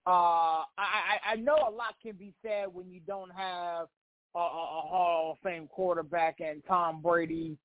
[0.06, 3.88] uh, I, I know a lot can be said when you don't have
[4.34, 7.58] a, a, a Hall of Fame quarterback and Tom Brady,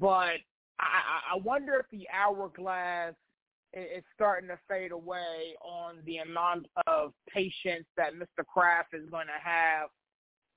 [0.00, 0.36] but
[0.78, 3.14] I, I wonder if the hourglass
[3.72, 8.44] is starting to fade away on the amount of patience that Mr.
[8.46, 9.88] Kraft is going to have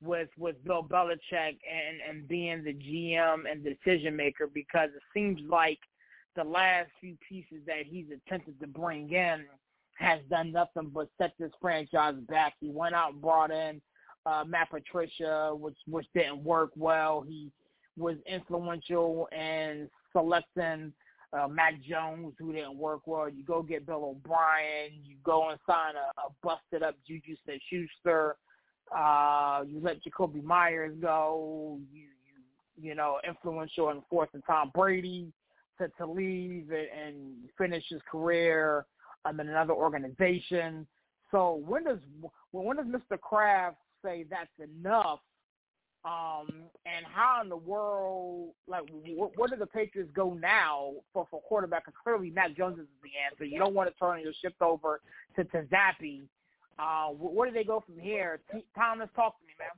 [0.04, 5.40] with with Bill Belichick and and being the GM and decision maker because it seems
[5.50, 5.80] like
[6.36, 9.46] the last few pieces that he's attempted to bring in
[9.96, 12.54] has done nothing but set this franchise back.
[12.60, 13.82] He went out and brought in
[14.26, 17.24] uh, Matt Patricia, which which didn't work well.
[17.28, 17.52] He
[17.98, 20.92] was influential in selecting
[21.34, 23.30] uh, Mac Jones, who didn't work well.
[23.30, 24.92] You go get Bill O'Brien.
[25.04, 28.36] You go and sign a, a busted up Juju Smith-Schuster.
[28.96, 31.80] Uh, you let Jakobi Myers go.
[31.92, 35.32] You you you know influential and forcing Tom Brady
[35.80, 38.86] to to leave and, and finish his career
[39.26, 40.88] um, in another organization.
[41.32, 42.00] So when does
[42.52, 43.20] when does Mr.
[43.20, 45.20] Kraft say that's enough?
[46.06, 51.28] Um, and how in the world, like, wh- where do the Patriots go now for
[51.32, 51.86] for quarterback?
[51.86, 53.44] Because clearly Matt Jones is the answer.
[53.44, 55.02] You don't want to turn your shift over
[55.36, 56.22] to to Zappe.
[56.78, 58.40] Uh, where do they go from here?
[58.52, 59.70] T- Thomas, talk to me, man.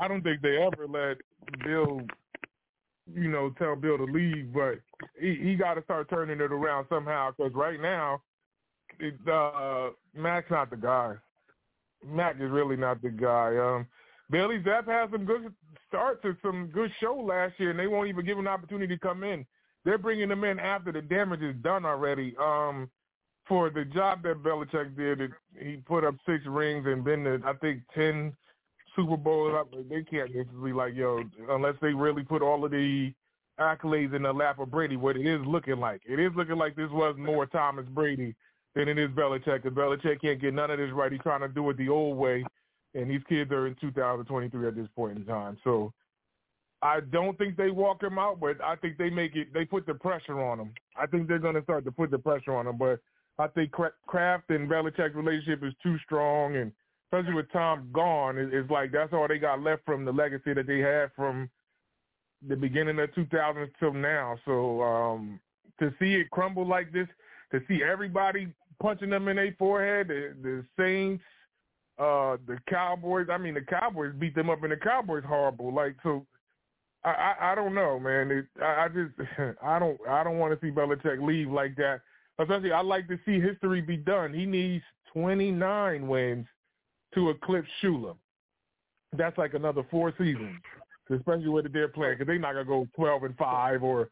[0.00, 1.18] I don't think they ever let
[1.64, 2.02] Bill,
[3.14, 4.80] you know, tell Bill to leave, but
[5.20, 7.30] he he got to start turning it around somehow.
[7.36, 8.22] Because right now,
[8.98, 11.14] it, uh, Mac's not the guy.
[12.06, 13.56] Mac is really not the guy.
[13.56, 13.86] Um,
[14.30, 15.52] Bailey Zappe had some good
[15.88, 18.94] starts and some good show last year, and they won't even give him an opportunity
[18.94, 19.44] to come in.
[19.84, 22.36] They're bringing him in after the damage is done already.
[22.40, 22.90] Um,
[23.46, 27.40] for the job that Belichick did, it, he put up six rings and been to
[27.44, 28.36] I think ten
[28.98, 29.54] Super Bowls.
[29.54, 29.72] Up.
[29.88, 33.12] They can't just be like yo unless they really put all of the
[33.60, 34.96] accolades in the lap of Brady.
[34.96, 38.34] What it is looking like, it is looking like this was more Thomas Brady
[38.74, 39.62] than it is Belichick.
[39.62, 41.12] Because Belichick can't get none of this right.
[41.12, 42.44] He's trying to do it the old way,
[42.94, 45.58] and these kids are in 2023 at this point in time.
[45.62, 45.92] So
[46.82, 49.52] I don't think they walk him out, but I think they make it.
[49.54, 50.72] They put the pressure on him.
[50.96, 52.76] I think they're going to start to put the pressure on him.
[52.76, 53.00] But
[53.38, 53.72] I think
[54.06, 56.72] Kraft and Belichick relationship is too strong, and
[57.10, 60.66] especially with Tom gone, it's like that's all they got left from the legacy that
[60.66, 61.48] they had from
[62.46, 64.36] the beginning of 2000 till now.
[64.44, 65.40] So um,
[65.80, 67.08] to see it crumble like this,
[67.52, 68.48] to see everybody
[68.80, 71.24] punching them in their forehead, the, the Saints,
[71.98, 73.28] uh, the Cowboys.
[73.32, 75.72] I mean, the Cowboys beat them up, and the Cowboys horrible.
[75.72, 76.26] Like so,
[77.04, 78.30] I I, I don't know, man.
[78.30, 79.30] It, I, I just
[79.62, 82.02] I don't I don't want to see Belichick leave like that.
[82.38, 84.32] Especially, I like to see history be done.
[84.32, 86.46] He needs 29 wins
[87.14, 88.16] to eclipse Shula.
[89.16, 90.60] That's like another four seasons,
[91.10, 94.10] especially with they're playing, because they're not gonna go 12 and five or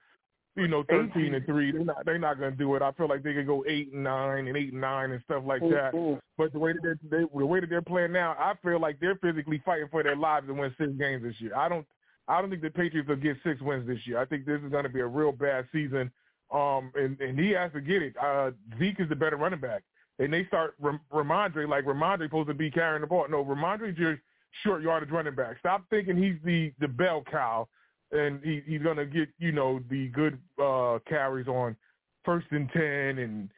[0.56, 1.72] you know 13 and three.
[1.72, 2.82] They're not they're not gonna do it.
[2.82, 5.42] I feel like they could go eight and nine and eight and nine and stuff
[5.46, 5.92] like that.
[5.92, 6.18] Mm-hmm.
[6.38, 8.98] But the way that they're, they, the way that they're playing now, I feel like
[9.00, 11.54] they're physically fighting for their lives to win six games this year.
[11.54, 11.86] I don't
[12.28, 14.18] I don't think the Patriots will get six wins this year.
[14.18, 16.10] I think this is going to be a real bad season
[16.52, 18.14] um, and, and he has to get it.
[18.22, 19.82] Uh, Zeke is the better running back.
[20.18, 23.26] And they start Ram- Rhamondre like Rhamondre supposed to be carrying the ball.
[23.28, 24.18] No, Rhamondre's your
[24.64, 25.58] short yardage running back.
[25.58, 27.68] Stop thinking he's the the bell cow,
[28.12, 31.76] and he, he's gonna get you know the good uh, carries on
[32.24, 33.50] first and ten and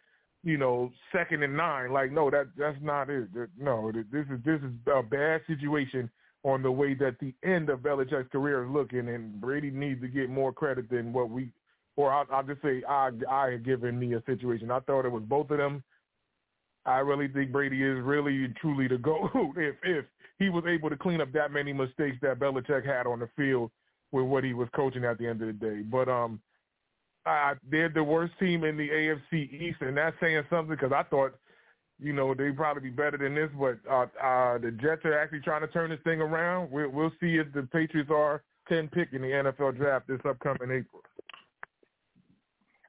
[0.42, 1.92] you know second and nine.
[1.92, 3.28] Like no, that that's not it.
[3.56, 6.10] No, this is this is a bad situation
[6.44, 10.08] on the way that the end of Belichick's career is looking, and Brady needs to
[10.08, 11.52] get more credit than what we
[11.96, 14.70] or I'll, I'll just say I I had given me a situation.
[14.70, 15.82] I thought it was both of them.
[16.88, 20.04] I really think Brady is really truly the go if if
[20.38, 23.70] he was able to clean up that many mistakes that Belichick had on the field
[24.12, 25.82] with what he was coaching at the end of the day.
[25.82, 26.40] But um,
[27.26, 31.02] I, they're the worst team in the AFC East, and that's saying something because I
[31.02, 31.34] thought,
[32.00, 33.50] you know, they'd probably be better than this.
[33.58, 36.70] But uh, uh, the Jets are actually trying to turn this thing around.
[36.70, 40.70] We'll, we'll see if the Patriots are 10 pick in the NFL draft this upcoming
[40.70, 41.02] April.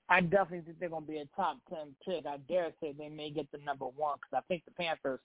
[0.10, 2.26] I definitely think they're going to be a top ten pick.
[2.26, 5.20] I dare say they may get the number one because I think the Panthers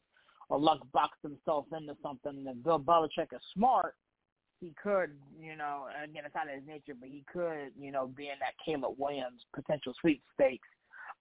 [0.50, 2.44] are luck box themselves into something.
[2.46, 3.94] And Bill Belichick is smart.
[4.60, 8.24] He could, you know, again, it's not his nature, but he could, you know, be
[8.24, 10.68] in that Caleb Williams potential sweepstakes.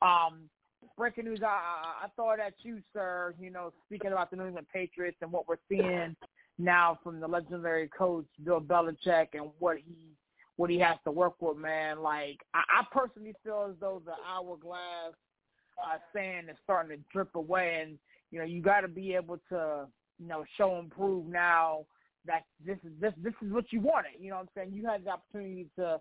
[0.01, 0.49] Um,
[0.97, 3.33] breaking news, I, I thought at you, sir.
[3.39, 6.15] You know, speaking about the New England Patriots and what we're seeing
[6.59, 10.11] now from the legendary coach Bill Belichick and what he
[10.57, 12.01] what he has to work with, man.
[12.01, 15.13] Like I, I personally feel as though the hourglass
[15.83, 17.97] uh, sand is starting to drip away, and
[18.31, 19.87] you know you got to be able to
[20.19, 21.85] you know show and prove now
[22.25, 24.11] that this is this this is what you wanted.
[24.19, 24.73] You know what I'm saying?
[24.73, 25.99] You had the opportunity to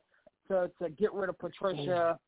[0.48, 2.18] to to get rid of Patricia.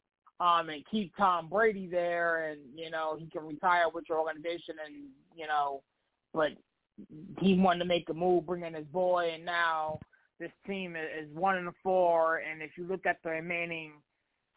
[0.40, 4.74] Um, and keep Tom Brady there, and you know he can retire with your organization,
[4.84, 5.05] and
[5.36, 5.80] you know,
[6.34, 6.51] but
[7.38, 10.01] he wanted to make a move, bring in his boy, and now
[10.44, 13.92] this team is one and four, and if you look at the remaining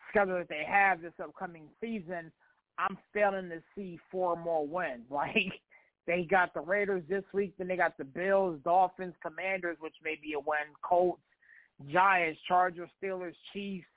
[0.10, 2.30] schedule that they have this upcoming season,
[2.78, 5.06] I'm failing to see four more wins.
[5.10, 5.54] Like
[6.06, 10.16] they got the Raiders this week, then they got the Bills, Dolphins, Commanders, which may
[10.22, 11.22] be a win, Colts,
[11.90, 13.88] Giants, Chargers, Steelers, Chiefs,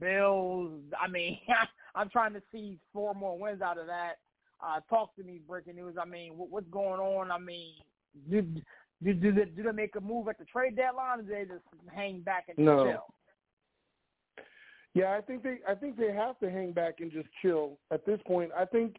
[0.00, 0.80] Bills.
[0.98, 1.38] I mean,
[1.94, 4.14] I'm trying to see four more wins out of that.
[4.62, 5.96] Uh, talk to me, breaking news.
[6.00, 7.30] I mean, what, what's going on?
[7.30, 7.74] I mean,
[9.02, 11.44] Do, do they do they make a move at the trade deadline, or do they
[11.44, 11.64] just
[11.94, 12.84] hang back and No.
[12.84, 13.14] chill?
[14.94, 18.04] Yeah, I think they I think they have to hang back and just chill at
[18.04, 18.50] this point.
[18.56, 18.96] I think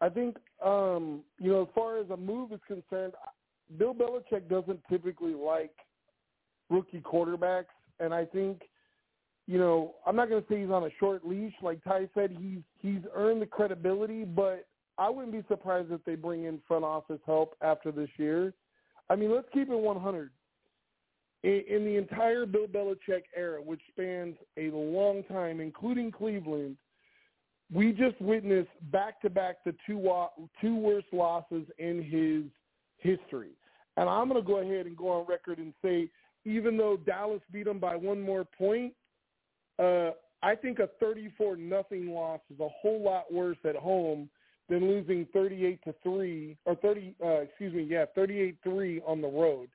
[0.00, 3.12] I think um, you know as far as a move is concerned,
[3.76, 5.74] Bill Belichick doesn't typically like
[6.70, 8.62] rookie quarterbacks, and I think
[9.46, 11.54] you know I'm not going to say he's on a short leash.
[11.60, 14.66] Like Ty said, he's he's earned the credibility, but
[14.96, 18.54] I wouldn't be surprised if they bring in front office help after this year.
[19.10, 20.30] I mean, let's keep it 100
[21.44, 26.76] in, in the entire Bill Belichick era, which spans a long time, including Cleveland,
[27.72, 30.02] we just witnessed back to back the two
[30.60, 32.44] two worst losses in his
[32.98, 33.50] history.
[33.96, 36.08] And I'm going to go ahead and go on record and say,
[36.44, 38.92] even though Dallas beat them by one more point,
[39.78, 40.10] uh,
[40.42, 44.28] I think a 34 nothing loss is a whole lot worse at home
[44.68, 47.14] than losing 38 to three or 30.
[47.22, 49.68] Uh, excuse me, yeah, 38-3 on the road.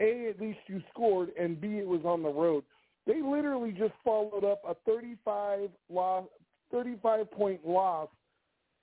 [0.00, 2.64] A, at least you scored, and B, it was on the road.
[3.06, 6.26] They literally just followed up a 35 loss,
[6.70, 8.08] 35 point loss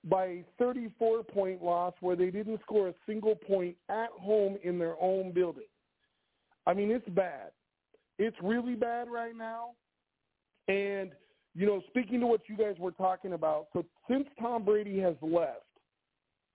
[0.04, 4.78] by a 34 point loss where they didn't score a single point at home in
[4.78, 5.64] their own building.
[6.66, 7.50] I mean, it's bad.
[8.18, 9.70] It's really bad right now.
[10.68, 11.10] And
[11.54, 15.14] you know, speaking to what you guys were talking about, so since Tom Brady has
[15.22, 15.62] left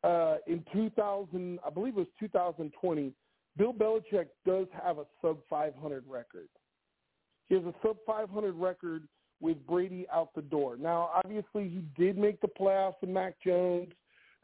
[0.04, 3.14] uh, in 2000, I believe it was 2020,
[3.58, 6.48] Bill Belichick does have a sub 500 record.
[7.48, 9.08] He has a sub 500 record
[9.42, 10.78] with Brady out the door.
[10.78, 13.90] Now, obviously, he did make the playoffs with Mac Jones.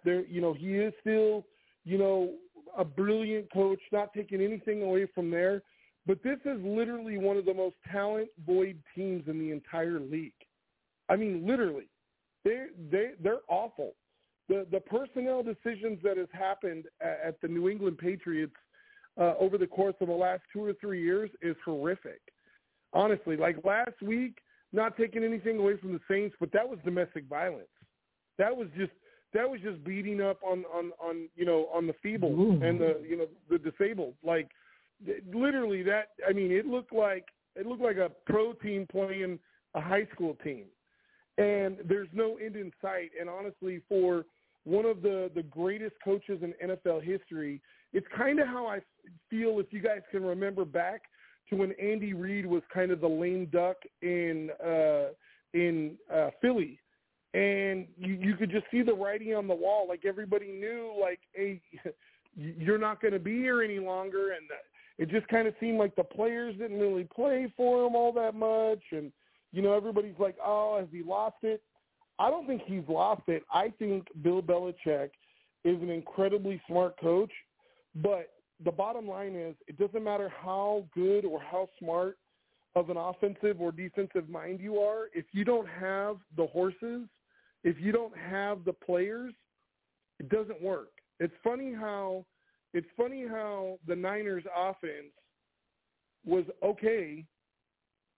[0.03, 1.45] There, you know, he is still,
[1.84, 2.34] you know,
[2.77, 3.80] a brilliant coach.
[3.91, 5.61] Not taking anything away from there,
[6.06, 10.34] but this is literally one of the most talent void teams in the entire league.
[11.10, 11.88] I mean, literally,
[12.44, 13.94] they they they're awful.
[14.49, 18.56] The the personnel decisions that has happened at, at the New England Patriots
[19.19, 22.22] uh, over the course of the last two or three years is horrific.
[22.94, 24.38] Honestly, like last week,
[24.72, 27.68] not taking anything away from the Saints, but that was domestic violence.
[28.38, 28.91] That was just
[29.34, 32.61] that was just beating up on on on you know on the feeble Ooh.
[32.64, 34.15] and the you know the disabled.
[34.23, 34.49] Like
[35.34, 36.10] literally that.
[36.27, 37.26] I mean, it looked like
[37.56, 39.40] it looked like a pro team playing
[39.73, 40.65] a high school team,
[41.38, 43.12] and there's no end in sight.
[43.20, 44.26] And honestly, for
[44.64, 47.62] one of the the greatest coaches in NFL history,
[47.94, 48.80] it's kind of how I
[49.30, 49.60] feel.
[49.60, 51.03] If you guys can remember back
[51.49, 55.14] to when Andy Reid was kind of the lame duck in uh,
[55.53, 56.80] in uh, Philly,
[57.34, 59.86] and you, you could just see the writing on the wall.
[59.88, 61.62] Like everybody knew, like, hey,
[62.36, 64.49] you're not going to be here any longer, and
[64.98, 68.36] it just kind of seemed like the players didn't really play for him all that
[68.36, 69.12] much, and
[69.56, 71.61] you know everybody's like, oh, has he lost it?
[72.19, 73.44] I don't think he's lost it.
[73.52, 75.10] I think Bill Belichick
[75.64, 77.32] is an incredibly smart coach,
[77.95, 78.34] but
[78.64, 82.18] the bottom line is it doesn't matter how good or how smart
[82.76, 87.07] of an offensive or defensive mind you are, if you don't have the horses,
[87.64, 89.34] if you don't have the players,
[90.19, 90.90] it doesn't work.
[91.19, 92.26] It's funny how
[92.73, 95.14] it's funny how the Niners offense
[96.26, 97.23] was okay,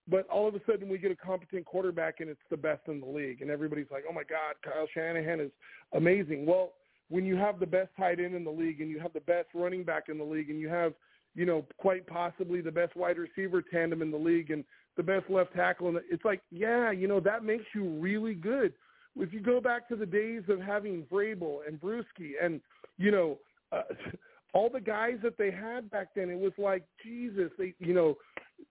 [0.10, 3.00] but all of a sudden we get a competent quarterback and it's the best in
[3.00, 5.52] the league and everybody's like, "Oh my god, Kyle Shanahan is
[5.94, 6.74] amazing." Well,
[7.10, 9.48] when you have the best tight end in the league and you have the best
[9.54, 10.94] running back in the league and you have,
[11.36, 14.64] you know, quite possibly the best wide receiver tandem in the league and
[14.98, 18.74] the best left tackle, and it's like, yeah, you know, that makes you really good.
[19.16, 22.60] If you go back to the days of having Vrabel and Bruschi and,
[22.98, 23.38] you know,
[23.72, 23.84] uh,
[24.54, 27.52] all the guys that they had back then, it was like Jesus.
[27.58, 28.16] They, you know,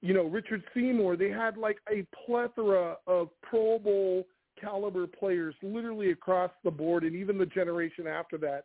[0.01, 1.17] you know Richard Seymour.
[1.17, 4.27] They had like a plethora of Pro Bowl
[4.61, 8.65] caliber players literally across the board, and even the generation after that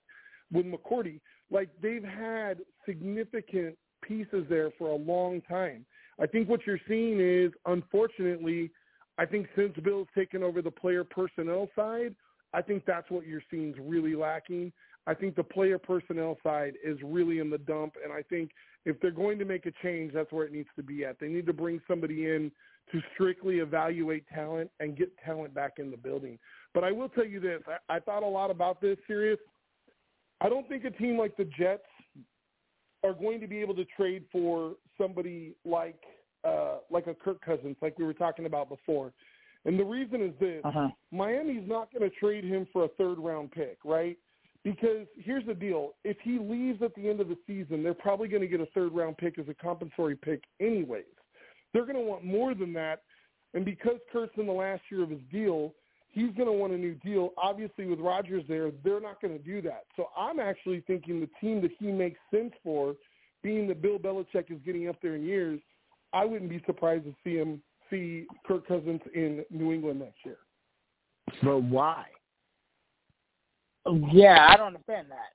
[0.51, 1.19] with McCourty,
[1.49, 5.85] like they've had significant pieces there for a long time.
[6.19, 8.71] I think what you're seeing is, unfortunately,
[9.17, 12.15] I think since Bill's taken over the player personnel side,
[12.53, 14.73] I think that's what you're seeing is really lacking.
[15.07, 18.51] I think the player personnel side is really in the dump, and I think
[18.85, 21.19] if they're going to make a change, that's where it needs to be at.
[21.19, 22.51] They need to bring somebody in
[22.91, 26.37] to strictly evaluate talent and get talent back in the building.
[26.73, 28.97] But I will tell you this: I, I thought a lot about this.
[29.07, 29.39] Serious.
[30.39, 31.83] I don't think a team like the Jets
[33.03, 36.01] are going to be able to trade for somebody like
[36.43, 39.13] uh, like a Kirk Cousins, like we were talking about before.
[39.65, 40.89] And the reason is this: Uh-huh.
[41.11, 44.17] Miami's not going to trade him for a third round pick, right?
[44.63, 48.27] Because here's the deal: if he leaves at the end of the season, they're probably
[48.27, 51.05] going to get a third round pick as a compensatory pick, anyways.
[51.73, 53.01] They're going to want more than that,
[53.53, 55.73] and because Kirk's in the last year of his deal,
[56.09, 57.31] he's going to want a new deal.
[57.37, 59.85] Obviously, with Rodgers there, they're not going to do that.
[59.95, 62.95] So I'm actually thinking the team that he makes sense for
[63.43, 65.59] being that Bill Belichick is getting up there in years,
[66.13, 70.37] I wouldn't be surprised to see him see Kirk Cousins in New England next year.
[71.43, 72.05] But why?
[74.11, 75.33] Yeah, I don't understand that.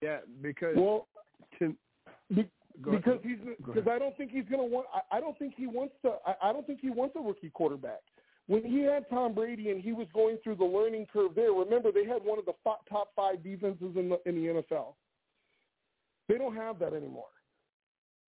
[0.00, 1.08] Yeah, because well,
[1.58, 1.74] to,
[2.34, 2.48] be,
[2.82, 3.20] because ahead.
[3.22, 4.86] he's because I don't think he's going to want.
[4.94, 6.16] I, I don't think he wants to.
[6.26, 8.00] I, I don't think he wants a rookie quarterback.
[8.46, 11.92] When he had Tom Brady and he was going through the learning curve there, remember
[11.92, 14.94] they had one of the f- top five defenses in the in the NFL.
[16.28, 17.24] They don't have that anymore.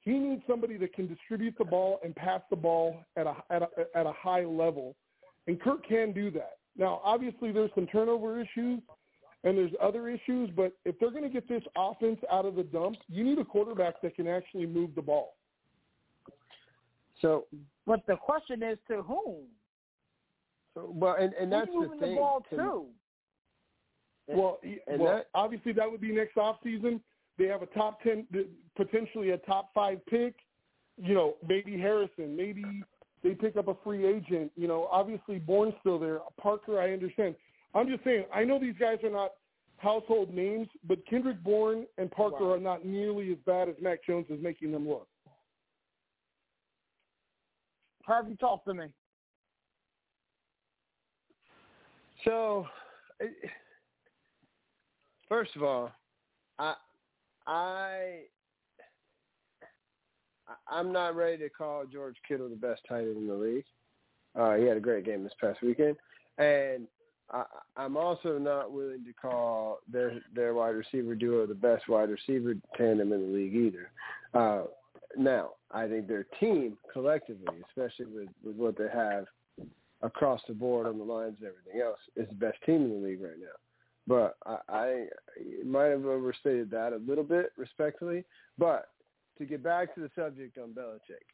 [0.01, 3.61] He needs somebody that can distribute the ball and pass the ball at a at
[3.61, 4.95] a at a high level,
[5.47, 6.58] and Kirk can do that.
[6.79, 8.79] Now, obviously, there's some turnover issues
[9.43, 12.63] and there's other issues, but if they're going to get this offense out of the
[12.63, 15.35] dump, you need a quarterback that can actually move the ball.
[17.21, 17.45] So,
[17.85, 19.45] But the question is to whom?
[20.73, 22.09] so well, and and that's Who's the moving thing.
[22.11, 22.85] the ball to- to?
[24.27, 27.03] Well, he- and well, that- obviously that would be next off season.
[27.37, 28.25] They have a top ten,
[28.75, 30.35] potentially a top five pick.
[30.97, 32.35] You know, maybe Harrison.
[32.37, 32.63] Maybe
[33.23, 34.51] they pick up a free agent.
[34.55, 36.19] You know, obviously Bourne's still there.
[36.39, 37.35] Parker, I understand.
[37.75, 38.25] I'm just saying.
[38.33, 39.31] I know these guys are not
[39.77, 42.55] household names, but Kendrick Bourne and Parker Right.
[42.55, 45.07] are not nearly as bad as Mac Jones is making them look.
[48.03, 48.87] Harvey, talk to me.
[52.25, 52.67] So,
[55.29, 55.91] first of all,
[56.57, 56.75] I
[57.47, 58.23] I I-
[60.67, 63.65] I'm not ready to call George Kittle the best tight end in the league.
[64.35, 65.95] Uh, he had a great game this past weekend,
[66.37, 66.87] and
[67.31, 67.43] I,
[67.77, 72.55] I'm also not willing to call their their wide receiver duo the best wide receiver
[72.77, 73.91] tandem in the league either.
[74.33, 74.67] Uh,
[75.17, 79.25] now, I think their team collectively, especially with, with what they have
[80.01, 83.07] across the board on the lines and everything else, is the best team in the
[83.07, 83.47] league right now.
[84.07, 85.05] But I, I
[85.65, 88.23] might have overstated that a little bit, respectfully.
[88.57, 88.89] But
[89.39, 91.25] to get back to the subject on Belichick,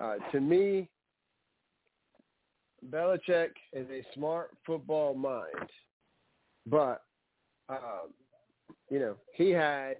[0.00, 0.88] uh, to me,
[2.90, 5.70] Belichick is a smart football mind,
[6.66, 7.02] but
[7.68, 8.10] um,
[8.90, 9.96] you know he had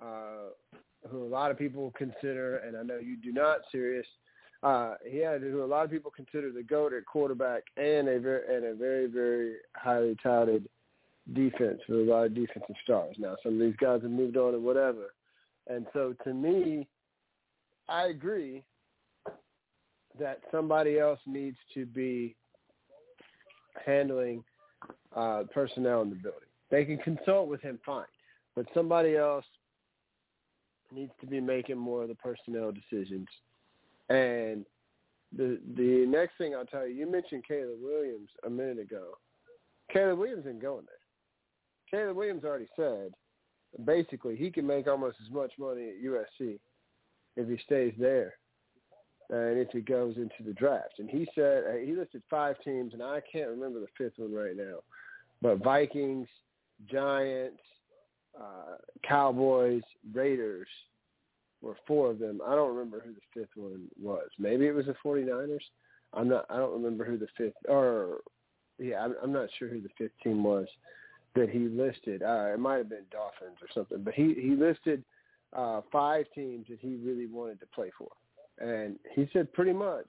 [0.00, 0.50] uh,
[1.08, 4.06] who a lot of people consider, and I know you do not, serious.
[4.62, 8.20] Uh, he had who a lot of people consider the goat at quarterback and a
[8.20, 10.68] very and a very very highly touted
[11.32, 13.16] defense with a lot of defensive stars.
[13.18, 15.14] Now some of these guys have moved on and whatever,
[15.70, 16.86] and so to me,
[17.88, 18.64] I agree
[20.18, 22.34] that somebody else needs to be
[23.86, 24.42] handling
[25.14, 26.48] uh, personnel in the building.
[26.70, 28.04] They can consult with him fine,
[28.56, 29.44] but somebody else
[30.92, 33.28] needs to be making more of the personnel decisions.
[34.08, 34.64] And
[35.36, 39.12] the the next thing I'll tell you, you mentioned Caleb Williams a minute ago.
[39.92, 42.00] Caleb Williams isn't going there.
[42.00, 43.12] Caleb Williams already said
[43.84, 46.58] basically he can make almost as much money at USC
[47.36, 48.34] if he stays there
[49.30, 50.98] and if he goes into the draft.
[50.98, 54.34] And he said uh, he listed five teams, and I can't remember the fifth one
[54.34, 54.78] right now,
[55.40, 56.28] but Vikings,
[56.90, 57.60] Giants,
[58.38, 58.76] uh,
[59.06, 59.82] Cowboys,
[60.12, 60.68] Raiders
[61.62, 62.40] were four of them.
[62.46, 64.26] I don't remember who the fifth one was.
[64.38, 65.58] Maybe it was the 49ers.
[66.12, 66.46] I'm not.
[66.50, 68.18] I don't remember who the fifth or
[68.80, 70.66] yeah, I'm, I'm not sure who the fifth team was
[71.34, 72.22] that he listed.
[72.22, 75.04] Uh, it might have been Dolphins or something, but he he listed
[75.52, 78.08] uh, five teams that he really wanted to play for.
[78.58, 80.06] And he said pretty much,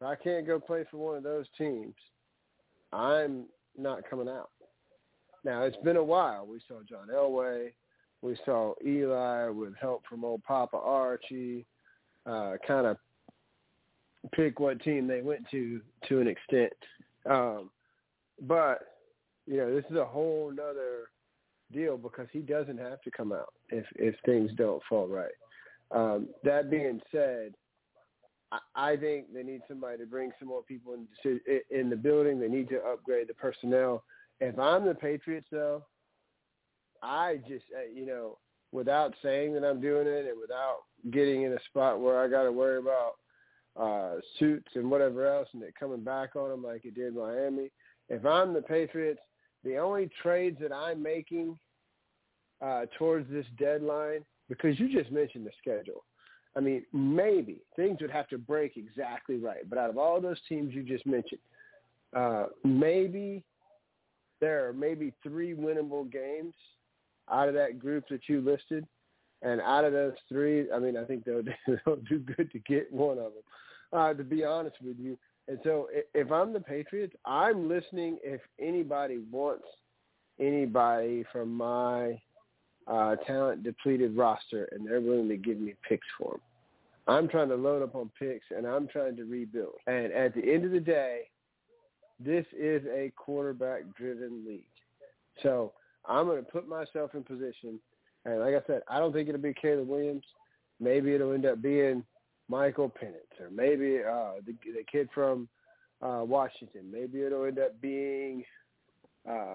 [0.00, 1.94] if I can't go play for one of those teams,
[2.92, 3.44] I'm
[3.76, 4.50] not coming out.
[5.44, 6.46] Now, it's been a while.
[6.46, 7.72] We saw John Elway.
[8.22, 11.64] We saw Eli with help from old Papa Archie
[12.26, 12.98] uh, kind of
[14.32, 16.72] pick what team they went to to an extent.
[17.24, 17.70] Um,
[18.42, 18.89] but,
[19.46, 21.10] you know, this is a whole nother
[21.72, 25.32] deal because he doesn't have to come out if, if things don't fall right.
[25.90, 27.54] Um, that being said,
[28.52, 32.40] I, I think they need somebody to bring some more people in, in the building.
[32.40, 34.04] They need to upgrade the personnel.
[34.40, 35.84] If I'm the Patriots, though,
[37.02, 38.38] I just, uh, you know,
[38.72, 40.78] without saying that I'm doing it and without
[41.10, 43.14] getting in a spot where I got to worry about
[43.76, 47.70] uh, suits and whatever else and it coming back on them like it did Miami,
[48.08, 49.20] if I'm the Patriots,
[49.64, 51.58] the only trades that I'm making
[52.62, 56.04] uh, towards this deadline because you just mentioned the schedule.
[56.56, 59.68] I mean, maybe things would have to break exactly right.
[59.68, 61.40] But out of all those teams you just mentioned,
[62.14, 63.44] uh, maybe
[64.40, 66.54] there are maybe three winnable games
[67.30, 68.86] out of that group that you listed.
[69.42, 72.92] And out of those three, I mean, I think they'll, they'll do good to get
[72.92, 73.42] one of them,
[73.92, 75.16] uh, to be honest with you.
[75.48, 79.64] And so if I'm the Patriots, I'm listening if anybody wants
[80.38, 82.20] anybody from my
[82.86, 86.40] uh, talent depleted roster, and they're willing to give me picks for them.
[87.06, 89.74] I'm trying to load up on picks, and I'm trying to rebuild.
[89.86, 91.22] And at the end of the day,
[92.18, 94.64] this is a quarterback-driven league.
[95.42, 95.72] So
[96.06, 97.80] I'm going to put myself in position.
[98.24, 100.24] And like I said, I don't think it'll be Caleb Williams.
[100.78, 102.04] Maybe it'll end up being
[102.50, 105.48] Michael Penix, or maybe uh, the, the kid from
[106.02, 106.90] uh, Washington.
[106.90, 108.42] Maybe it'll end up being
[109.28, 109.54] uh,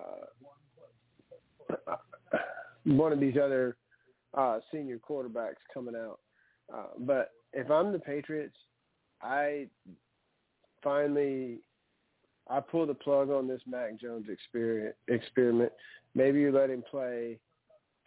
[2.86, 3.76] one of these other
[4.34, 6.20] uh, senior quarterbacks coming out.
[6.74, 8.56] Uh, but if I'm the Patriots,
[9.22, 9.68] I
[10.82, 11.60] finally
[12.50, 14.28] I pull the plug on this Mac Jones.
[15.08, 15.72] Experiment.
[16.14, 17.40] Maybe you let him play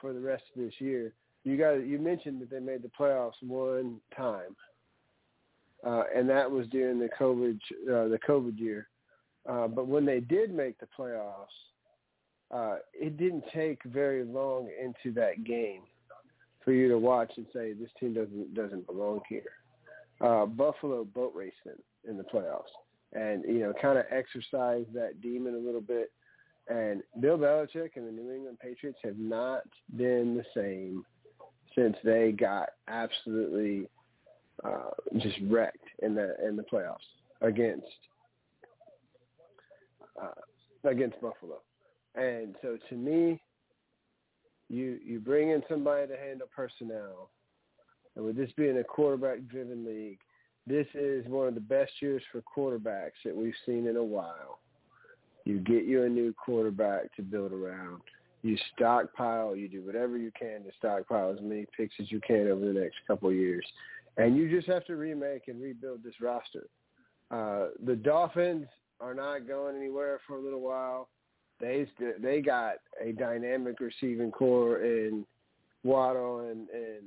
[0.00, 1.12] for the rest of this year.
[1.44, 4.56] You guys, you mentioned that they made the playoffs one time,
[5.86, 8.88] uh, and that was during the COVID uh, the COVID year.
[9.48, 11.46] Uh, but when they did make the playoffs,
[12.54, 15.82] uh, it didn't take very long into that game
[16.64, 19.42] for you to watch and say this team doesn't doesn't belong here.
[20.20, 21.78] Uh, Buffalo boat raced them
[22.08, 22.72] in the playoffs,
[23.12, 26.10] and you know kind of exercised that demon a little bit.
[26.68, 29.62] And Bill Belichick and the New England Patriots have not
[29.96, 31.04] been the same
[31.74, 33.88] since they got absolutely
[34.64, 36.96] uh, just wrecked in the in the playoffs
[37.40, 37.86] against
[40.20, 41.60] uh, against Buffalo.
[42.14, 43.40] And so to me,
[44.68, 47.30] you you bring in somebody to handle personnel,
[48.16, 50.18] and with this being a quarterback-driven league,
[50.66, 54.58] this is one of the best years for quarterbacks that we've seen in a while.
[55.44, 58.02] You get you a new quarterback to build around.
[58.42, 59.56] You stockpile.
[59.56, 62.78] You do whatever you can to stockpile as many picks as you can over the
[62.78, 63.66] next couple of years,
[64.18, 66.66] and you just have to remake and rebuild this roster.
[67.30, 68.66] Uh, the Dolphins
[69.00, 71.08] are not going anywhere for a little while
[71.60, 71.86] they
[72.20, 75.24] they got a dynamic receiving corps in
[75.84, 77.04] Waddle and and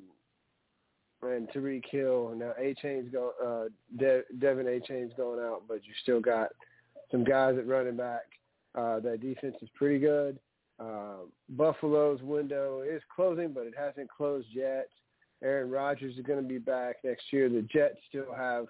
[1.23, 2.33] and Tyreek Hill.
[2.35, 6.49] Now Achane's go uh De- De'Von Achane's going out, but you still got
[7.11, 8.23] some guys at running back.
[8.75, 10.39] Uh that defense is pretty good.
[10.79, 14.89] Uh, Buffalo's window is closing, but it hasn't closed yet.
[15.43, 17.49] Aaron Rodgers is going to be back next year.
[17.49, 18.67] The Jets still have,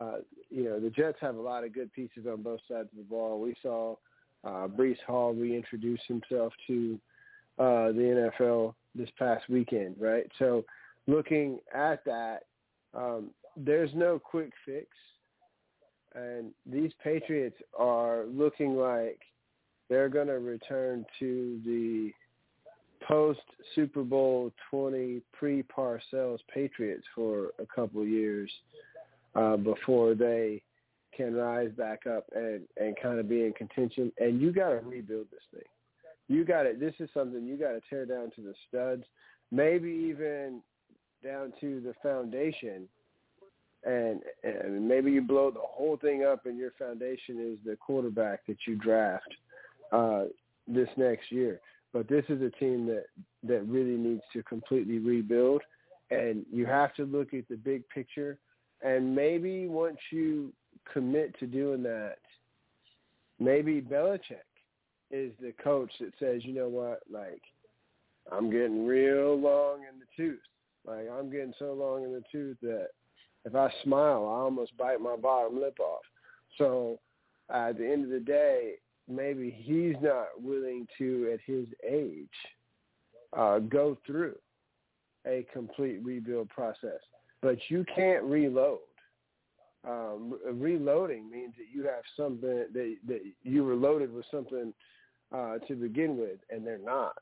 [0.00, 0.18] uh,
[0.50, 3.04] you know, the Jets have a lot of good pieces on both sides of the
[3.04, 3.40] ball.
[3.40, 3.96] We saw
[4.44, 6.98] uh, Breece Hall reintroduce himself to
[7.58, 10.26] uh, the NFL this past weekend, right?
[10.38, 10.64] So
[11.06, 12.40] looking at that,
[12.94, 14.88] um, there's no quick fix.
[16.14, 19.20] And these Patriots are looking like
[19.88, 22.12] they're going to return to the
[23.10, 23.40] post
[23.74, 28.50] Super Bowl 20 pre Parcells Patriots for a couple years
[29.34, 30.62] uh, before they
[31.16, 34.12] can rise back up and and kind of be in contention.
[34.18, 35.68] And you got to rebuild this thing.
[36.28, 36.74] You got to.
[36.78, 39.02] This is something you got to tear down to the studs,
[39.50, 40.62] maybe even
[41.24, 42.88] down to the foundation.
[43.82, 48.46] And, and maybe you blow the whole thing up, and your foundation is the quarterback
[48.46, 49.34] that you draft
[49.90, 50.24] uh,
[50.68, 51.60] this next year.
[51.92, 53.06] But this is a team that
[53.42, 55.62] that really needs to completely rebuild,
[56.10, 58.38] and you have to look at the big picture.
[58.82, 60.52] And maybe once you
[60.92, 62.18] commit to doing that,
[63.38, 64.46] maybe Belichick
[65.10, 67.42] is the coach that says, you know what, like
[68.30, 70.40] I'm getting real long in the tooth.
[70.86, 72.88] Like I'm getting so long in the tooth that
[73.44, 76.02] if I smile, I almost bite my bottom lip off.
[76.58, 77.00] So
[77.52, 78.74] at the end of the day,
[79.10, 82.28] maybe he's not willing to, at his age,
[83.36, 84.36] uh, go through
[85.26, 87.00] a complete rebuild process.
[87.42, 88.78] But you can't reload
[89.86, 94.72] um, reloading means that you have something that, that you were loaded with something
[95.34, 97.16] uh, to begin with, and they're not.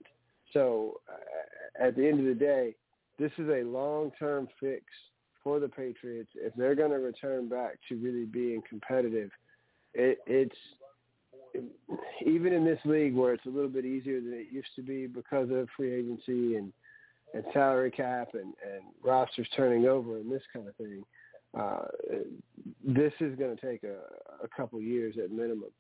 [0.52, 2.74] So uh, at the end of the day,
[3.19, 4.85] this is a long-term fix
[5.44, 6.31] for the Patriots.
[6.35, 9.31] If they're going to return back to really being competitive,
[9.94, 10.56] it, it's
[12.26, 15.06] even in this league where it's a little bit easier than it used to be
[15.06, 16.72] because of free agency and
[17.35, 21.05] and salary cap and and rosters turning over and this kind of thing
[21.56, 21.85] uh,
[22.85, 23.97] this is going to take a,
[24.44, 25.70] a couple years at minimum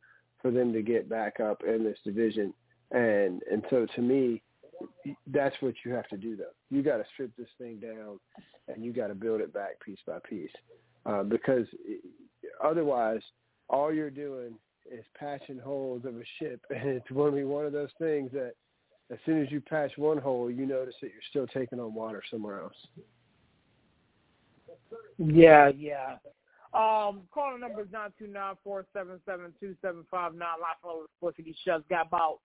[0.40, 2.54] for them to get back up in this division.
[2.90, 4.42] And and so to me,
[5.26, 6.44] that's what you have to do though.
[6.70, 8.18] You got to strip this thing down,
[8.68, 10.50] and you got to build it back piece by piece,
[11.04, 11.66] uh, because
[12.64, 13.20] otherwise,
[13.68, 14.54] all you're doing
[14.90, 18.30] is patching holes of a ship, and it's going to be one of those things
[18.32, 18.52] that
[19.10, 22.22] as soon as you patch one hole, you notice that you're still taking on water
[22.30, 22.76] somewhere else.
[25.16, 26.16] Yeah, yeah.
[26.74, 30.60] Um, calling number is nine two nine four seven seven two seven five nine.
[30.60, 31.84] Live from Sports City Chefs.
[31.88, 32.40] Got about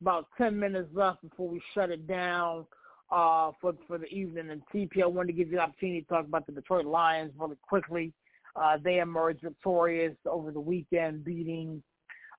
[0.00, 2.64] about 10 minutes left before we shut it down
[3.12, 4.50] uh, for for the evening.
[4.50, 7.32] And TP, I wanted to give you the opportunity to talk about the Detroit Lions
[7.38, 8.12] really quickly.
[8.56, 11.82] Uh, they emerged victorious over the weekend, beating,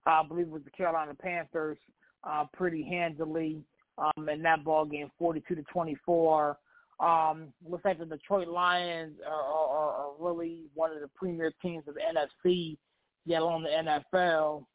[0.07, 1.77] uh, I believe it was the Carolina Panthers
[2.23, 3.61] uh, pretty handily
[3.97, 6.57] um, in that ball game, 42 to 24.
[6.99, 11.83] Um, looks like the Detroit Lions are, are, are really one of the premier teams
[11.87, 12.77] of the NFC,
[13.25, 14.65] yet on the NFL.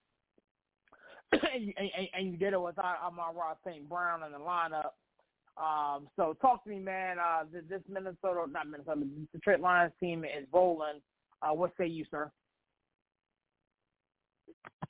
[1.33, 3.89] and, and, and you did it without Amon-Ra St.
[3.89, 4.91] Brown in the lineup.
[5.57, 7.19] Um, so talk to me, man.
[7.19, 11.01] Uh, this Minnesota, not Minnesota, Detroit Lions team is rolling.
[11.47, 12.31] Uh, what say you, sir?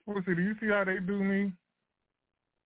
[0.07, 1.53] Well, see, do you see how they do me?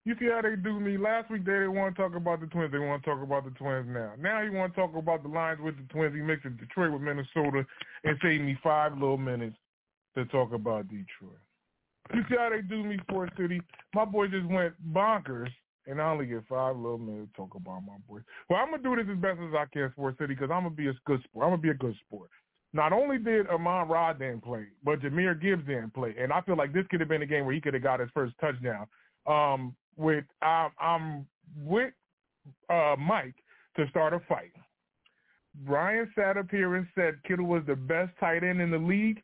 [0.04, 0.96] You see how they do me?
[0.96, 2.72] Last week they didn't want to talk about the Twins.
[2.72, 4.12] They want to talk about the Twins now.
[4.18, 6.14] Now you want to talk about the Lions with the Twins.
[6.14, 7.66] He mixes Detroit with Minnesota
[8.04, 9.56] and saved me five little minutes
[10.16, 11.40] to talk about Detroit.
[12.14, 13.60] You see how they do me, Sports City?
[13.94, 15.50] My boy just went bonkers,
[15.86, 18.20] and I only get five little minutes to talk about my boy.
[18.48, 20.74] Well, I'm gonna do this as best as I can, Sports City, because I'm gonna
[20.74, 21.44] be a good sport.
[21.44, 22.30] I'm gonna be a good sport.
[22.72, 26.72] Not only did Amon-Ra didn't play, but Jahmyr Gibbs didn't play, and I feel like
[26.72, 28.86] this could have been a game where he could have got his first touchdown.
[29.26, 31.26] Um, with um, I'm
[31.64, 31.92] with
[32.68, 33.34] uh, Mike
[33.76, 34.52] to start a fight.
[35.66, 39.22] Brian sat up here and said Kittle was the best tight end in the league.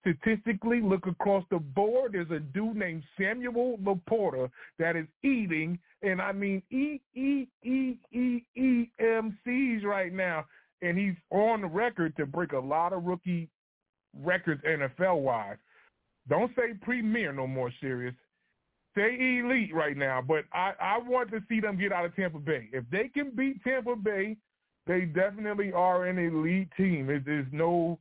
[0.00, 2.12] Statistically, look across the board.
[2.12, 7.98] There's a dude named Samuel LaPorta that is eating, and I mean E E E
[8.12, 10.44] E E M C's right now,
[10.82, 13.48] and he's on the record to break a lot of rookie
[14.22, 15.56] records NFL wise.
[16.28, 18.14] Don't say premier no more, serious
[18.96, 22.38] Say elite right now, but I, I want to see them get out of Tampa
[22.38, 22.70] Bay.
[22.72, 24.38] If they can beat Tampa Bay,
[24.86, 27.10] they definitely are an elite team.
[27.10, 27.98] It, there's no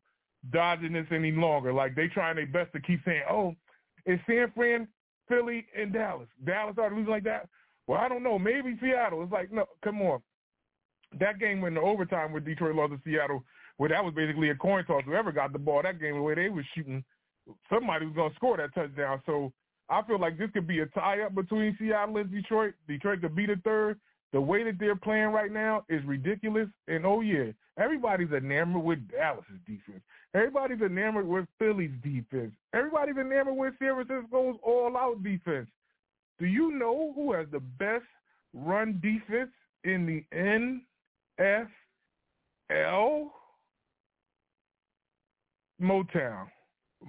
[0.54, 1.74] dodging this any longer.
[1.74, 3.56] Like they trying their best to keep saying, "Oh,
[4.06, 4.88] it's San Fran,
[5.28, 6.30] Philly, and Dallas.
[6.46, 7.50] Dallas are losing like that."
[7.88, 8.40] Well, I don't know.
[8.40, 9.22] Maybe Seattle.
[9.22, 10.22] It's like, no, come on.
[11.20, 13.44] That game went to overtime with Detroit lost to Seattle,
[13.78, 15.04] where that was basically a coin toss.
[15.06, 17.04] Whoever got the ball that game, the way they were shooting,
[17.70, 19.22] somebody was going to score that touchdown.
[19.26, 19.54] So
[19.90, 22.74] I feel like this could be a tie-up between Seattle and Detroit.
[22.88, 24.00] Detroit could be the third.
[24.34, 26.68] The way that they're playing right now is ridiculous.
[26.88, 30.02] And, oh, yeah, everybody's enamored with Dallas' defense.
[30.34, 32.52] Everybody's enamored with Philly's defense.
[32.74, 35.68] Everybody's enamored with San Francisco's all-out defense.
[36.40, 38.04] Do you know who has the best
[38.54, 39.52] run defense
[39.86, 40.26] in the
[41.40, 43.30] NFL?
[45.82, 46.48] Motown.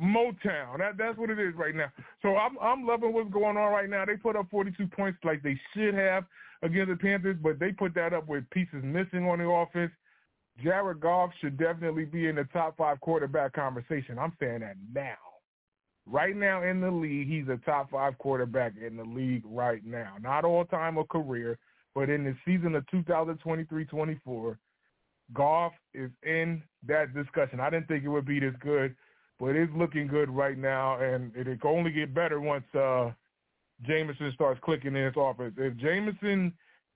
[0.03, 0.79] Motown.
[0.79, 1.91] That that's what it is right now.
[2.23, 4.05] So I'm I'm loving what's going on right now.
[4.05, 6.25] They put up 42 points like they should have
[6.63, 9.93] against the Panthers, but they put that up with pieces missing on the offense.
[10.63, 14.19] Jared Goff should definitely be in the top five quarterback conversation.
[14.19, 15.17] I'm saying that now.
[16.07, 20.15] Right now in the league, he's a top five quarterback in the league right now.
[20.21, 21.59] Not all time or career,
[21.97, 24.57] but in the season of 2023-24,
[25.35, 27.59] Goff is in that discussion.
[27.59, 28.95] I didn't think it would be this good
[29.39, 33.11] but it's looking good right now, and it can only get better once uh,
[33.87, 35.55] Jameson starts clicking in his offense.
[35.59, 36.53] If Jameson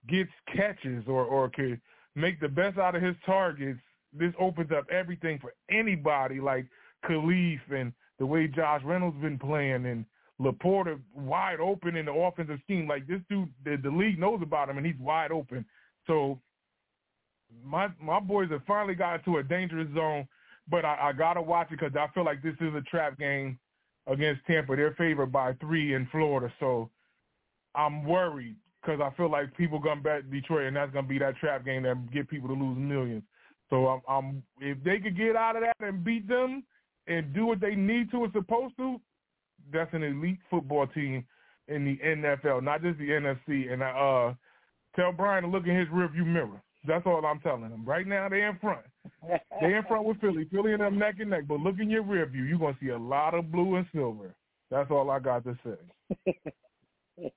[0.09, 1.81] gets catches or or could
[2.15, 3.79] make the best out of his targets,
[4.13, 6.67] this opens up everything for anybody like
[7.05, 10.05] Kalif and the way Josh Reynolds been playing and
[10.41, 12.89] LaPorta wide open in the offensive scheme.
[12.89, 15.65] Like this dude, the, the league knows about him and he's wide open.
[16.07, 16.41] So
[17.65, 20.27] my my boys have finally got to a dangerous zone
[20.71, 23.59] but I, I gotta watch it because I feel like this is a trap game
[24.07, 24.77] against Tampa.
[24.77, 26.91] They're favored by three in Florida, so
[27.75, 31.37] I'm worried because I feel like people gonna bet Detroit, and that's gonna be that
[31.37, 33.25] trap game that get people to lose millions.
[33.69, 36.65] So I'm, I'm if they could get out of that and beat them
[37.07, 39.01] and do what they need to and supposed to,
[39.73, 41.25] that's an elite football team
[41.69, 43.73] in the NFL, not just the NFC.
[43.73, 44.35] And I uh,
[44.97, 46.63] tell Brian to look in his rearview mirror.
[46.87, 47.85] That's all I'm telling him.
[47.85, 48.81] Right now, they're in front.
[49.61, 50.47] they're in front with Philly.
[50.51, 51.43] Philly and them neck and neck.
[51.47, 52.45] But look in your rear view.
[52.45, 54.35] You're going to see a lot of blue and silver.
[54.71, 56.39] That's all I got to say.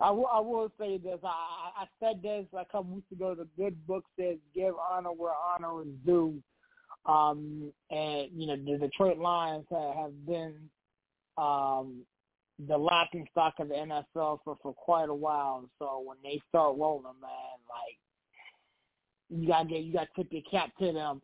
[0.00, 1.18] I, will, say this.
[1.24, 3.34] I, I said this a couple weeks ago.
[3.34, 6.40] The good book says give honor where honor is due.
[7.06, 10.54] Um, and, you know, the Detroit Lions have been
[11.38, 12.02] um,
[12.66, 15.68] the laughing stock of the NFL for, for quite a while.
[15.78, 17.98] So when they start rolling, man, like,
[19.30, 21.22] you gotta get you gotta tip your cap to them.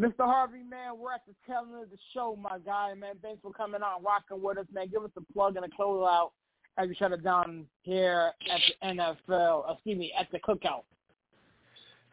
[0.00, 0.20] Mr.
[0.20, 3.14] Harvey, man, we're at the tail end of the show, my guy, man.
[3.22, 4.88] Thanks for coming on, rocking with us, man.
[4.88, 6.32] Give us a plug and a close out
[6.76, 9.72] as we shut it down here at the NFL.
[9.72, 10.82] Excuse me, at the cookout.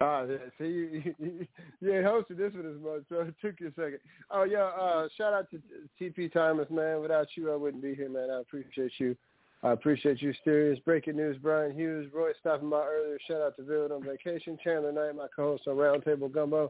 [0.04, 1.48] Ah, yeah, see, you, you,
[1.80, 4.00] you ain't hosted this one as much, so it took you a second.
[4.30, 5.62] Oh, yeah, uh, shout out to
[6.00, 7.02] TP Tymeless, man.
[7.02, 8.30] Without you, I wouldn't be here, man.
[8.30, 9.16] I appreciate you.
[9.64, 10.78] I appreciate you, Serious.
[10.84, 12.12] Breaking news, Brian Hughes.
[12.14, 13.18] Roy stopping by earlier.
[13.26, 14.58] Shout out to Vivid on vacation.
[14.62, 16.70] Chandler Knight, my co-host on Roundtable Gumbo.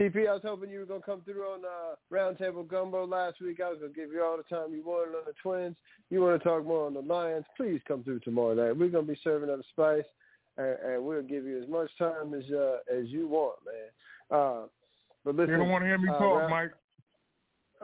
[0.00, 3.40] TP, I was hoping you were going to come through on uh, Roundtable Gumbo last
[3.40, 3.60] week.
[3.64, 5.76] I was going to give you all the time you wanted on the Twins.
[6.10, 8.76] You want to talk more on the Lions, please come through tomorrow night.
[8.76, 10.02] We're going to be serving up spice,
[10.56, 14.38] and, and we'll give you as much time as uh, as you want, man.
[14.38, 14.66] Uh,
[15.24, 16.72] but listen, you don't want to hear me uh, talk, round, Mike.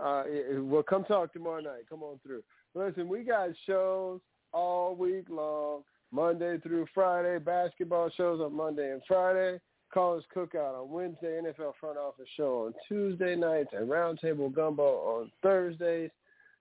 [0.01, 0.23] Uh,
[0.63, 1.83] well, come talk tomorrow night.
[1.89, 2.43] Come on through.
[2.75, 4.21] Listen, we got shows
[4.53, 5.83] all week long,
[6.13, 7.39] Monday through Friday.
[7.39, 9.59] Basketball shows on Monday and Friday.
[9.93, 15.33] College Cookout on Wednesday, NFL Front Office Show on Tuesday nights, and Roundtable Gumbo on
[15.43, 16.11] Thursdays,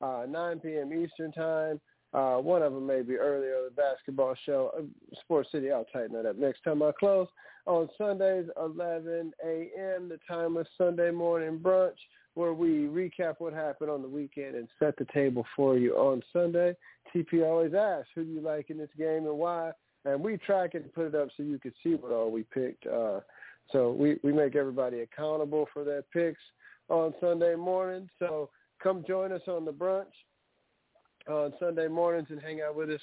[0.02, 0.92] uh, 9 p.m.
[0.92, 1.80] Eastern Time.
[2.14, 4.72] Uh, one of them may be earlier, the basketball show.
[4.78, 4.82] Uh,
[5.22, 7.28] Sports City, I'll tighten that up next time I close.
[7.66, 11.98] On Sundays, 11 a.m., the time of Sunday morning brunch,
[12.34, 16.24] where we recap what happened on the weekend and set the table for you on
[16.34, 16.76] Sunday.
[17.14, 19.72] TP always asks, who do you like in this game and why?
[20.06, 22.44] and we track it and put it up so you can see what all we
[22.44, 22.86] picked.
[22.88, 23.20] Uh,
[23.72, 26.42] so we, we make everybody accountable for their picks
[26.88, 28.10] on Sunday morning.
[28.18, 28.50] So
[28.82, 30.06] come join us on the brunch
[31.30, 33.02] on Sunday mornings and hang out with us.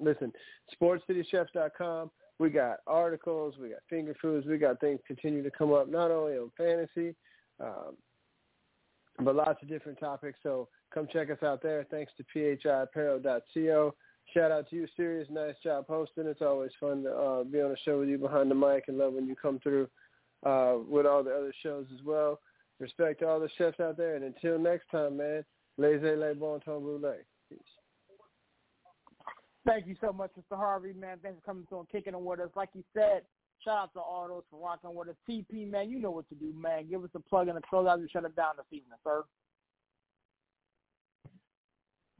[0.00, 0.32] Listen,
[0.80, 2.10] sportscitychefs.com.
[2.38, 6.10] We got articles, we got finger foods, we got things continue to come up not
[6.10, 7.14] only on fantasy,
[7.60, 7.96] um,
[9.22, 10.38] but lots of different topics.
[10.42, 11.86] So come check us out there.
[11.90, 13.94] Thanks to phiapparel.co.
[14.34, 15.28] Shout out to you, Serious.
[15.30, 16.26] Nice job hosting.
[16.26, 18.98] It's always fun to uh, be on a show with you behind the mic and
[18.98, 19.88] love when you come through
[20.44, 22.40] uh, with all the other shows as well.
[22.78, 24.16] Respect to all the chefs out there.
[24.16, 25.44] And until next time, man,
[25.78, 27.24] laissez les bon temps brûlés.
[27.48, 27.60] Peace.
[29.64, 30.56] Thank you so much, Mr.
[30.56, 31.18] Harvey, man.
[31.22, 32.50] Thanks for coming through and kicking it with us.
[32.56, 33.22] Like you said,
[33.64, 35.16] shout out to all those for rocking with us.
[35.28, 36.88] TP, man, you know what to do, man.
[36.88, 39.22] Give us a plug and a close out and shut it down this evening, sir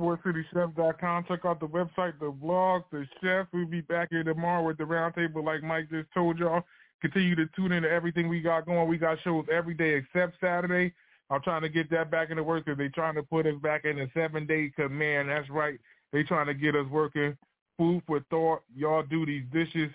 [0.02, 1.24] sportscitychefs.com.
[1.28, 3.46] Check out the website, the blog, the chef.
[3.52, 6.62] We'll be back here tomorrow with the roundtable like Mike just told y'all.
[7.00, 8.88] Continue to tune in to everything we got going.
[8.88, 10.92] We got shows every day except Saturday.
[11.32, 13.54] I'm trying to get that back in the works because they're trying to put us
[13.62, 15.30] back in the seven-day command.
[15.30, 15.80] That's right.
[16.12, 17.36] They're trying to get us working.
[17.78, 18.60] Food for thought.
[18.76, 19.90] Y'all do these dishes.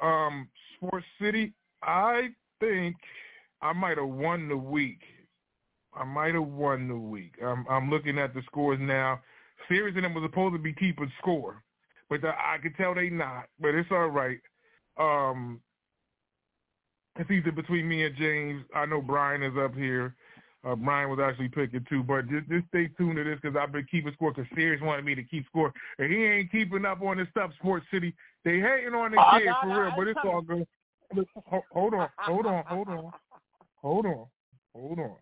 [0.00, 1.52] Um, Sports City,
[1.82, 2.28] I
[2.58, 2.96] think
[3.60, 5.00] I might have won the week.
[5.94, 7.34] I might have won the week.
[7.44, 9.20] I'm, I'm looking at the scores now.
[9.68, 11.62] Serious and them was supposed to be keeping score,
[12.08, 13.46] but the, I could tell they not.
[13.60, 14.38] But it's all right.
[14.98, 15.60] Um,
[17.18, 18.64] it's either between me and James.
[18.74, 20.14] I know Brian is up here.
[20.68, 23.72] Uh, Brian was actually picking too, but just, just stay tuned to this because I've
[23.72, 27.00] been keeping score because Serious wanted me to keep score, and he ain't keeping up
[27.00, 27.52] on this stuff.
[27.58, 28.12] Sports City,
[28.44, 30.66] they hating on the oh, kid no, for no, real, but it's all good.
[31.72, 33.12] Hold on, hold on, hold on,
[33.80, 34.26] hold on,
[34.74, 35.14] hold on.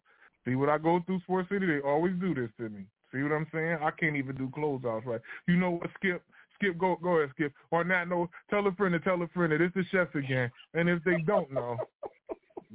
[0.44, 1.66] See what I go through, Sports City?
[1.66, 2.84] They always do this to me.
[3.12, 3.78] See what I'm saying?
[3.82, 5.20] I can't even do closeouts right.
[5.46, 6.22] You know what, Skip?
[6.56, 7.52] Skip, go go ahead, Skip.
[7.70, 10.50] Or not note, tell a friend to tell a friend that it's the chef again.
[10.74, 11.76] And if they don't know,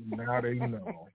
[0.08, 1.10] now they know.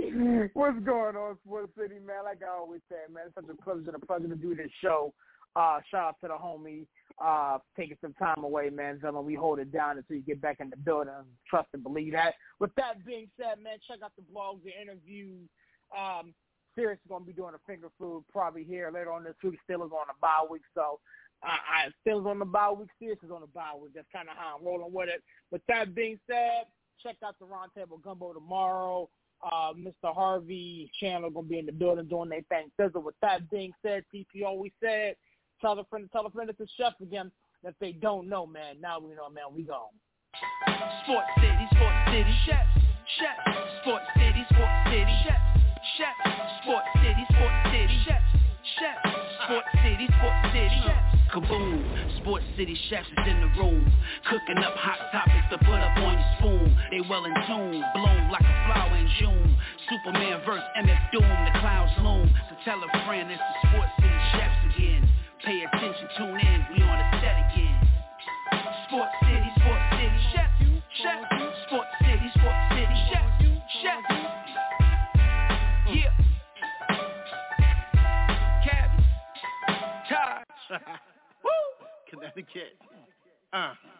[0.54, 2.24] What's going on, Sports City, man?
[2.24, 4.70] Like I always say, man, it's such a pleasure and a pleasure to do this
[4.82, 5.12] show.
[5.56, 6.86] Uh, shout out to the homie
[7.22, 9.00] uh, taking some time away, man.
[9.00, 11.12] Gentlemen, we hold it down until you get back in the building.
[11.48, 12.34] Trust and believe that.
[12.60, 15.48] With that being said, man, check out the blogs, the interviews.
[15.96, 16.34] Um,
[16.76, 19.58] Serious is going to be doing a finger food probably here later on this week.
[19.68, 21.00] Steelers on a bye week, so
[21.42, 22.88] uh, I Steelers on the bye week.
[23.00, 23.92] Serious is on the bye week.
[23.94, 25.22] That's kind of how I'm rolling with it.
[25.50, 26.70] With that being said,
[27.02, 29.08] check out the Roundtable Gumbo tomorrow.
[29.42, 30.14] Uh, Mr.
[30.14, 32.70] Harvey Chandler to be in the building doing their thing.
[32.78, 33.02] Sizzle.
[33.02, 35.16] With that being said, TP always said,
[35.60, 37.30] tell a friend, tell a friend it's a chef again.
[37.62, 39.92] If they don't know, man, now we know, man, we gone.
[41.04, 42.66] Sports City, Sports City, chef,
[43.18, 43.36] chef.
[43.82, 45.40] Sports City, Sports City, chef,
[45.96, 46.16] chef.
[46.62, 48.22] Sports City, Sports City, chef,
[48.78, 49.19] chef.
[49.50, 50.82] Sports City, Sports City.
[51.34, 51.82] Kaboom!
[52.22, 53.82] Sports City chefs is in the room,
[54.30, 56.78] cooking up hot topics to put up on your spoon.
[56.94, 59.58] They well in tune, bloom like a flower in June.
[59.90, 62.30] Superman verse MF Doom, the clouds loom.
[62.46, 65.02] So tell a friend it's the Sports City chefs again.
[65.42, 67.74] Pay attention, tune in, we on the set again.
[68.86, 69.29] Sports City,
[82.42, 82.72] Taj.
[83.52, 83.60] Woo!
[83.60, 83.99] Uh.